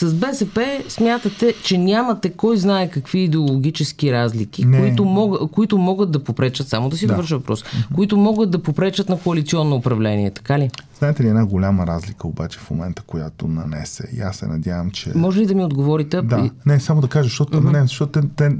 С 0.00 0.14
БСП 0.14 0.82
смятате, 0.88 1.54
че 1.64 1.78
нямате 1.78 2.30
кой 2.30 2.56
знае 2.56 2.90
какви 2.90 3.20
идеологически 3.20 4.12
разлики, 4.12 4.66
които, 4.78 5.04
мог, 5.04 5.50
които 5.50 5.78
могат 5.78 6.10
да 6.10 6.24
попречат, 6.24 6.68
само 6.68 6.88
да 6.88 6.96
си 6.96 7.06
да. 7.06 7.12
довърша 7.12 7.38
въпрос, 7.38 7.64
които 7.94 8.16
могат 8.16 8.50
да 8.50 8.62
попречат 8.62 9.08
на 9.08 9.18
коалиционно 9.18 9.76
управление, 9.76 10.30
така 10.30 10.58
ли? 10.58 10.70
Знаете 10.98 11.22
ли 11.22 11.28
една 11.28 11.46
голяма 11.46 11.86
разлика 11.86 12.28
обаче 12.28 12.58
в 12.58 12.70
момента, 12.70 13.02
която 13.02 13.48
нанесе? 13.48 14.08
И 14.12 14.20
аз 14.20 14.36
се 14.36 14.46
надявам, 14.46 14.90
че... 14.90 15.12
Може 15.14 15.40
ли 15.40 15.46
да 15.46 15.54
ми 15.54 15.64
отговорите? 15.64 16.22
Да, 16.22 16.50
не, 16.66 16.80
само 16.80 17.00
да 17.00 17.08
кажа, 17.08 17.28
защото, 17.28 17.62
uh-huh. 17.62 17.72
не, 17.72 17.80
защото 17.80 18.20
те, 18.20 18.28
те, 18.36 18.56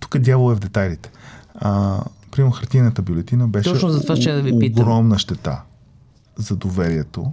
тук 0.00 0.18
дявол 0.18 0.52
е 0.52 0.54
в 0.54 0.58
детайлите. 0.58 1.10
А, 1.54 2.00
примерно 2.30 2.52
хартийната 2.52 3.02
бюлетина 3.02 3.48
беше 3.48 3.72
Точно 3.72 3.88
за 3.88 4.02
това 4.02 4.16
ще 4.16 4.32
да 4.32 4.42
ви 4.42 4.58
питам. 4.58 4.82
огромна 4.82 5.18
щета 5.18 5.62
за 6.36 6.56
доверието 6.56 7.32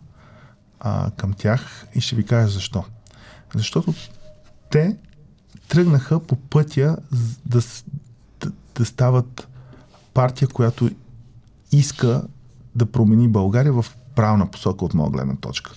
а, 0.79 1.11
към 1.17 1.33
тях 1.33 1.85
и 1.95 2.01
ще 2.01 2.15
ви 2.15 2.23
кажа 2.23 2.47
защо. 2.47 2.83
Защото 3.55 3.93
те 4.71 4.97
тръгнаха 5.67 6.19
по 6.19 6.35
пътя 6.35 6.97
да, 7.45 7.61
да, 8.39 8.51
да 8.75 8.85
стават 8.85 9.47
партия, 10.13 10.47
която 10.47 10.89
иска 11.71 12.23
да 12.75 12.85
промени 12.85 13.27
България 13.27 13.73
в 13.73 13.85
правна 14.15 14.51
посока 14.51 14.85
от 14.85 14.93
моя 14.93 15.11
гледна 15.11 15.35
точка. 15.35 15.71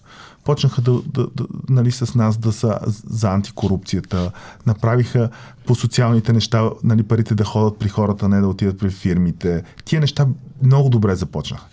Почнаха 0.44 0.82
да, 0.82 1.02
да, 1.06 1.26
да, 1.34 1.46
нали, 1.68 1.92
с 1.92 2.14
нас 2.14 2.36
да 2.36 2.52
са 2.52 2.78
за 3.06 3.32
антикорупцията, 3.32 4.32
направиха 4.66 5.30
по 5.66 5.74
социалните 5.74 6.32
неща 6.32 6.70
нали, 6.84 7.02
парите 7.02 7.34
да 7.34 7.44
ходят 7.44 7.78
при 7.78 7.88
хората, 7.88 8.28
не 8.28 8.40
да 8.40 8.48
отидат 8.48 8.78
при 8.78 8.90
фирмите. 8.90 9.62
Тия 9.84 10.00
неща 10.00 10.26
много 10.62 10.88
добре 10.88 11.14
започнаха. 11.14 11.66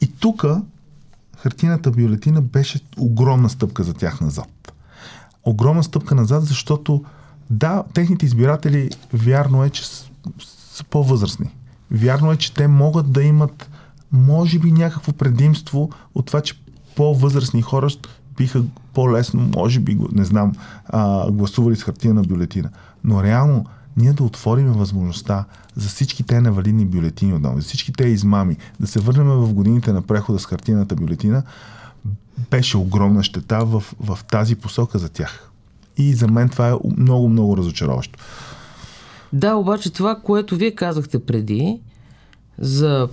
И 0.00 0.12
тук 0.12 0.44
хартината 1.36 1.90
бюлетина 1.90 2.42
беше 2.42 2.80
огромна 2.98 3.50
стъпка 3.50 3.84
за 3.84 3.94
тях 3.94 4.20
назад. 4.20 4.57
Огромна 5.48 5.82
стъпка 5.82 6.14
назад, 6.14 6.44
защото 6.44 7.04
да, 7.50 7.84
техните 7.94 8.26
избиратели 8.26 8.90
вярно 9.12 9.64
е, 9.64 9.70
че 9.70 9.86
са, 9.86 10.04
по-възрастни. 10.90 11.54
Вярно 11.90 12.32
е, 12.32 12.36
че 12.36 12.54
те 12.54 12.68
могат 12.68 13.12
да 13.12 13.22
имат 13.22 13.70
може 14.12 14.58
би 14.58 14.72
някакво 14.72 15.12
предимство 15.12 15.90
от 16.14 16.26
това, 16.26 16.40
че 16.40 16.54
по-възрастни 16.96 17.62
хора 17.62 17.88
биха 18.36 18.62
по-лесно, 18.94 19.50
може 19.56 19.80
би, 19.80 19.98
не 20.12 20.24
знам, 20.24 20.52
а, 20.86 21.30
гласували 21.30 21.76
с 21.76 21.82
хартия 21.82 22.14
на 22.14 22.22
бюлетина. 22.22 22.70
Но 23.04 23.22
реално 23.22 23.64
ние 23.96 24.12
да 24.12 24.24
отворим 24.24 24.72
възможността 24.72 25.44
за 25.76 25.88
всички 25.88 26.22
те 26.22 26.40
невалидни 26.40 26.86
бюлетини 26.86 27.34
отново, 27.34 27.60
за 27.60 27.64
всички 27.64 27.92
те 27.92 28.04
измами, 28.08 28.56
да 28.80 28.86
се 28.86 29.00
върнем 29.00 29.28
в 29.28 29.54
годините 29.54 29.92
на 29.92 30.02
прехода 30.02 30.38
с 30.38 30.46
хартината 30.46 30.96
бюлетина, 30.96 31.42
беше 32.50 32.76
огромна 32.76 33.22
щета 33.22 33.64
в, 33.64 33.84
в 34.00 34.18
тази 34.30 34.56
посока 34.56 34.98
за 34.98 35.08
тях. 35.08 35.50
И 35.96 36.14
за 36.14 36.28
мен 36.28 36.48
това 36.48 36.68
е 36.68 36.74
много, 36.96 37.28
много 37.28 37.56
разочароващо. 37.56 38.18
Да, 39.32 39.54
обаче 39.54 39.90
това, 39.90 40.14
което 40.14 40.56
вие 40.56 40.70
казахте 40.70 41.18
преди, 41.24 41.80
за 42.58 43.08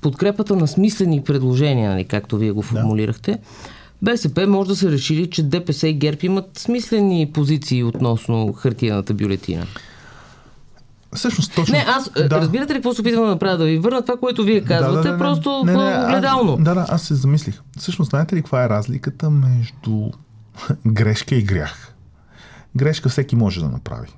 подкрепата 0.00 0.56
на 0.56 0.68
смислени 0.68 1.22
предложения, 1.22 1.90
нали, 1.90 2.04
както 2.04 2.38
вие 2.38 2.52
го 2.52 2.62
формулирахте, 2.62 3.30
да. 3.30 3.38
БСП 4.02 4.46
може 4.46 4.68
да 4.68 4.76
са 4.76 4.90
решили, 4.90 5.30
че 5.30 5.42
ДПС 5.42 5.88
и 5.88 5.94
ГЕРБ 5.94 6.18
имат 6.22 6.58
смислени 6.58 7.30
позиции 7.32 7.84
относно 7.84 8.52
хартияната 8.52 9.14
бюлетина. 9.14 9.66
Всъщност, 11.16 11.54
точно. 11.54 11.72
Не, 11.72 11.84
аз 11.88 12.10
да. 12.10 12.30
разбирате 12.30 12.72
ли 12.72 12.76
какво 12.76 12.94
се 12.94 13.00
опитвам 13.00 13.24
да 13.24 13.30
направя? 13.30 13.56
Да 13.56 13.64
ви 13.64 13.78
върна 13.78 14.02
това, 14.02 14.16
което 14.16 14.44
вие 14.44 14.64
казвате, 14.64 14.96
да, 14.96 15.02
да, 15.02 15.12
да, 15.12 15.18
просто 15.18 15.62
не, 15.64 15.72
не, 15.72 16.04
огледално. 16.04 16.56
Да, 16.56 16.74
да, 16.74 16.86
аз 16.88 17.02
се 17.02 17.14
замислих. 17.14 17.60
Всъщност, 17.78 18.10
знаете 18.10 18.36
ли 18.36 18.40
каква 18.40 18.64
е 18.64 18.68
разликата 18.68 19.30
между 19.30 20.10
грешка 20.86 21.34
и 21.34 21.42
грях? 21.42 21.94
Грешка 22.76 23.08
всеки 23.08 23.36
може 23.36 23.60
да 23.60 23.68
направи. 23.68 24.08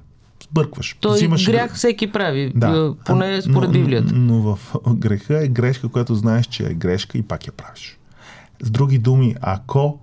Сбъркваш. 0.50 0.96
Той 1.00 1.16
Взимаш... 1.16 1.46
грях 1.46 1.74
всеки 1.74 2.12
прави, 2.12 2.52
да. 2.54 2.94
поне 3.06 3.42
според 3.42 3.72
Библията. 3.72 4.12
Но, 4.14 4.34
но 4.34 4.42
в 4.42 4.58
греха 4.94 5.44
е 5.44 5.48
грешка, 5.48 5.88
която 5.88 6.14
знаеш, 6.14 6.46
че 6.46 6.66
е 6.66 6.74
грешка 6.74 7.18
и 7.18 7.22
пак 7.22 7.46
я 7.46 7.52
правиш. 7.52 7.98
С 8.62 8.70
други 8.70 8.98
думи, 8.98 9.34
ако 9.40 9.98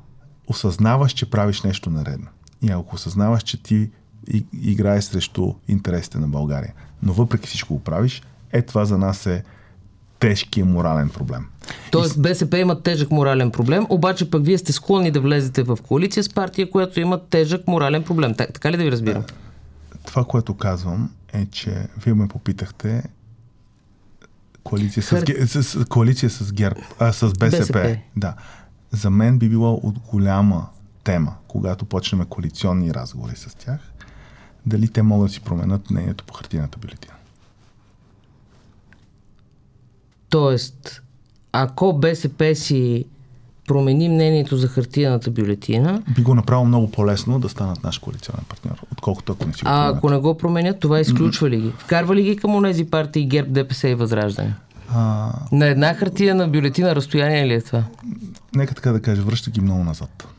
осъзнаваш, 0.48 1.12
че 1.12 1.30
правиш 1.30 1.62
нещо 1.62 1.90
наредно 1.90 2.28
и 2.62 2.72
ако 2.72 2.96
осъзнаваш, 2.96 3.44
че 3.44 3.64
ти 3.64 3.90
играе 4.62 5.02
срещу 5.02 5.54
интересите 5.68 6.18
на 6.18 6.28
България, 6.28 6.74
но 7.04 7.14
въпреки 7.14 7.48
всичко 7.48 7.74
го 7.74 7.84
правиш, 7.84 8.22
е 8.52 8.62
това 8.62 8.86
за 8.86 8.98
нас 8.98 9.26
е 9.26 9.44
тежкия 10.20 10.66
морален 10.66 11.10
проблем. 11.10 11.46
Тоест 11.92 12.22
БСП 12.22 12.58
има 12.58 12.82
тежък 12.82 13.12
морален 13.12 13.52
проблем, 13.52 13.86
обаче 13.90 14.30
пък 14.30 14.46
вие 14.46 14.58
сте 14.58 14.74
склонни 14.74 15.12
да 15.12 15.22
влезете 15.22 15.64
в 15.64 15.78
коалиция 15.88 16.24
с 16.24 16.30
партия, 16.30 16.72
която 16.72 17.00
има 17.00 17.20
тежък 17.30 17.68
морален 17.68 18.04
проблем. 18.04 18.34
Так, 18.34 18.54
така 18.54 18.72
ли 18.72 18.78
да 18.78 18.84
ви 18.84 18.92
разбирам? 18.92 19.24
Това, 20.06 20.24
което 20.24 20.54
казвам 20.54 21.12
е, 21.34 21.46
че 21.46 21.88
вие 22.06 22.14
ме 22.14 22.28
попитахте 22.28 23.04
коалиция 24.64 25.04
с, 25.04 25.10
Хър... 25.10 25.46
с, 25.46 25.64
с, 25.64 25.86
коалиция 25.86 26.30
с 26.30 26.54
ГЕРБ, 26.54 26.80
а, 27.00 27.14
с 27.14 27.34
БСП. 27.34 27.58
БСП. 27.58 27.98
Да. 28.16 28.36
За 28.92 29.10
мен 29.10 29.40
би 29.40 29.50
било 29.50 29.74
от 29.84 30.00
голяма 30.00 30.68
тема, 31.04 31.36
когато 31.48 31.86
почнем 31.86 32.26
коалиционни 32.26 32.94
разговори 32.94 33.36
с 33.36 33.56
тях, 33.56 33.80
дали 34.66 34.88
те 34.88 35.02
могат 35.02 35.28
да 35.28 35.34
си 35.34 35.40
променят 35.40 35.90
мнението 35.90 36.24
по 36.24 36.34
хартината 36.34 36.78
бюлетина. 36.78 37.14
Тоест, 40.30 41.02
ако 41.52 41.94
БСП 41.94 42.56
си 42.56 43.06
промени 43.68 44.10
мнението 44.10 44.58
за 44.58 44.68
хартияната 44.68 45.32
бюлетина. 45.32 46.02
Би 46.16 46.22
го 46.22 46.36
направило 46.36 46.66
много 46.66 46.92
по-лесно 46.92 47.40
да 47.40 47.50
станат 47.50 47.84
наш 47.84 47.98
коалиционен 47.98 48.46
партньор, 48.50 48.76
отколкото 48.92 49.32
ако 49.32 49.46
не 49.48 49.54
си 49.54 49.64
го 49.64 49.70
А 49.70 49.90
ако 49.90 50.10
не 50.10 50.18
го 50.18 50.38
променят, 50.38 50.80
това 50.80 51.00
изключва 51.00 51.50
ли 51.50 51.62
ги? 51.62 51.72
Вкарва 51.78 52.16
ли 52.16 52.24
ги 52.24 52.36
към 52.36 52.64
тези 52.64 52.86
партии 52.86 53.26
ГЕРБ, 53.26 53.50
ДПС 53.50 53.90
и 53.90 53.96
Възраждане? 53.96 54.56
А... 54.94 55.32
На 55.52 55.66
една 55.66 55.94
хартия 55.94 56.48
бюлетина 56.48 56.96
разстояние 56.96 57.48
ли 57.48 57.54
е 57.54 57.62
това? 57.62 57.84
Нека 58.56 58.76
така 58.76 58.92
да 58.92 59.02
кажа, 59.02 59.22
връща 59.22 59.52
ги 59.52 59.62
много 59.62 59.84
назад. 59.84 60.35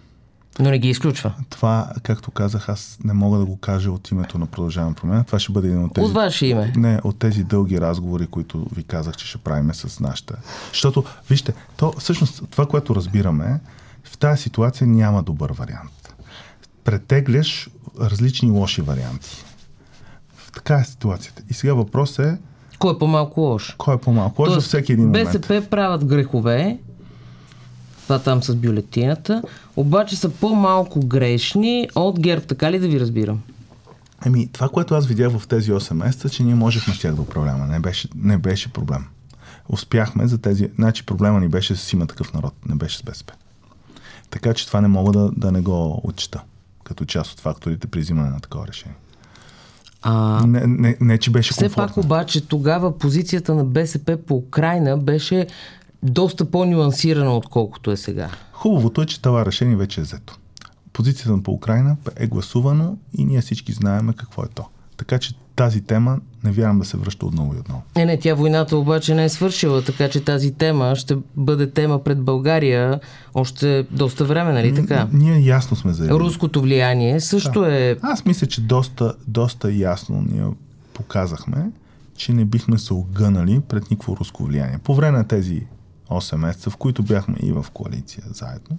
Но 0.61 0.71
не 0.71 0.79
ги 0.79 0.89
изключва. 0.89 1.35
Това, 1.51 1.93
както 2.03 2.31
казах, 2.31 2.69
аз 2.69 2.99
не 3.05 3.13
мога 3.13 3.39
да 3.39 3.45
го 3.45 3.57
кажа 3.57 3.91
от 3.91 4.11
името 4.11 4.39
на 4.39 4.47
продължаване 4.47 4.95
промяна. 4.95 5.25
Това 5.25 5.39
ще 5.39 5.53
бъде 5.53 5.69
един 5.69 5.85
от 5.85 5.95
тези... 5.95 6.05
От 6.05 6.13
ваше 6.13 6.47
име? 6.47 6.73
Не, 6.77 7.01
от 7.05 7.19
тези 7.19 7.45
дълги 7.45 7.81
разговори, 7.81 8.27
които 8.27 8.67
ви 8.75 8.85
казах, 8.85 9.17
че 9.17 9.27
ще 9.27 9.39
правиме 9.39 9.75
с 9.75 10.01
нашите. 10.01 10.35
Защото, 10.69 11.05
вижте, 11.31 11.53
то, 11.77 11.93
всъщност 11.99 12.43
това, 12.51 12.67
което 12.67 12.95
разбираме, 12.95 13.61
в 14.05 14.19
тази 14.19 14.43
ситуация 14.43 14.87
няма 14.87 15.23
добър 15.23 15.53
вариант. 15.53 16.15
Претегляш 16.85 17.71
различни 18.01 18.51
лоши 18.51 18.83
варианти. 18.83 19.45
В 20.37 20.53
така 20.53 20.75
е 20.75 20.85
ситуацията. 20.85 21.43
И 21.51 21.55
сега 21.55 21.75
въпрос 21.75 22.19
е... 22.19 22.39
Кой 22.79 22.95
е 22.95 22.99
по-малко 22.99 23.41
лош? 23.41 23.75
Кой 23.79 23.95
е 23.95 23.99
по-малко 23.99 24.43
лош 24.43 24.55
във 24.55 24.65
всеки 24.65 24.93
един 24.93 25.05
момент? 25.05 25.25
БСП 25.25 25.63
правят 25.71 26.05
грехове, 26.05 26.79
това 28.07 28.19
там 28.19 28.43
с 28.43 28.55
бюлетината, 28.55 29.43
обаче 29.77 30.17
са 30.17 30.29
по-малко 30.29 31.01
грешни 31.01 31.89
от 31.95 32.21
ГЕРБ, 32.21 32.47
така 32.47 32.73
ли 32.73 32.79
да 32.79 32.89
ви 32.89 33.01
разбирам? 33.01 33.41
Еми, 34.27 34.49
това, 34.53 34.69
което 34.69 34.95
аз 34.95 35.07
видях 35.07 35.39
в 35.39 35.49
тези 35.49 35.73
8 35.73 35.93
месеца, 35.93 36.29
че 36.29 36.43
ние 36.43 36.55
можехме 36.55 36.95
с 36.95 36.99
тях 36.99 37.15
да 37.15 37.23
управляваме. 37.23 37.67
Не 37.67 37.81
беше, 37.81 38.09
не 38.15 38.39
беше 38.39 38.73
проблем. 38.73 39.05
Успяхме 39.69 40.27
за 40.27 40.39
тези... 40.39 40.71
Значи 40.75 41.07
проблема 41.07 41.41
ни 41.41 41.49
беше 41.49 41.77
с 41.77 41.93
има 41.93 42.07
такъв 42.07 42.33
народ, 42.33 42.55
не 42.69 42.75
беше 42.75 42.99
с 42.99 43.03
БСП. 43.03 43.35
Така 44.31 44.55
че 44.55 44.67
това 44.67 44.81
не 44.81 44.89
мога 44.89 45.13
да, 45.13 45.31
да 45.37 45.53
не 45.53 45.61
го 45.61 46.01
отчита 46.05 46.43
като 46.85 47.05
част 47.05 47.33
от 47.33 47.41
факторите 47.41 47.87
при 47.87 48.01
взимане 48.01 48.31
на 48.31 48.41
такова 48.41 48.67
решение. 48.67 48.97
А, 50.03 50.47
не, 50.47 50.67
не, 50.67 50.97
не, 51.01 51.19
че 51.19 51.31
беше 51.31 51.53
Все 51.53 51.65
комфортно. 51.65 51.95
пак 51.95 52.05
обаче 52.05 52.49
тогава 52.49 52.99
позицията 52.99 53.55
на 53.55 53.65
БСП 53.65 54.17
по 54.27 54.35
Украина 54.35 54.99
беше 54.99 55.47
доста 56.03 56.45
по-нюансирана, 56.45 57.37
отколкото 57.37 57.91
е 57.91 57.97
сега. 57.97 58.31
Хубавото 58.53 59.03
е, 59.03 59.07
че 59.07 59.23
това 59.23 59.47
решение 59.47 59.77
вече 59.77 60.01
е 60.01 60.05
взето. 60.05 60.39
Позицията 60.93 61.43
по 61.43 61.53
Украина 61.53 61.97
е 62.17 62.27
гласувано 62.27 62.97
и 63.19 63.25
ние 63.25 63.41
всички 63.41 63.73
знаеме 63.73 64.13
какво 64.13 64.43
е 64.43 64.49
то. 64.55 64.65
Така 64.97 65.19
че 65.19 65.35
тази 65.57 65.81
тема 65.81 66.21
не 66.45 66.53
вярвам 66.53 66.79
да 66.79 66.85
се 66.85 66.97
връща 66.97 67.27
отново 67.27 67.55
и 67.55 67.59
отново. 67.59 67.83
Е, 67.95 68.05
не, 68.05 68.19
тя 68.19 68.35
войната 68.35 68.77
обаче 68.77 69.15
не 69.15 69.25
е 69.25 69.29
свършила, 69.29 69.85
така 69.85 70.09
че 70.09 70.25
тази 70.25 70.53
тема 70.53 70.97
ще 70.97 71.17
бъде 71.37 71.71
тема 71.71 72.05
пред 72.05 72.21
България 72.21 73.01
още 73.35 73.87
доста 73.91 74.25
време, 74.25 74.53
нали 74.53 74.75
така? 74.75 75.09
Ние 75.13 75.41
ясно 75.41 75.77
сме 75.77 75.93
заявили. 75.93 76.19
Руското 76.19 76.61
влияние 76.61 77.21
също 77.21 77.61
да. 77.61 77.75
е... 77.75 77.97
Аз 78.03 78.25
мисля, 78.25 78.47
че 78.47 78.61
доста, 78.61 79.15
доста 79.29 79.73
ясно 79.73 80.25
ние 80.31 80.47
показахме, 80.95 81.71
че 82.17 82.33
не 82.33 82.45
бихме 82.45 82.79
се 82.79 82.95
огънали 82.95 83.61
пред 83.69 83.91
никакво 83.91 84.17
руско 84.17 84.45
влияние. 84.45 84.79
По 84.85 84.95
време 84.95 85.19
на 85.19 85.25
тези 85.25 85.67
8 86.11 86.37
месеца, 86.37 86.71
в 86.71 86.77
които 86.77 87.03
бяхме 87.03 87.37
и 87.43 87.53
в 87.53 87.67
коалиция 87.73 88.25
заедно, 88.31 88.79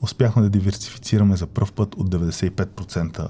успяхме 0.00 0.42
да 0.42 0.50
диверсифицираме 0.50 1.36
за 1.36 1.46
първ 1.46 1.72
път 1.74 1.94
от 1.94 2.10
95% 2.10 3.28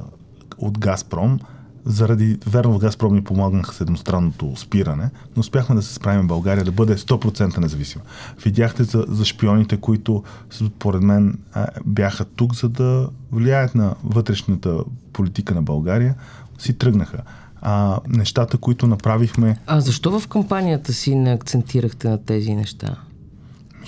от 0.59 0.79
Газпром. 0.79 1.41
Заради, 1.87 2.39
верно, 2.47 2.73
в 2.73 2.79
Газпром 2.79 3.15
ни 3.15 3.25
помогнаха 3.25 3.75
с 3.75 3.81
едностранното 3.81 4.57
спиране, 4.57 5.11
но 5.37 5.41
успяхме 5.41 5.75
да 5.75 5.83
се 5.83 5.95
справим 5.95 6.27
България 6.27 6.65
да 6.65 6.73
бъде 6.73 6.97
100% 6.97 7.59
независима. 7.59 8.05
Видяхте 8.45 8.85
за, 8.85 9.05
за 9.09 9.25
шпионите, 9.25 9.77
които, 9.77 10.23
според 10.51 11.03
мен, 11.03 11.39
бяха 11.85 12.25
тук, 12.25 12.55
за 12.55 12.69
да 12.69 13.09
влияят 13.33 13.75
на 13.75 13.95
вътрешната 14.05 14.85
политика 15.13 15.55
на 15.55 15.63
България, 15.63 16.15
си 16.59 16.79
тръгнаха 16.79 17.23
а, 17.65 17.99
нещата, 18.09 18.59
които 18.59 18.87
направихме. 18.87 19.59
А 19.67 19.81
защо 19.81 20.21
в 20.21 20.29
кампанията 20.29 20.93
си 20.93 21.15
не 21.15 21.33
акцентирахте 21.33 22.09
на 22.09 22.25
тези 22.25 22.55
неща? 22.55 22.97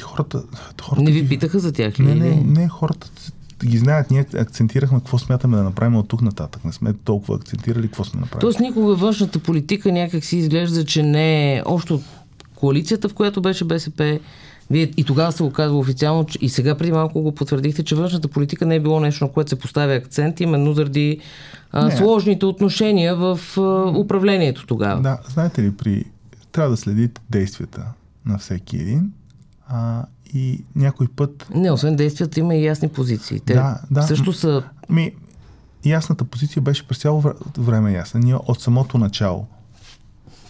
Хората, 0.02 0.42
хората 0.82 1.02
не 1.02 1.10
ви 1.10 1.28
питаха 1.28 1.58
за 1.58 1.72
тях 1.72 2.00
ли? 2.00 2.04
Не, 2.04 2.14
не, 2.14 2.42
не, 2.46 2.68
хората 2.68 3.10
ги 3.64 3.78
знаят. 3.78 4.10
Ние 4.10 4.26
акцентирахме 4.34 4.98
какво 4.98 5.18
смятаме 5.18 5.56
да 5.56 5.62
направим 5.62 5.96
от 5.96 6.08
тук 6.08 6.22
нататък. 6.22 6.64
Не 6.64 6.72
сме 6.72 6.92
толкова 6.92 7.36
акцентирали 7.36 7.86
какво 7.86 8.04
сме 8.04 8.20
направили. 8.20 8.40
Тоест 8.40 8.60
никога 8.60 8.94
външната 8.94 9.38
политика 9.38 9.92
някак 9.92 10.24
си 10.24 10.36
изглежда, 10.36 10.84
че 10.84 11.02
не 11.02 11.56
е 11.56 11.62
още 11.66 11.94
коалицията, 12.54 13.08
в 13.08 13.14
която 13.14 13.42
беше 13.42 13.64
БСП, 13.64 14.20
вие 14.70 14.92
и 14.96 15.04
тогава 15.04 15.32
сте 15.32 15.42
го 15.42 15.50
казвали 15.50 15.80
официално, 15.80 16.26
и 16.40 16.48
сега 16.48 16.74
преди 16.74 16.92
малко 16.92 17.22
го 17.22 17.34
потвърдихте, 17.34 17.84
че 17.84 17.94
външната 17.94 18.28
политика 18.28 18.66
не 18.66 18.74
е 18.74 18.80
било 18.80 19.00
нещо, 19.00 19.24
на 19.24 19.32
което 19.32 19.50
се 19.50 19.58
поставя 19.58 19.94
акцент, 19.94 20.40
именно 20.40 20.72
заради 20.72 21.20
а, 21.72 21.90
сложните 21.90 22.46
отношения 22.46 23.16
в 23.16 23.40
а, 23.56 23.60
управлението 23.98 24.66
тогава. 24.66 25.02
Да, 25.02 25.18
знаете 25.28 25.62
ли, 25.62 25.72
при... 25.72 26.04
трябва 26.52 26.70
да 26.70 26.76
следите 26.76 27.20
действията 27.30 27.84
на 28.26 28.38
всеки 28.38 28.76
един 28.76 29.12
а, 29.68 30.04
и 30.34 30.64
някой 30.76 31.06
път... 31.16 31.46
Не, 31.54 31.70
освен 31.70 31.96
действията 31.96 32.40
има 32.40 32.54
и 32.54 32.64
ясни 32.64 32.88
позиции. 32.88 33.40
Те 33.40 33.54
да, 33.54 33.80
да. 33.90 34.02
също 34.02 34.32
са... 34.32 34.62
Ми, 34.90 35.12
ясната 35.84 36.24
позиция 36.24 36.62
беше 36.62 36.88
през 36.88 36.98
цяло 36.98 37.22
време 37.58 37.92
ясна. 37.92 38.20
Ние 38.20 38.34
от 38.34 38.60
самото 38.60 38.98
начало 38.98 39.46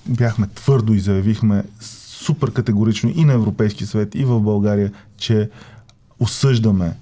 бяхме 0.07 0.47
твърдо 0.47 0.95
и 0.95 1.01
заявихме 1.01 1.64
супер 2.27 2.53
категорично 2.53 3.12
и 3.16 3.24
на 3.24 3.33
Европейски 3.33 3.87
съвет, 3.87 4.14
и 4.14 4.24
в 4.24 4.41
България, 4.41 4.93
че 5.16 5.51
осъждаме 6.20 6.93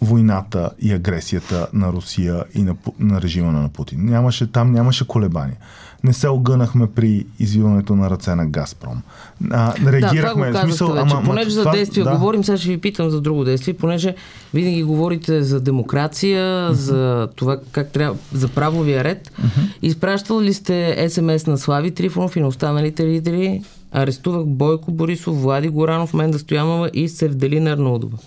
войната 0.00 0.70
и 0.80 0.92
агресията 0.92 1.66
на 1.72 1.92
Русия 1.92 2.44
и 2.54 2.62
на, 2.62 2.76
на 2.98 3.22
режима 3.22 3.52
на 3.52 3.68
Путин. 3.68 4.04
Нямаше, 4.04 4.46
там 4.46 4.72
нямаше 4.72 5.06
колебания. 5.06 5.56
Не 6.04 6.12
се 6.12 6.28
огънахме 6.28 6.86
при 6.86 7.26
извиването 7.38 7.96
на 7.96 8.10
ръце 8.10 8.34
на 8.34 8.46
Газпром. 8.46 9.02
А, 9.50 9.74
реагирахме. 9.92 10.46
Да, 10.46 10.52
това 10.52 10.60
го 10.60 10.68
смисъл, 10.68 10.98
ама, 10.98 11.22
понеже 11.24 11.50
за 11.50 11.70
действия 11.70 12.04
да. 12.04 12.10
говорим, 12.10 12.44
сега 12.44 12.58
ще 12.58 12.68
ви 12.68 12.78
питам 12.78 13.10
за 13.10 13.20
друго 13.20 13.44
действие, 13.44 13.74
понеже 13.74 14.14
винаги 14.54 14.82
говорите 14.82 15.42
за 15.42 15.60
демокрация, 15.60 16.42
uh-huh. 16.42 16.72
за 16.72 17.28
това 17.36 17.58
как 17.72 17.92
трябва, 17.92 18.18
за 18.32 18.48
правовия 18.48 19.04
ред. 19.04 19.32
Uh-huh. 19.42 19.74
Изпращал 19.82 20.40
ли 20.40 20.54
сте 20.54 21.06
СМС 21.10 21.46
на 21.46 21.58
Слави 21.58 21.90
Трифонов 21.90 22.36
и 22.36 22.40
на 22.40 22.46
останалите 22.46 23.06
лидери? 23.06 23.62
Арестувах 23.92 24.46
Бойко 24.46 24.92
Борисов, 24.92 25.42
Влади 25.42 25.68
Горанов, 25.68 26.14
Менда 26.14 26.38
Стоянова 26.38 26.90
и 26.94 27.08
Севделина 27.08 27.70
Арнаудова. 27.70 28.18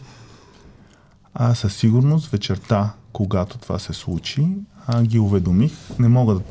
А 1.34 1.55
със 1.55 1.76
сигурност 1.76 2.28
вечерта, 2.28 2.93
когато 3.13 3.57
това 3.57 3.80
се 3.80 3.93
случи, 3.93 4.47
а, 4.88 5.03
ги 5.03 5.20
уведомих. 5.20 5.74
Не 5.99 6.07
мога 6.07 6.34
да 6.34 6.41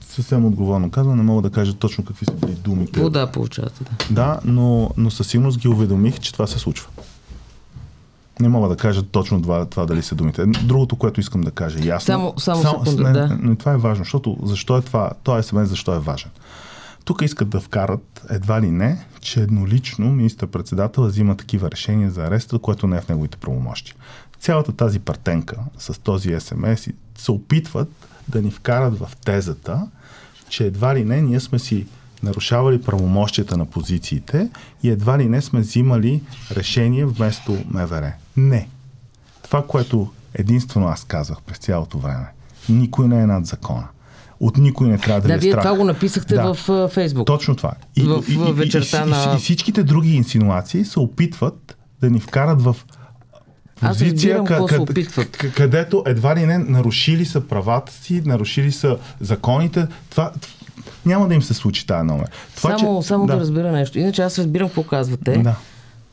съвсем 0.00 0.44
отговорно 0.44 0.90
казвам, 0.90 1.16
не 1.16 1.22
мога 1.22 1.42
да 1.42 1.50
кажа 1.50 1.74
точно 1.74 2.04
какви 2.04 2.24
са 2.26 2.32
били 2.32 2.52
думите. 2.52 3.00
Вода 3.00 3.26
получавате, 3.26 3.84
да. 3.84 4.14
Да, 4.14 4.40
но, 4.44 4.90
но 4.96 5.10
със 5.10 5.26
сигурност 5.26 5.58
ги 5.58 5.68
уведомих, 5.68 6.18
че 6.18 6.32
това 6.32 6.46
се 6.46 6.58
случва. 6.58 6.88
Не 8.40 8.48
мога 8.48 8.68
да 8.68 8.76
кажа 8.76 9.02
точно 9.02 9.42
това, 9.42 9.66
това 9.66 9.86
дали 9.86 10.02
са 10.02 10.14
думите. 10.14 10.46
Другото, 10.46 10.96
което 10.96 11.20
искам 11.20 11.40
да 11.40 11.50
кажа 11.50 11.78
ясно. 11.84 12.06
Само, 12.06 12.34
само, 12.38 12.62
само 12.62 12.86
секунда, 12.86 13.02
не, 13.02 13.12
да. 13.12 13.38
Но 13.42 13.56
това 13.56 13.72
е 13.72 13.76
важно, 13.76 14.04
защото 14.04 14.36
защо 14.42 14.76
е 14.76 14.82
това, 14.82 15.10
това 15.22 15.42
СМС 15.42 15.68
защо 15.68 15.94
е 15.94 15.98
важен. 15.98 16.30
Тук 17.04 17.22
искат 17.22 17.48
да 17.48 17.60
вкарат 17.60 18.26
едва 18.30 18.60
ли 18.60 18.70
не, 18.70 19.04
че 19.20 19.40
еднолично 19.40 20.12
министър-председател 20.12 21.06
взима 21.06 21.36
такива 21.36 21.70
решения 21.70 22.10
за 22.10 22.26
ареста, 22.26 22.58
което 22.58 22.86
не 22.86 22.96
е 22.96 23.00
в 23.00 23.08
неговите 23.08 23.36
правомощи. 23.36 23.94
Цялата 24.40 24.72
тази 24.72 24.98
партенка 24.98 25.56
с 25.78 26.00
този 26.00 26.40
СМС 26.40 26.88
се 27.18 27.32
опитват 27.32 27.88
да 28.28 28.42
ни 28.42 28.50
вкарат 28.50 28.98
в 28.98 29.10
тезата, 29.24 29.88
че 30.48 30.66
едва 30.66 30.94
ли 30.94 31.04
не 31.04 31.22
ние 31.22 31.40
сме 31.40 31.58
си 31.58 31.86
нарушавали 32.22 32.82
правомощията 32.82 33.56
на 33.56 33.66
позициите 33.66 34.50
и 34.82 34.90
едва 34.90 35.18
ли 35.18 35.28
не 35.28 35.42
сме 35.42 35.60
взимали 35.60 36.22
решение 36.50 37.04
вместо 37.04 37.64
МВР. 37.70 38.12
Не. 38.36 38.68
Това, 39.42 39.66
което 39.66 40.10
единствено 40.34 40.88
аз 40.88 41.04
казах 41.04 41.42
през 41.42 41.58
цялото 41.58 41.98
време, 41.98 42.26
никой 42.68 43.08
не 43.08 43.22
е 43.22 43.26
над 43.26 43.46
закона. 43.46 43.88
От 44.40 44.56
никой 44.56 44.88
не 44.88 44.98
трябва 44.98 45.20
да, 45.20 45.28
да 45.28 45.28
ви 45.28 45.34
е 45.34 45.38
вие 45.38 45.52
страх. 45.52 45.64
това 45.64 45.76
го 45.76 45.84
написахте 45.84 46.34
Да. 46.34 46.54
в 46.54 46.88
Фейсбук. 46.88 47.26
Точно 47.26 47.56
това. 47.56 47.72
В- 47.98 48.24
в 48.28 48.52
вечерта 48.52 48.98
и, 48.98 49.02
и, 49.02 49.10
на- 49.10 49.32
и, 49.32 49.36
и 49.36 49.38
всичките 49.38 49.82
други 49.82 50.10
инсинуации 50.10 50.84
се 50.84 51.00
опитват 51.00 51.76
да 52.00 52.10
ни 52.10 52.20
вкарат 52.20 52.62
в 52.62 52.76
позиция, 53.80 54.12
разбирам 54.34 54.44
какво 54.46 54.68
се 54.68 54.80
опитват. 54.80 55.26
к- 55.28 55.52
където 55.52 56.02
едва 56.06 56.36
ли 56.36 56.46
не 56.46 56.58
нарушили 56.58 57.24
са 57.24 57.40
правата 57.40 57.92
си, 57.92 58.22
нарушили 58.24 58.72
са 58.72 58.98
законите. 59.20 59.86
Това, 60.10 60.32
няма 61.06 61.28
да 61.28 61.34
им 61.34 61.42
се 61.42 61.54
случи 61.54 61.86
тази 61.86 62.06
номер. 62.06 62.26
Това, 62.56 62.78
само 62.78 63.02
че, 63.02 63.08
само 63.08 63.26
да. 63.26 63.34
да, 63.34 63.40
разбира 63.40 63.72
нещо. 63.72 63.98
Иначе 63.98 64.22
аз 64.22 64.38
разбирам 64.38 64.68
какво 64.68 64.82
казвате. 64.82 65.32
Да. 65.34 65.56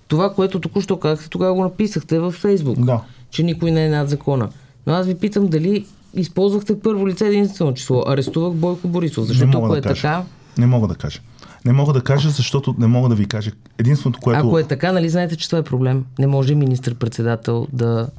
Това, 0.07 0.33
което 0.33 0.59
току-що 0.59 0.99
казахте, 0.99 1.29
тогава 1.29 1.53
го 1.53 1.63
написахте 1.63 2.19
във 2.19 2.33
Фейсбук. 2.33 2.79
Да. 2.79 3.01
Че 3.31 3.43
никой 3.43 3.71
не 3.71 3.85
е 3.85 3.89
над 3.89 4.09
закона. 4.09 4.49
Но 4.87 4.93
аз 4.93 5.07
ви 5.07 5.15
питам 5.15 5.47
дали 5.47 5.85
използвахте 6.13 6.79
първо 6.79 7.07
лице 7.07 7.27
единствено 7.27 7.73
число. 7.73 8.03
Арестувах 8.07 8.53
Бойко 8.53 8.87
Борисов. 8.87 9.25
Защото 9.25 9.49
ако 9.57 9.61
мога 9.61 9.77
е 9.77 9.81
да 9.81 9.87
кажа. 9.87 10.01
така, 10.01 10.23
Не 10.57 10.65
мога 10.65 10.87
да 10.87 10.95
кажа. 10.95 11.19
Не 11.65 11.73
мога 11.73 11.93
да 11.93 12.01
кажа, 12.01 12.29
защото 12.29 12.75
не 12.77 12.87
мога 12.87 13.09
да 13.09 13.15
ви 13.15 13.25
кажа. 13.25 13.51
Единственото, 13.77 14.19
което... 14.19 14.47
ако 14.47 14.59
е 14.59 14.63
така, 14.63 14.91
нали 14.91 15.09
знаете, 15.09 15.35
че 15.35 15.49
това 15.49 15.59
е 15.59 15.63
проблем. 15.63 16.05
Не 16.19 16.27
може 16.27 16.55
министър-председател 16.55 17.67
да 17.73 18.09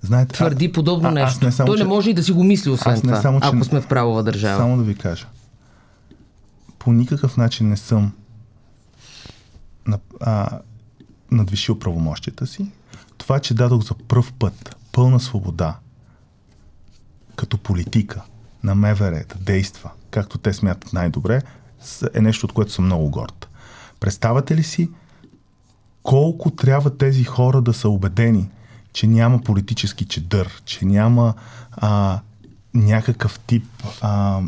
знаете, 0.00 0.34
твърди 0.34 0.72
подобно 0.72 1.08
а- 1.08 1.12
нещо. 1.12 1.44
Не 1.44 1.52
само, 1.52 1.66
Той 1.66 1.76
че... 1.76 1.82
не 1.82 1.88
може 1.88 2.10
и 2.10 2.14
да 2.14 2.22
си 2.22 2.32
го 2.32 2.44
мисли, 2.44 2.70
освен 2.70 3.00
това, 3.00 3.22
само, 3.22 3.40
че- 3.40 3.48
ако 3.48 3.64
сме 3.64 3.80
в 3.80 3.86
правова 3.86 4.22
държава. 4.22 4.58
Само 4.58 4.76
да 4.76 4.82
ви 4.82 4.94
кажа. 4.94 5.26
По 6.78 6.92
никакъв 6.92 7.36
начин 7.36 7.68
не 7.68 7.76
съм 7.76 8.12
на, 9.86 9.98
а, 10.20 10.58
надвишил 11.30 11.78
правомощията 11.78 12.46
си. 12.46 12.66
Това, 13.18 13.38
че 13.38 13.54
дадох 13.54 13.82
за 13.84 13.94
пръв 13.94 14.32
път 14.32 14.76
пълна 14.92 15.20
свобода 15.20 15.76
като 17.36 17.58
политика 17.58 18.22
на 18.62 18.74
МВР 18.74 19.24
да 19.28 19.34
действа, 19.40 19.90
както 20.10 20.38
те 20.38 20.52
смятат 20.52 20.92
най-добре, 20.92 21.42
е 22.14 22.20
нещо, 22.20 22.46
от 22.46 22.52
което 22.52 22.72
съм 22.72 22.84
много 22.84 23.10
горд. 23.10 23.48
Представате 24.00 24.56
ли 24.56 24.62
си 24.62 24.90
колко 26.02 26.50
трябва 26.50 26.96
тези 26.96 27.24
хора 27.24 27.62
да 27.62 27.72
са 27.74 27.88
убедени, 27.88 28.48
че 28.92 29.06
няма 29.06 29.40
политически 29.40 30.04
чедър, 30.04 30.62
че 30.64 30.84
няма 30.84 31.34
а, 31.72 32.20
някакъв 32.74 33.40
тип 33.40 33.64
а, 34.00 34.40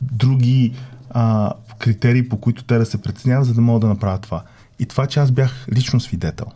други 0.00 0.74
а, 1.10 1.52
критерии, 1.78 2.28
по 2.28 2.40
които 2.40 2.64
те 2.64 2.78
да 2.78 2.86
се 2.86 3.02
преценяват, 3.02 3.46
за 3.46 3.54
да 3.54 3.60
могат 3.60 3.80
да 3.80 3.88
направят 3.88 4.22
това. 4.22 4.42
И 4.78 4.86
това, 4.86 5.06
че 5.06 5.20
аз 5.20 5.30
бях 5.30 5.66
лично 5.72 6.00
свидетел, 6.00 6.46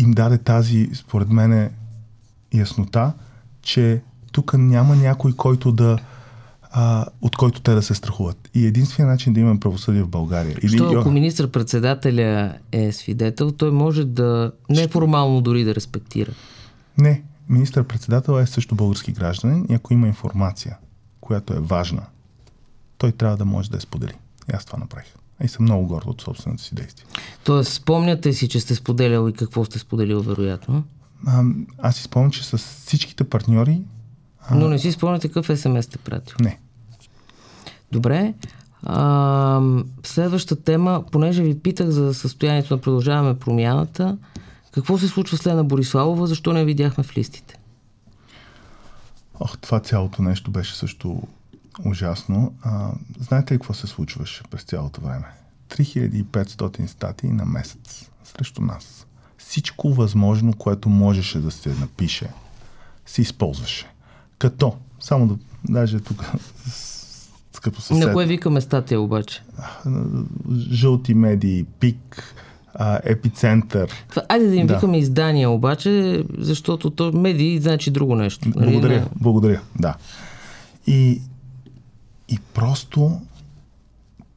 им 0.00 0.10
даде 0.10 0.38
тази, 0.38 0.90
според 0.94 1.28
мен, 1.28 1.70
яснота, 2.54 3.12
че 3.62 4.02
тук 4.32 4.54
няма 4.54 4.96
някой, 4.96 5.32
който 5.32 5.72
да 5.72 5.98
а, 6.72 7.06
от 7.20 7.36
който 7.36 7.60
те 7.60 7.74
да 7.74 7.82
се 7.82 7.94
страхуват. 7.94 8.50
И 8.54 8.66
единственият 8.66 9.12
начин 9.12 9.32
да 9.32 9.40
имаме 9.40 9.60
правосъдие 9.60 10.02
в 10.02 10.08
България. 10.08 10.56
Или, 10.62 10.76
Що 10.76 10.92
ако 11.00 11.10
министър-председателя 11.10 12.54
е 12.72 12.92
свидетел, 12.92 13.52
той 13.52 13.70
може 13.70 14.04
да 14.04 14.52
неформално 14.68 15.40
дори 15.40 15.64
да 15.64 15.74
респектира. 15.74 16.30
Не, 16.98 17.22
министър-председател 17.48 18.40
е 18.40 18.46
също 18.46 18.74
български 18.74 19.12
гражданин 19.12 19.66
и 19.70 19.74
ако 19.74 19.92
има 19.92 20.06
информация, 20.06 20.76
която 21.20 21.52
е 21.54 21.60
важна, 21.60 22.02
той 22.98 23.12
трябва 23.12 23.36
да 23.36 23.44
може 23.44 23.70
да 23.70 23.76
я 23.76 23.80
сподели. 23.80 24.14
И 24.52 24.56
аз 24.56 24.64
това 24.64 24.78
направих. 24.78 25.14
И 25.44 25.48
съм 25.48 25.64
много 25.64 25.86
горд 25.86 26.04
от 26.06 26.22
собственото 26.22 26.62
си 26.62 26.74
действие. 26.74 27.06
Тоест, 27.44 27.72
спомняте 27.72 28.32
си, 28.32 28.48
че 28.48 28.60
сте 28.60 28.74
споделял 28.74 29.28
и 29.28 29.32
какво 29.32 29.64
сте 29.64 29.78
споделил, 29.78 30.20
вероятно. 30.20 30.84
А, 31.26 31.44
аз 31.78 31.96
си 31.96 32.02
спомням, 32.02 32.30
че 32.30 32.44
с 32.44 32.58
всичките 32.58 33.24
партньори 33.24 33.82
Но 34.50 34.68
не 34.68 34.78
си 34.78 34.92
спомняте 34.92 35.28
какъв 35.28 35.60
СМС 35.60 35.84
сте 35.84 35.98
пратил. 35.98 36.36
не. 36.40 36.58
Добре. 37.92 38.34
А, 38.82 39.60
следваща 40.02 40.62
тема, 40.62 41.04
понеже 41.12 41.42
ви 41.42 41.58
питах 41.58 41.88
за 41.88 42.14
състоянието 42.14 42.74
на 42.74 42.80
продължаваме 42.80 43.38
промяната, 43.38 44.18
какво 44.72 44.98
се 44.98 45.08
случва 45.08 45.36
с 45.36 45.46
Лена 45.46 45.64
Бориславова, 45.64 46.26
защо 46.26 46.52
не 46.52 46.64
видяхме 46.64 47.04
в 47.04 47.16
листите? 47.16 47.58
Ох, 49.40 49.58
това 49.58 49.80
цялото 49.80 50.22
нещо 50.22 50.50
беше 50.50 50.76
също 50.76 51.22
ужасно. 51.84 52.54
А, 52.62 52.90
знаете 53.18 53.54
ли 53.54 53.58
какво 53.58 53.74
се 53.74 53.86
случваше 53.86 54.42
през 54.50 54.62
цялото 54.62 55.00
време? 55.00 55.26
3500 55.68 56.86
статии 56.86 57.30
на 57.30 57.44
месец 57.44 58.10
срещу 58.24 58.62
нас. 58.62 59.06
Всичко 59.38 59.92
възможно, 59.94 60.52
което 60.52 60.88
можеше 60.88 61.38
да 61.38 61.50
се 61.50 61.68
напише, 61.68 62.28
се 63.06 63.22
използваше. 63.22 63.86
Като, 64.38 64.76
само 65.00 65.26
да, 65.26 65.36
даже 65.68 66.00
тук, 66.00 66.18
като 67.62 67.80
съсед, 67.80 67.96
На 68.06 68.12
кое 68.12 68.26
викаме 68.26 68.60
статия 68.60 69.00
обаче? 69.00 69.42
жълти 70.72 71.14
медии, 71.14 71.64
пик, 71.80 72.34
а, 72.74 73.00
епицентър. 73.04 73.90
Това, 74.10 74.22
айде 74.28 74.46
да 74.48 74.56
им 74.56 74.66
Да. 74.66 74.74
викаме 74.74 74.98
издания 74.98 75.50
обаче, 75.50 76.24
защото 76.38 76.90
то 76.90 77.12
медии 77.12 77.60
значи 77.60 77.90
друго 77.90 78.14
нещо. 78.16 78.48
нали? 78.48 78.70
Благодаря, 78.72 79.08
благодаря, 79.16 79.60
да. 79.78 79.94
И, 80.86 81.22
и 82.30 82.38
просто, 82.54 83.20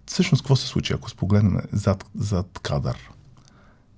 всъщност, 0.06 0.44
какво 0.44 0.56
се 0.56 0.68
случи, 0.68 0.94
ако 0.94 1.10
спогледнем 1.10 1.62
зад, 1.72 2.06
зад 2.16 2.60
кадър? 2.64 3.10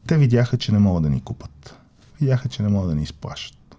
Те 0.07 0.17
видяха, 0.17 0.57
че 0.57 0.71
не 0.71 0.79
могат 0.79 1.03
да 1.03 1.09
ни 1.09 1.21
купат. 1.21 1.79
Видяха, 2.19 2.49
че 2.49 2.63
не 2.63 2.69
могат 2.69 2.89
да 2.89 2.95
ни 2.95 3.03
изплащат. 3.03 3.77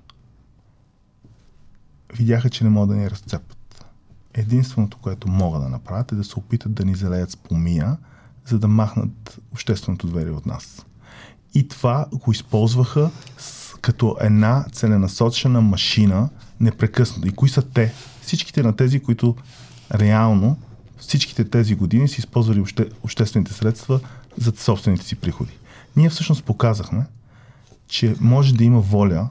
Видяха, 2.15 2.51
че 2.51 2.65
не 2.65 2.71
могат 2.71 2.89
да 2.89 2.97
ни 2.97 3.11
разцепят. 3.11 3.87
Единственото, 4.35 4.99
което 4.99 5.29
могат 5.29 5.63
да 5.63 5.69
направят 5.69 6.13
е 6.13 6.15
да 6.15 6.25
се 6.25 6.39
опитат 6.39 6.75
да 6.75 6.85
ни 6.85 6.95
залеят 6.95 7.31
с 7.31 7.37
помия, 7.37 7.97
за 8.47 8.59
да 8.59 8.69
махнат 8.69 9.41
общественото 9.53 10.07
доверие 10.07 10.33
от 10.33 10.47
нас. 10.47 10.87
И 11.55 11.69
това 11.69 12.07
го 12.13 12.33
използваха 12.33 13.11
с, 13.39 13.75
като 13.81 14.17
една 14.21 14.65
целенасочена 14.73 15.61
машина 15.61 16.29
непрекъснато. 16.61 17.29
И 17.29 17.33
кои 17.33 17.49
са 17.49 17.63
те? 17.63 17.93
Всичките 18.23 18.63
на 18.63 18.77
тези, 18.77 19.01
които 19.01 19.37
реално 19.95 20.57
всичките 20.99 21.45
тези 21.45 21.75
години 21.75 22.09
са 22.09 22.19
използвали 22.19 22.61
обще, 22.61 22.87
обществените 23.03 23.53
средства 23.53 24.01
за 24.39 24.53
собствените 24.57 25.05
си 25.05 25.17
приходи. 25.17 25.53
Ние 25.97 26.11
всъщност 26.11 26.45
показахме, 26.45 27.05
че 27.89 28.15
може 28.21 28.55
да 28.55 28.65
има 28.65 28.81
воля 28.81 29.29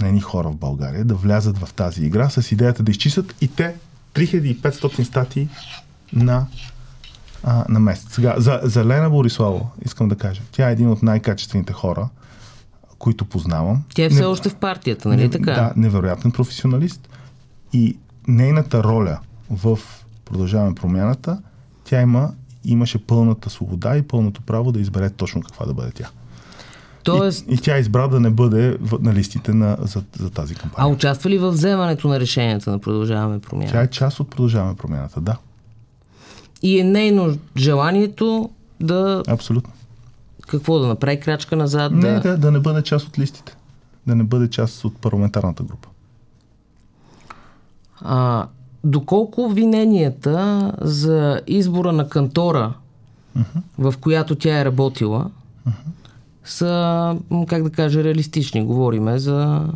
на 0.00 0.08
едни 0.08 0.20
хора 0.20 0.48
в 0.48 0.56
България 0.56 1.04
да 1.04 1.14
влязат 1.14 1.58
в 1.58 1.74
тази 1.74 2.04
игра 2.04 2.30
с 2.30 2.52
идеята 2.52 2.82
да 2.82 2.90
изчистят 2.90 3.34
и 3.40 3.48
те 3.48 3.74
3500 4.14 5.02
статии 5.02 5.48
на, 6.12 6.46
а, 7.44 7.64
на 7.68 7.80
месец. 7.80 8.14
Сега, 8.14 8.34
за, 8.38 8.60
за 8.62 8.84
Лена 8.84 9.10
Борислава 9.10 9.60
искам 9.84 10.08
да 10.08 10.16
кажа. 10.16 10.42
Тя 10.52 10.68
е 10.68 10.72
един 10.72 10.90
от 10.90 11.02
най-качествените 11.02 11.72
хора, 11.72 12.08
които 12.98 13.24
познавам. 13.24 13.82
Тя 13.94 14.04
е 14.04 14.10
все 14.10 14.20
Не- 14.20 14.26
още 14.26 14.48
в 14.48 14.54
партията, 14.54 15.08
нали 15.08 15.22
не- 15.22 15.30
така? 15.30 15.52
Да, 15.52 15.72
невероятен 15.76 16.32
професионалист. 16.32 17.08
И 17.72 17.98
нейната 18.28 18.82
роля 18.82 19.18
в 19.50 19.78
Продължаваме 20.24 20.74
промяната, 20.74 21.42
тя 21.84 22.00
има, 22.00 22.30
имаше 22.64 23.06
пълната 23.06 23.50
свобода 23.50 23.96
и 23.96 24.02
пълното 24.02 24.42
право 24.42 24.72
да 24.72 24.80
избере 24.80 25.10
точно 25.10 25.40
каква 25.42 25.66
да 25.66 25.74
бъде 25.74 25.90
тя. 25.90 26.10
Тоест, 27.04 27.46
И, 27.48 27.54
и 27.54 27.58
тя 27.58 27.78
избра 27.78 28.08
да 28.08 28.20
не 28.20 28.30
бъде 28.30 28.78
на 29.00 29.14
листите 29.14 29.54
на, 29.54 29.76
за, 29.80 30.02
за 30.18 30.30
тази 30.30 30.54
а 30.54 30.60
кампания. 30.60 30.94
участва 30.94 31.30
ли 31.30 31.38
в 31.38 31.50
вземането 31.50 32.08
на 32.08 32.20
решенията 32.20 32.70
на 32.70 32.78
продължаваме 32.78 33.38
промяна? 33.38 33.70
Тя 33.72 33.82
е 33.82 33.90
част 33.90 34.20
от 34.20 34.30
Продължаваме 34.30 34.76
промяната, 34.76 35.20
да. 35.20 35.36
И 36.62 36.78
е 36.80 36.84
нейно 36.84 37.38
желанието 37.56 38.50
да 38.80 39.22
Абсолютно. 39.28 39.72
какво 40.48 40.78
да 40.78 40.86
направи 40.86 41.20
крачка 41.20 41.56
назад, 41.56 41.92
Не, 41.92 42.00
да... 42.12 42.20
да, 42.20 42.36
да 42.38 42.50
не 42.50 42.58
бъде 42.60 42.82
част 42.82 43.06
от 43.06 43.18
листите. 43.18 43.56
Да 44.06 44.14
не 44.14 44.24
бъде 44.24 44.50
част 44.50 44.84
от 44.84 44.96
парламентарната 44.96 45.62
група. 45.62 45.88
А, 48.00 48.46
доколко 48.88 49.44
обвиненията 49.44 50.72
за 50.80 51.40
избора 51.46 51.92
на 51.92 52.08
кантора, 52.08 52.74
в 53.78 53.94
която 54.00 54.34
тя 54.34 54.60
е 54.60 54.64
работила, 54.64 55.30
са, 56.44 57.16
как 57.48 57.62
да 57.62 57.70
кажа, 57.70 58.04
реалистични. 58.04 58.64
Говориме 58.64 59.18
за 59.18 59.68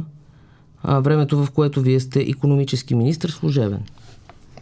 а, 0.82 1.00
времето, 1.00 1.44
в 1.44 1.50
което 1.50 1.80
вие 1.80 2.00
сте 2.00 2.20
економически 2.20 2.94
министр 2.94 3.28
служебен. 3.28 3.82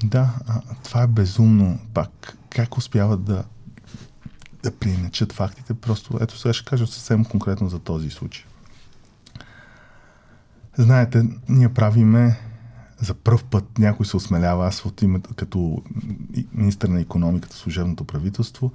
Да, 0.05 0.34
а, 0.48 0.61
това 0.84 1.03
е 1.03 1.07
безумно 1.07 1.78
пак. 1.94 2.36
Как 2.51 2.76
успяват 2.76 3.24
да, 3.24 3.44
да 4.62 4.70
приначат 4.70 5.32
фактите? 5.32 5.74
Просто, 5.74 6.18
ето 6.20 6.38
сега 6.38 6.53
ще 6.53 6.64
кажа 6.64 6.86
съвсем 6.86 7.24
конкретно 7.24 7.68
за 7.68 7.78
този 7.78 8.11
случай. 8.11 8.44
Знаете, 10.78 11.24
ние 11.48 11.68
правиме 11.68 12.38
за 13.01 13.14
първ 13.14 13.42
път 13.51 13.78
някой 13.78 14.07
се 14.07 14.16
осмелява, 14.16 14.66
аз 14.66 14.84
от 14.84 15.03
името 15.03 15.34
като 15.34 15.82
министър 16.55 16.88
на 16.88 17.01
економиката, 17.01 17.57
служебното 17.57 18.05
правителство, 18.05 18.72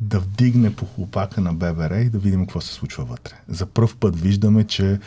да 0.00 0.20
вдигне 0.20 0.74
по 0.74 0.86
хлопака 0.86 1.40
на 1.40 1.52
ББР 1.52 1.90
и 1.90 2.10
да 2.10 2.18
видим 2.18 2.40
какво 2.40 2.60
се 2.60 2.74
случва 2.74 3.04
вътре. 3.04 3.32
За 3.48 3.66
първ 3.66 3.90
път 4.00 4.20
виждаме, 4.20 4.64
че 4.64 4.98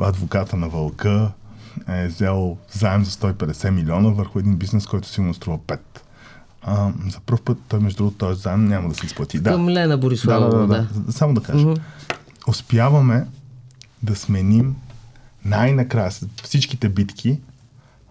адвоката 0.00 0.56
на 0.56 0.68
Вълка 0.68 1.32
е 1.88 2.06
взел 2.06 2.56
заем 2.72 3.04
за 3.04 3.10
150 3.10 3.70
милиона 3.70 4.08
върху 4.08 4.38
един 4.38 4.56
бизнес, 4.56 4.86
който 4.86 5.08
сигурно 5.08 5.34
струва 5.34 5.58
5. 5.58 5.78
А, 6.62 6.92
за 7.10 7.20
първ 7.20 7.42
път 7.44 7.58
той, 7.68 7.80
между 7.80 7.96
другото, 7.96 8.18
този 8.18 8.40
заем 8.40 8.64
няма 8.64 8.88
да 8.88 8.94
се 8.94 9.06
изплати. 9.06 9.42
Към 9.42 9.66
да. 9.66 9.72
Лена 9.72 9.98
Борислава. 9.98 10.50
Да, 10.50 10.58
да, 10.58 10.66
да, 10.66 11.02
да. 11.06 11.12
Само 11.12 11.34
да 11.34 11.40
кажа. 11.40 11.66
Mm-hmm. 11.66 11.80
Успяваме 12.48 13.26
да 14.02 14.16
сменим 14.16 14.76
най-накрая 15.44 16.10
всичките 16.42 16.88
битки 16.88 17.40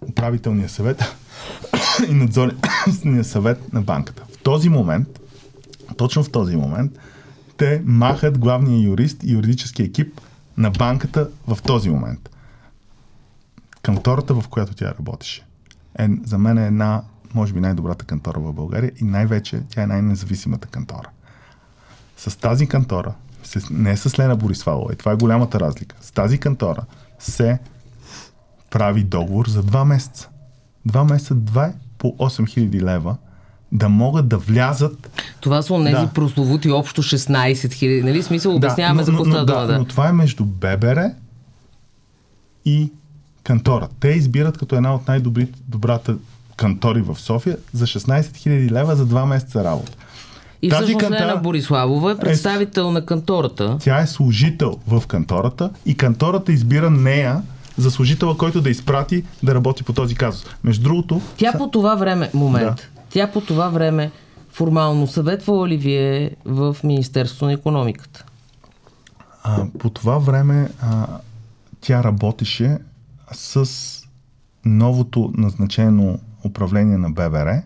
управителния 0.10 0.70
съвет 0.70 1.04
и 2.10 2.14
надзорния 2.14 3.24
съвет 3.24 3.74
на 3.74 3.82
банката. 3.82 4.24
В 4.34 4.44
този 4.44 4.70
момент, 4.70 5.20
точно 5.98 6.24
в 6.24 6.32
този 6.32 6.56
момент, 6.56 6.92
те 7.58 7.82
махат 7.86 8.38
главния 8.38 8.84
юрист 8.84 9.24
и 9.24 9.34
юридически 9.34 9.84
екип 9.84 10.22
на 10.58 10.72
банката 10.72 11.30
в 11.48 11.58
този 11.62 11.90
момент. 11.90 12.30
Кантората, 13.82 14.34
в 14.34 14.48
която 14.48 14.74
тя 14.74 14.94
работеше, 15.00 15.46
е 16.00 16.08
за 16.26 16.38
мен 16.38 16.58
е 16.58 16.68
една, 16.68 17.02
може 17.34 17.54
би 17.54 17.60
най-добрата 17.60 18.06
кантора 18.06 18.40
в 18.40 18.54
България 18.54 18.92
и 19.02 19.04
най-вече 19.04 19.62
тя 19.70 19.84
е 19.84 19.88
най-независимата 19.88 20.68
кантора. 20.68 21.10
С 22.18 22.40
тази 22.40 22.68
кантора, 22.68 23.14
не 23.72 23.98
с 23.98 24.20
Лена 24.20 24.36
Борисвалова, 24.36 24.94
и 24.94 24.96
това 24.96 25.12
е 25.12 25.16
голямата 25.16 25.60
разлика, 25.60 25.96
с 26.02 26.12
тази 26.12 26.38
кантора 26.38 26.82
се 27.20 27.60
прави 28.74 29.04
договор 29.04 29.48
за 29.48 29.64
два 29.64 29.86
месеца. 29.86 30.30
Два 30.86 31.04
месеца, 31.04 31.36
два 31.36 31.72
по 31.98 32.08
8000 32.08 32.82
лева, 32.82 33.16
да 33.72 33.90
могат 33.90 34.28
да 34.28 34.38
влязат. 34.38 35.24
Това 35.42 35.62
са 35.62 35.74
онези 35.74 35.96
да. 35.96 36.08
прословути 36.14 36.70
общо 36.70 37.04
16 37.04 37.74
хиляди. 37.74 38.04
Нали? 38.04 38.24
Смисъл, 38.24 38.56
обясняваме 38.56 39.04
да, 39.04 39.12
но, 39.12 39.24
за 39.24 39.24
какво 39.24 39.46
да, 39.46 39.66
да. 39.66 39.78
Но 39.78 39.86
това 39.86 40.10
е 40.10 40.12
между 40.12 40.46
ББР 40.46 41.10
и 42.66 42.92
кантора. 43.44 43.88
Те 44.00 44.08
избират 44.08 44.58
като 44.58 44.76
една 44.76 44.96
от 44.96 45.08
най-добрата 45.08 46.16
кантори 46.58 47.02
в 47.02 47.20
София 47.20 47.58
за 47.74 47.86
16 47.86 48.22
000 48.22 48.72
лева 48.72 48.96
за 48.96 49.06
два 49.06 49.26
месеца 49.26 49.64
работа. 49.64 49.98
И 50.62 50.70
Тази 50.70 50.84
всъщност 50.84 51.00
кантора... 51.00 51.28
Лена 51.28 51.42
Бориславова 51.42 52.12
е 52.12 52.18
представител 52.18 52.88
е, 52.90 52.92
на 52.92 53.06
кантората. 53.06 53.78
Тя 53.82 54.02
е 54.02 54.08
служител 54.08 54.80
в 54.88 55.04
кантората 55.08 55.70
и 55.86 55.98
кантората 55.98 56.52
избира 56.52 56.90
нея 56.90 57.42
за 57.78 57.92
служителя, 57.92 58.38
който 58.38 58.62
да 58.62 58.70
изпрати 58.70 59.24
да 59.44 59.56
работи 59.56 59.84
по 59.84 59.94
този 59.94 60.16
казус. 60.16 60.46
Между 60.64 60.84
другото... 60.84 61.22
Тя 61.38 61.54
по 61.58 61.70
това 61.70 61.96
време, 61.96 62.32
момент, 62.34 62.76
да. 62.76 63.04
тя 63.10 63.32
по 63.32 63.42
това 63.42 63.70
време 63.70 64.12
формално 64.52 65.08
съветвала 65.08 65.68
ли 65.68 65.78
вие 65.78 66.36
в 66.46 66.78
Министерството 66.84 67.46
на 67.46 67.54
економиката? 67.54 68.26
А, 69.44 69.66
по 69.80 69.90
това 69.90 70.18
време 70.18 70.70
а, 70.82 71.08
тя 71.82 72.04
работеше 72.04 72.78
с 73.32 73.70
новото 74.66 75.34
назначено 75.38 76.20
управление 76.46 76.98
на 76.98 77.10
ББР 77.10 77.62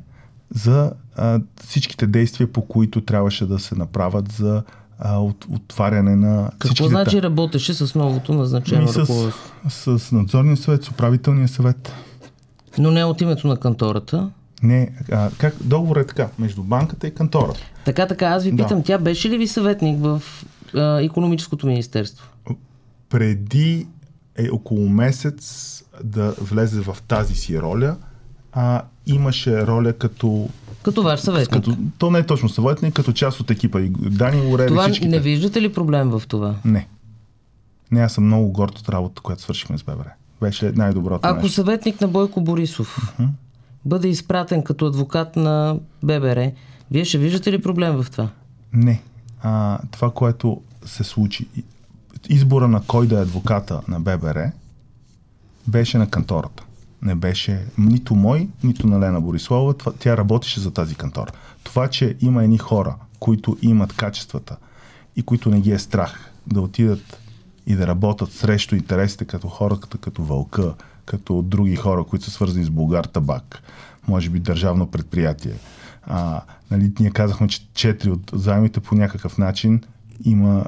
за 0.50 0.94
а, 1.16 1.40
всичките 1.64 2.08
действия, 2.08 2.54
по 2.54 2.68
които 2.68 3.02
трябваше 3.02 3.46
да 3.46 3.60
се 3.60 3.76
направят 3.76 4.32
за 4.32 4.64
а, 5.00 5.18
от, 5.18 5.46
отваряне 5.52 6.16
на 6.16 6.52
Какво 6.60 6.88
значи 6.88 7.22
работеше 7.22 7.74
с 7.74 7.96
новото 7.96 8.34
назначено 8.34 8.82
ами 8.82 9.06
с, 9.06 9.32
с, 9.70 10.00
с 10.00 10.12
надзорния 10.12 10.58
съвет, 10.58 10.84
с 10.84 10.90
управителния 10.90 11.48
съвет. 11.48 11.94
Но 12.78 12.92
не 12.92 13.04
от 13.04 13.22
името 13.22 13.48
на 13.48 13.58
кантората? 13.58 14.30
Не, 14.64 14.92
а, 15.12 15.30
как, 15.38 15.56
договор 15.64 15.98
е 15.98 16.08
така, 16.08 16.30
между 16.40 16.64
банката 16.64 17.08
и 17.08 17.14
кантората. 17.14 17.60
Така, 17.86 18.08
така, 18.08 18.26
аз 18.26 18.44
ви 18.44 18.56
питам, 18.56 18.78
да. 18.78 18.84
тя 18.84 18.98
беше 18.98 19.30
ли 19.30 19.38
ви 19.38 19.48
съветник 19.48 20.00
в 20.02 20.22
а, 20.76 21.02
економическото 21.02 21.68
министерство? 21.68 22.28
Преди 23.10 23.88
е 24.36 24.50
около 24.50 24.90
месец 24.90 25.84
да 26.04 26.32
влезе 26.42 26.82
в 26.82 26.98
тази 27.08 27.36
си 27.36 27.62
роля, 27.62 27.96
а, 28.58 28.82
имаше 29.06 29.68
роля 29.68 29.94
като 29.94 30.50
като 30.84 31.04
ваш 31.04 31.20
съветник. 31.20 31.64
Като, 31.64 31.78
то 31.98 32.12
не 32.12 32.20
е 32.20 32.26
точно 32.26 32.50
съветник, 32.50 32.94
като 32.94 33.14
част 33.14 33.40
от 33.40 33.52
екипа. 33.52 33.80
И 33.80 33.90
Дани 33.90 34.54
Орели 34.54 34.68
това, 34.68 34.84
всичките. 34.84 35.10
Не 35.10 35.20
виждате 35.20 35.62
ли 35.62 35.74
проблем 35.74 36.10
в 36.10 36.24
това? 36.28 36.56
Не. 36.66 36.88
Не, 37.92 38.02
аз 38.02 38.14
съм 38.14 38.26
много 38.26 38.52
горд 38.52 38.80
от 38.80 38.90
работата, 38.90 39.22
която 39.22 39.42
свършихме 39.42 39.78
с 39.78 39.84
ББР. 39.84 40.08
Беше 40.42 40.72
най-доброто 40.76 41.20
Ако 41.24 41.42
нещо. 41.42 41.56
съветник 41.56 42.02
на 42.02 42.08
Бойко 42.08 42.42
Борисов 42.42 43.16
uh-huh. 43.20 43.28
бъде 43.86 44.08
изпратен 44.08 44.64
като 44.64 44.86
адвокат 44.86 45.36
на 45.36 45.78
ББР, 46.04 46.52
вие 46.92 47.06
ще 47.06 47.18
виждате 47.18 47.52
ли 47.52 47.62
проблем 47.62 48.04
в 48.04 48.12
това? 48.12 48.30
Не. 48.74 49.02
А, 49.42 49.80
това, 49.92 50.12
което 50.12 50.62
се 50.86 51.04
случи, 51.04 51.48
избора 52.30 52.68
на 52.68 52.82
кой 52.88 53.08
да 53.08 53.20
е 53.20 53.22
адвоката 53.22 53.82
на 53.88 54.00
ББР, 54.00 54.52
беше 55.68 55.98
на 55.98 56.10
кантората 56.10 56.67
не 57.02 57.16
беше 57.16 57.66
нито 57.78 58.16
мой, 58.16 58.50
нито 58.64 58.88
на 58.88 59.00
Лена 59.00 59.22
Борислава. 59.22 59.76
Тя 60.00 60.18
работеше 60.18 60.60
за 60.60 60.72
тази 60.72 60.96
кантора. 60.96 61.32
Това, 61.64 61.88
че 61.88 62.18
има 62.22 62.44
едни 62.44 62.58
хора, 62.58 62.96
които 63.20 63.58
имат 63.62 63.94
качествата 63.94 64.58
и 65.16 65.22
които 65.22 65.50
не 65.50 65.62
ги 65.62 65.72
е 65.72 65.80
страх 65.80 66.32
да 66.48 66.62
отидат 66.62 67.20
и 67.68 67.76
да 67.76 67.88
работят 67.88 68.32
срещу 68.32 68.76
интересите 68.76 69.26
като 69.26 69.48
хората, 69.48 69.98
като 69.98 70.24
Вълка, 70.24 70.74
като 71.06 71.42
други 71.42 71.76
хора, 71.76 72.04
които 72.04 72.26
са 72.26 72.32
свързани 72.32 72.66
с 72.66 72.70
Българ 72.70 73.06
Табак, 73.06 73.62
може 74.08 74.30
би 74.30 74.40
държавно 74.40 74.92
предприятие. 74.92 75.54
А, 76.04 76.42
нали, 76.72 76.92
ние 77.00 77.12
казахме, 77.12 77.48
че 77.48 77.68
четири 77.74 78.12
от 78.12 78.32
заемите 78.34 78.80
по 78.80 78.96
някакъв 78.96 79.38
начин 79.38 79.82
има 80.26 80.66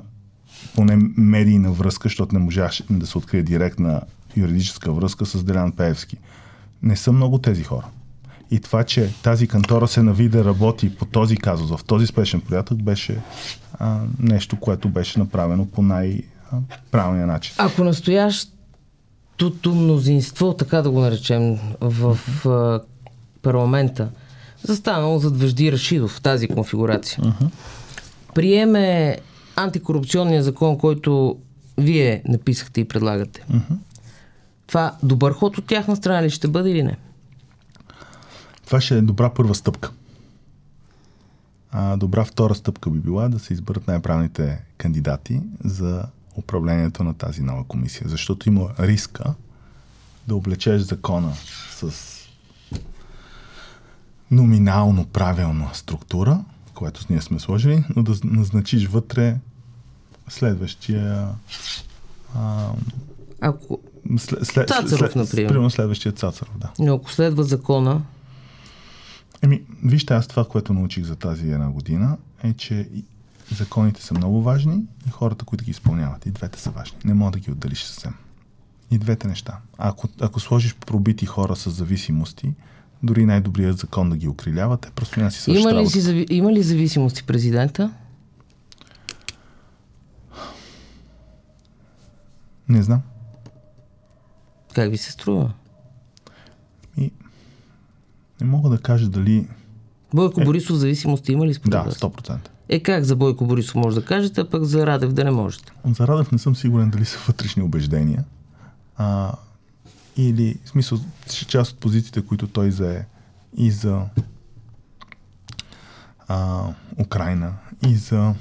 поне 0.76 0.96
медийна 1.18 1.72
връзка, 1.72 2.10
защото 2.10 2.36
не 2.36 2.42
можеше 2.42 2.84
да 2.90 3.08
се 3.08 3.18
открие 3.18 3.44
директна 3.44 4.02
юридическа 4.38 4.92
връзка 4.92 5.26
с 5.26 5.44
Делян 5.44 5.72
Пеевски. 5.72 6.18
Не 6.84 6.96
са 6.96 7.12
много 7.12 7.38
тези 7.38 7.64
хора. 7.64 7.86
И 8.52 8.60
това, 8.60 8.84
че 8.84 9.14
тази 9.24 9.48
кантора 9.48 9.88
се 9.88 10.04
нави 10.04 10.30
да 10.30 10.46
работи 10.46 10.96
по 10.96 11.06
този 11.06 11.38
казус, 11.38 11.70
в 11.70 11.84
този 11.84 12.08
спешен 12.08 12.42
порядък, 12.42 12.84
беше 12.84 13.22
а, 13.80 14.00
нещо, 14.20 14.60
което 14.60 14.90
беше 14.90 15.20
направено 15.20 15.66
по 15.66 15.82
най-правилния 15.82 17.28
начин. 17.28 17.56
Ако 17.58 17.84
настоящото 17.84 19.76
мнозинство, 19.76 20.54
така 20.54 20.82
да 20.82 20.92
го 20.92 21.00
наречем, 21.00 21.58
в, 21.82 22.20
в 22.46 22.82
парламента, 23.42 24.10
застанало 24.64 25.20
зад 25.20 25.38
Вежди 25.38 25.72
Рашидов 25.72 26.12
в 26.12 26.22
тази 26.22 26.48
конфигурация, 26.48 27.24
uh-huh. 27.24 27.50
приеме 28.36 29.18
антикорупционния 29.56 30.44
закон, 30.44 30.78
който 30.78 31.38
вие 31.78 32.22
написахте 32.28 32.82
и 32.82 32.88
предлагате. 32.88 33.46
Uh-huh. 33.52 33.78
Това 34.70 34.96
добър 35.04 35.34
ход 35.34 35.58
от 35.58 35.66
тяхна 35.66 35.96
страна 35.96 36.24
ли 36.24 36.30
ще 36.30 36.48
бъде 36.48 36.70
или 36.70 36.84
не? 36.84 36.98
Това 38.66 38.82
ще 38.82 38.98
е 38.98 39.02
добра 39.02 39.30
първа 39.30 39.56
стъпка. 39.56 39.92
А 41.72 41.98
добра 41.98 42.26
втора 42.26 42.56
стъпка 42.56 42.90
би 42.90 43.00
била 43.00 43.30
да 43.30 43.40
се 43.40 43.54
изберат 43.54 43.88
най-правилните 43.88 44.62
кандидати 44.78 45.42
за 45.64 46.04
управлението 46.36 47.04
на 47.04 47.14
тази 47.14 47.42
нова 47.42 47.64
комисия. 47.64 48.08
Защото 48.10 48.50
има 48.50 48.70
риска 48.80 49.34
да 50.28 50.36
облечеш 50.36 50.82
закона 50.82 51.34
с 51.72 51.94
номинално 54.32 55.06
правилна 55.06 55.70
структура, 55.74 56.44
която 56.74 57.06
ние 57.10 57.22
сме 57.22 57.40
сложили, 57.40 57.84
но 57.96 58.04
да 58.04 58.16
назначиш 58.24 58.88
вътре 58.88 59.38
следващия 60.28 61.28
а, 62.36 62.72
ако 63.42 63.80
след, 64.18 64.46
след, 64.46 64.68
Цацаров, 64.68 65.00
след, 65.00 65.16
например. 65.16 65.48
Примерно 65.48 65.70
следващия 65.70 66.12
Цацаров, 66.12 66.58
да. 66.58 66.72
Но 66.80 66.94
ако 66.96 67.12
следва 67.12 67.44
закона... 67.44 68.02
Еми, 69.42 69.64
вижте, 69.84 70.14
аз 70.14 70.28
това, 70.28 70.46
което 70.46 70.74
научих 70.74 71.04
за 71.04 71.16
тази 71.16 71.52
една 71.52 71.70
година, 71.70 72.18
е, 72.44 72.54
че 72.54 72.90
законите 73.58 74.02
са 74.02 74.14
много 74.14 74.42
важни 74.42 74.84
и 75.08 75.10
хората, 75.10 75.46
които 75.46 75.66
ги 75.66 75.72
изпълняват. 75.72 76.26
И 76.26 76.32
двете 76.32 76.60
са 76.60 76.70
важни. 76.70 76.98
Не 77.06 77.14
мога 77.14 77.32
да 77.32 77.40
ги 77.40 77.52
отделиш 77.52 77.84
съвсем. 77.84 78.14
И 78.92 78.98
двете 78.98 79.28
неща. 79.28 79.58
Ако, 79.78 80.08
ако 80.22 80.40
сложиш 80.40 80.76
пробити 80.76 81.26
хора 81.26 81.56
с 81.56 81.70
зависимости, 81.70 82.54
дори 83.04 83.26
най-добрият 83.26 83.78
закон 83.78 84.10
да 84.10 84.18
ги 84.18 84.28
окрилява, 84.28 84.78
те 84.78 84.92
просто 84.92 85.20
няма 85.20 85.32
си 85.32 85.52
има 85.52 85.74
ли, 85.74 85.90
си, 85.90 86.26
има 86.30 86.54
ли 86.54 86.64
зависимости 86.64 87.24
президента? 87.24 87.94
Не 92.70 92.84
знам. 92.84 93.02
Как 94.74 94.92
ви 94.92 94.98
се 94.98 95.12
струва? 95.12 95.54
И 96.98 97.12
не 98.42 98.48
мога 98.48 98.70
да 98.70 98.78
кажа 98.78 99.10
дали... 99.10 99.48
Бойко 100.14 100.42
е... 100.42 100.44
Борисов 100.46 100.78
зависимост 100.78 101.30
има 101.30 101.48
ли 101.48 101.54
според 101.54 101.72
Да, 101.72 101.82
вас? 101.82 101.98
100%. 101.98 102.38
Е 102.70 102.80
как 102.80 103.04
за 103.04 103.16
Бойко 103.16 103.46
Борисов 103.46 103.76
може 103.76 103.96
да 103.96 104.06
кажете, 104.06 104.42
а 104.42 104.50
пък 104.50 104.64
за 104.64 104.88
Радев 104.88 105.14
да 105.14 105.24
не 105.24 105.32
можете? 105.32 105.72
За 105.86 106.08
Радев 106.08 106.32
не 106.32 106.38
съм 106.38 106.56
сигурен 106.56 106.90
дали 106.90 107.06
са 107.06 107.18
вътрешни 107.28 107.64
убеждения. 107.64 108.24
А, 108.98 109.34
или, 110.18 110.60
в 110.66 110.70
смисъл, 110.70 111.00
част 111.48 111.72
от 111.72 111.78
позициите, 111.80 112.22
които 112.22 112.48
той 112.48 112.72
зае 112.72 113.06
и 113.58 113.72
за 113.72 114.02
а, 116.28 116.64
Украина, 116.98 117.54
и 117.88 117.96
за 117.96 118.34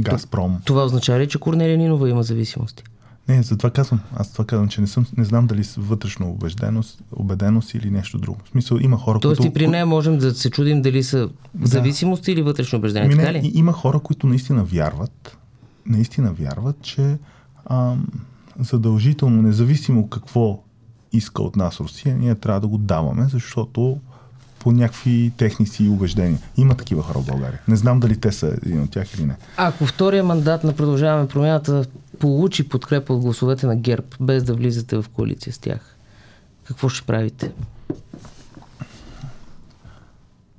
Газпром. 0.00 0.60
Това 0.64 0.84
означава 0.84 1.20
ли, 1.20 1.28
че 1.28 1.38
Корнелия 1.38 1.78
Нинова 1.78 2.08
има 2.08 2.22
зависимости? 2.22 2.84
Не, 3.28 3.42
за 3.42 3.56
това 3.56 3.70
казвам. 3.70 4.00
Аз 4.16 4.32
това 4.32 4.44
казвам, 4.44 4.68
че 4.68 4.80
не, 4.80 4.86
съм, 4.86 5.06
не 5.16 5.24
знам 5.24 5.46
дали 5.46 5.64
са 5.64 5.80
вътрешно 5.80 6.30
убежденост, 6.30 7.02
убеденост 7.12 7.74
или 7.74 7.90
нещо 7.90 8.18
друго. 8.18 8.38
В 8.44 8.48
смисъл, 8.48 8.78
има 8.80 8.96
хора, 8.96 9.20
Тоест 9.20 9.40
които... 9.40 9.50
и 9.50 9.54
при 9.54 9.68
нея 9.68 9.86
можем 9.86 10.18
да 10.18 10.34
се 10.34 10.50
чудим 10.50 10.82
дали 10.82 11.02
са 11.02 11.28
да. 11.54 11.66
зависимости 11.66 12.32
или 12.32 12.42
вътрешно 12.42 12.78
убеждение. 12.78 13.08
Ми, 13.08 13.16
така 13.16 13.32
не, 13.32 13.42
ли? 13.42 13.52
Има 13.54 13.72
хора, 13.72 13.98
които 13.98 14.26
наистина 14.26 14.64
вярват, 14.64 15.36
наистина 15.86 16.32
вярват, 16.32 16.82
че 16.82 17.18
ам, 17.70 18.06
задължително, 18.58 19.42
независимо 19.42 20.08
какво 20.08 20.62
иска 21.12 21.42
от 21.42 21.56
нас 21.56 21.80
Русия, 21.80 22.16
ние 22.16 22.34
трябва 22.34 22.60
да 22.60 22.68
го 22.68 22.78
даваме, 22.78 23.26
защото 23.28 23.98
по 24.58 24.72
някакви 24.72 25.32
техни 25.36 25.66
си 25.66 25.88
убеждения. 25.88 26.38
Има 26.56 26.74
такива 26.74 27.02
хора 27.02 27.18
в 27.18 27.26
България. 27.26 27.60
Не 27.68 27.76
знам 27.76 28.00
дали 28.00 28.16
те 28.16 28.32
са 28.32 28.56
един 28.66 28.82
от 28.82 28.90
тях 28.90 29.14
или 29.14 29.26
не. 29.26 29.36
Ако 29.56 29.86
втория 29.86 30.24
мандат 30.24 30.64
на 30.64 30.72
продължаваме 30.72 31.28
промяната 31.28 31.84
получи 32.22 32.68
подкрепа 32.68 33.14
от 33.14 33.20
гласовете 33.20 33.66
на 33.66 33.76
ГЕРБ, 33.76 34.06
без 34.20 34.44
да 34.44 34.54
влизате 34.54 34.96
в 34.96 35.04
коалиция 35.08 35.52
с 35.52 35.58
тях, 35.58 35.96
какво 36.64 36.88
ще 36.88 37.06
правите? 37.06 37.52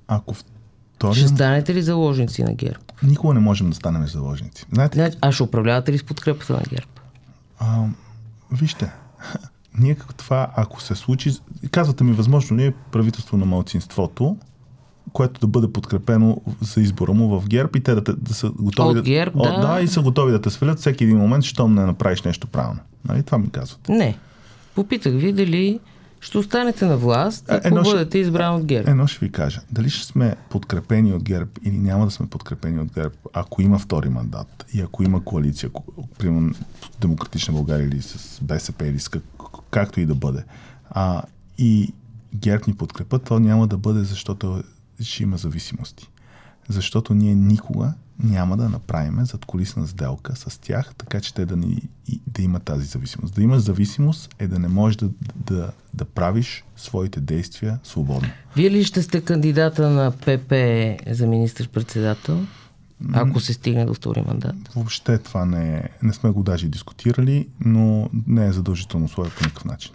Ако 0.08 0.34
втория... 0.34 1.16
Ще 1.16 1.28
станете 1.28 1.76
ли 1.76 1.82
заложници 1.82 2.44
на 2.44 2.54
ГЕРБ? 2.54 2.80
Никога 3.04 3.34
не 3.34 3.40
можем 3.40 3.70
да 3.70 3.76
станем 3.76 4.08
заложници. 4.08 4.66
Знаете, 4.74 5.00
Не, 5.00 5.12
а 5.22 5.32
ще 5.32 5.44
управлявате 5.44 5.92
ли 5.92 5.98
с 5.98 6.04
подкрепата 6.04 6.54
на 6.54 6.62
ГЕРБ? 6.70 6.92
А, 7.60 7.86
вижте, 8.52 8.92
ние 9.80 9.96
като 9.96 10.14
това, 10.14 10.52
ако 10.56 10.82
се 10.82 10.96
случи, 10.96 11.32
казвате 11.72 12.04
ми, 12.04 12.14
възможно 12.14 12.58
ли 12.58 12.66
е 12.66 12.74
правителство 12.92 13.38
на 13.38 13.46
малцинството, 13.46 14.38
което 15.14 15.40
да 15.40 15.48
бъде 15.48 15.74
подкрепено 15.74 16.42
за 16.62 16.82
избора 16.82 17.14
му 17.14 17.40
в 17.40 17.48
ГЕРБ 17.48 17.70
и 17.76 17.80
те 17.80 17.96
да, 17.96 18.02
да 18.02 18.34
са 18.34 18.52
готови 18.60 19.00
От 19.00 19.06
ГЕРБ, 19.06 19.44
да. 19.44 19.68
да. 19.68 19.82
и 19.82 19.88
са 19.88 20.02
готови 20.02 20.32
да 20.32 20.42
те 20.42 20.50
свалят 20.50 20.80
всеки 20.80 21.04
един 21.04 21.18
момент, 21.18 21.44
щом 21.44 21.74
не 21.74 21.86
направиш 21.86 22.22
нещо 22.22 22.48
правилно. 22.48 22.80
Нали? 23.08 23.24
Това 23.24 23.38
ми 23.38 23.50
казват. 23.50 23.90
Не. 23.90 24.18
Попитах 24.76 25.14
ви 25.14 25.34
дали 25.34 25.80
ще 26.24 26.38
останете 26.38 26.86
на 26.86 26.98
власт, 26.98 27.46
ако 27.48 27.68
едно 27.68 27.84
бъдете 27.84 28.18
избран 28.18 28.56
от 28.56 28.66
ГЕРБ. 28.66 28.92
Едно 28.92 29.08
ще 29.08 29.26
ви 29.26 29.32
кажа. 29.32 29.62
Дали 29.72 29.90
ще 29.90 30.06
сме 30.06 30.36
подкрепени 30.50 31.14
от 31.14 31.24
ГЕРБ 31.24 31.52
или 31.64 31.78
няма 31.78 32.06
да 32.06 32.12
сме 32.12 32.28
подкрепени 32.28 32.80
от 32.80 32.94
ГЕРБ, 32.94 33.16
ако 33.34 33.62
има 33.62 33.80
втори 33.80 34.10
мандат 34.10 34.66
и 34.74 34.82
ако 34.82 35.04
има 35.04 35.24
коалиция, 35.24 35.70
ко- 35.70 36.08
примерно 36.18 36.54
Демократична 37.02 37.54
България 37.54 37.88
или 37.88 38.02
с 38.02 38.40
БСП 38.42 38.88
или 38.88 39.00
с 39.00 39.10
как, 39.10 39.24
както 39.72 40.00
и 40.00 40.06
да 40.06 40.16
бъде, 40.16 40.44
а, 40.90 41.24
и 41.58 41.94
ГЕРБ 42.36 42.64
ни 42.68 42.74
подкрепят, 42.74 43.24
то 43.24 43.40
няма 43.40 43.68
да 43.68 43.78
бъде, 43.78 44.04
защото 44.04 44.64
ще 45.02 45.24
има 45.24 45.38
зависимости. 45.38 46.10
Защото 46.70 47.14
ние 47.14 47.36
никога 47.36 47.94
няма 48.20 48.58
да 48.58 48.70
направим 48.70 49.26
зад 49.26 49.46
колисна 49.46 49.88
сделка 49.88 50.36
с 50.36 50.62
тях, 50.62 50.96
така 50.98 51.22
че 51.22 51.34
те 51.34 51.46
да, 51.46 51.56
ни, 51.56 51.90
да 52.28 52.42
имат 52.42 52.64
тази 52.64 52.86
зависимост. 52.86 53.36
Да 53.36 53.42
имаш 53.42 53.62
зависимост 53.62 54.36
е 54.40 54.48
да 54.48 54.60
не 54.60 54.68
можеш 54.68 54.98
да, 54.98 55.10
да, 55.36 55.72
да 55.94 56.06
правиш 56.06 56.64
своите 56.76 57.20
действия 57.20 57.80
свободно. 57.84 58.30
Вие 58.56 58.72
ли 58.72 58.84
ще 58.84 59.02
сте 59.02 59.22
кандидата 59.22 59.90
на 59.90 60.12
ПП 60.12 60.54
за 61.16 61.28
министър-председател, 61.28 62.46
ако 63.14 63.40
се 63.40 63.54
стигне 63.54 63.86
до 63.86 63.94
втори 63.94 64.22
мандат? 64.22 64.56
Въобще 64.76 65.18
това 65.18 65.46
не, 65.46 65.78
е, 65.78 65.90
не 66.04 66.14
сме 66.14 66.30
го 66.30 66.44
даже 66.44 66.68
дискутирали, 66.68 67.48
но 67.60 68.10
не 68.28 68.46
е 68.46 68.54
задължително 68.54 69.06
условие 69.06 69.32
по 69.38 69.44
никакъв 69.44 69.66
начин. 69.66 69.92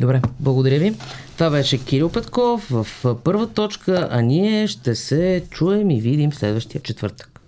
Добре, 0.00 0.22
благодаря 0.40 0.78
ви. 0.78 0.94
Това 1.34 1.50
беше 1.50 1.84
Кирил 1.84 2.08
Петков 2.08 2.70
в 2.70 2.86
първа 3.24 3.46
точка, 3.46 4.08
а 4.10 4.20
ние 4.20 4.66
ще 4.66 4.94
се 4.94 5.42
чуем 5.50 5.90
и 5.90 6.00
видим 6.00 6.32
следващия 6.32 6.82
четвъртък. 6.82 7.40